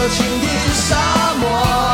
[0.00, 1.89] 热情的沙漠。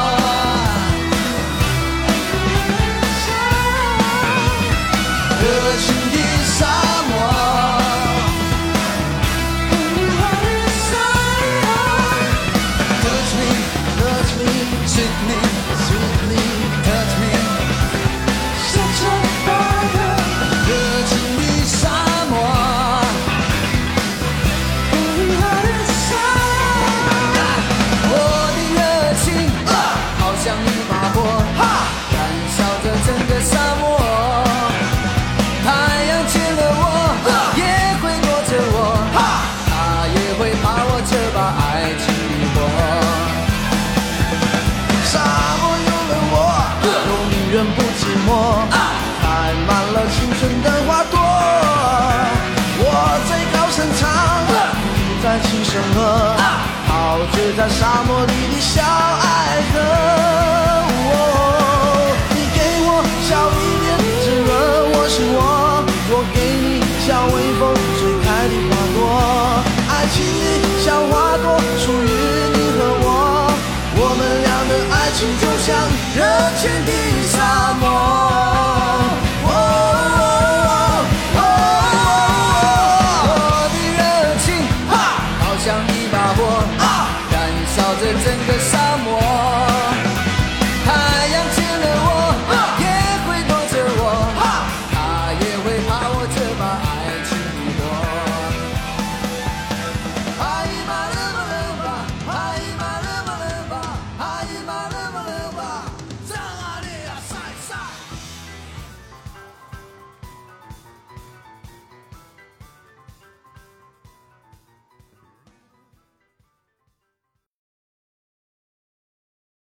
[76.67, 77.06] 热情的沙漠。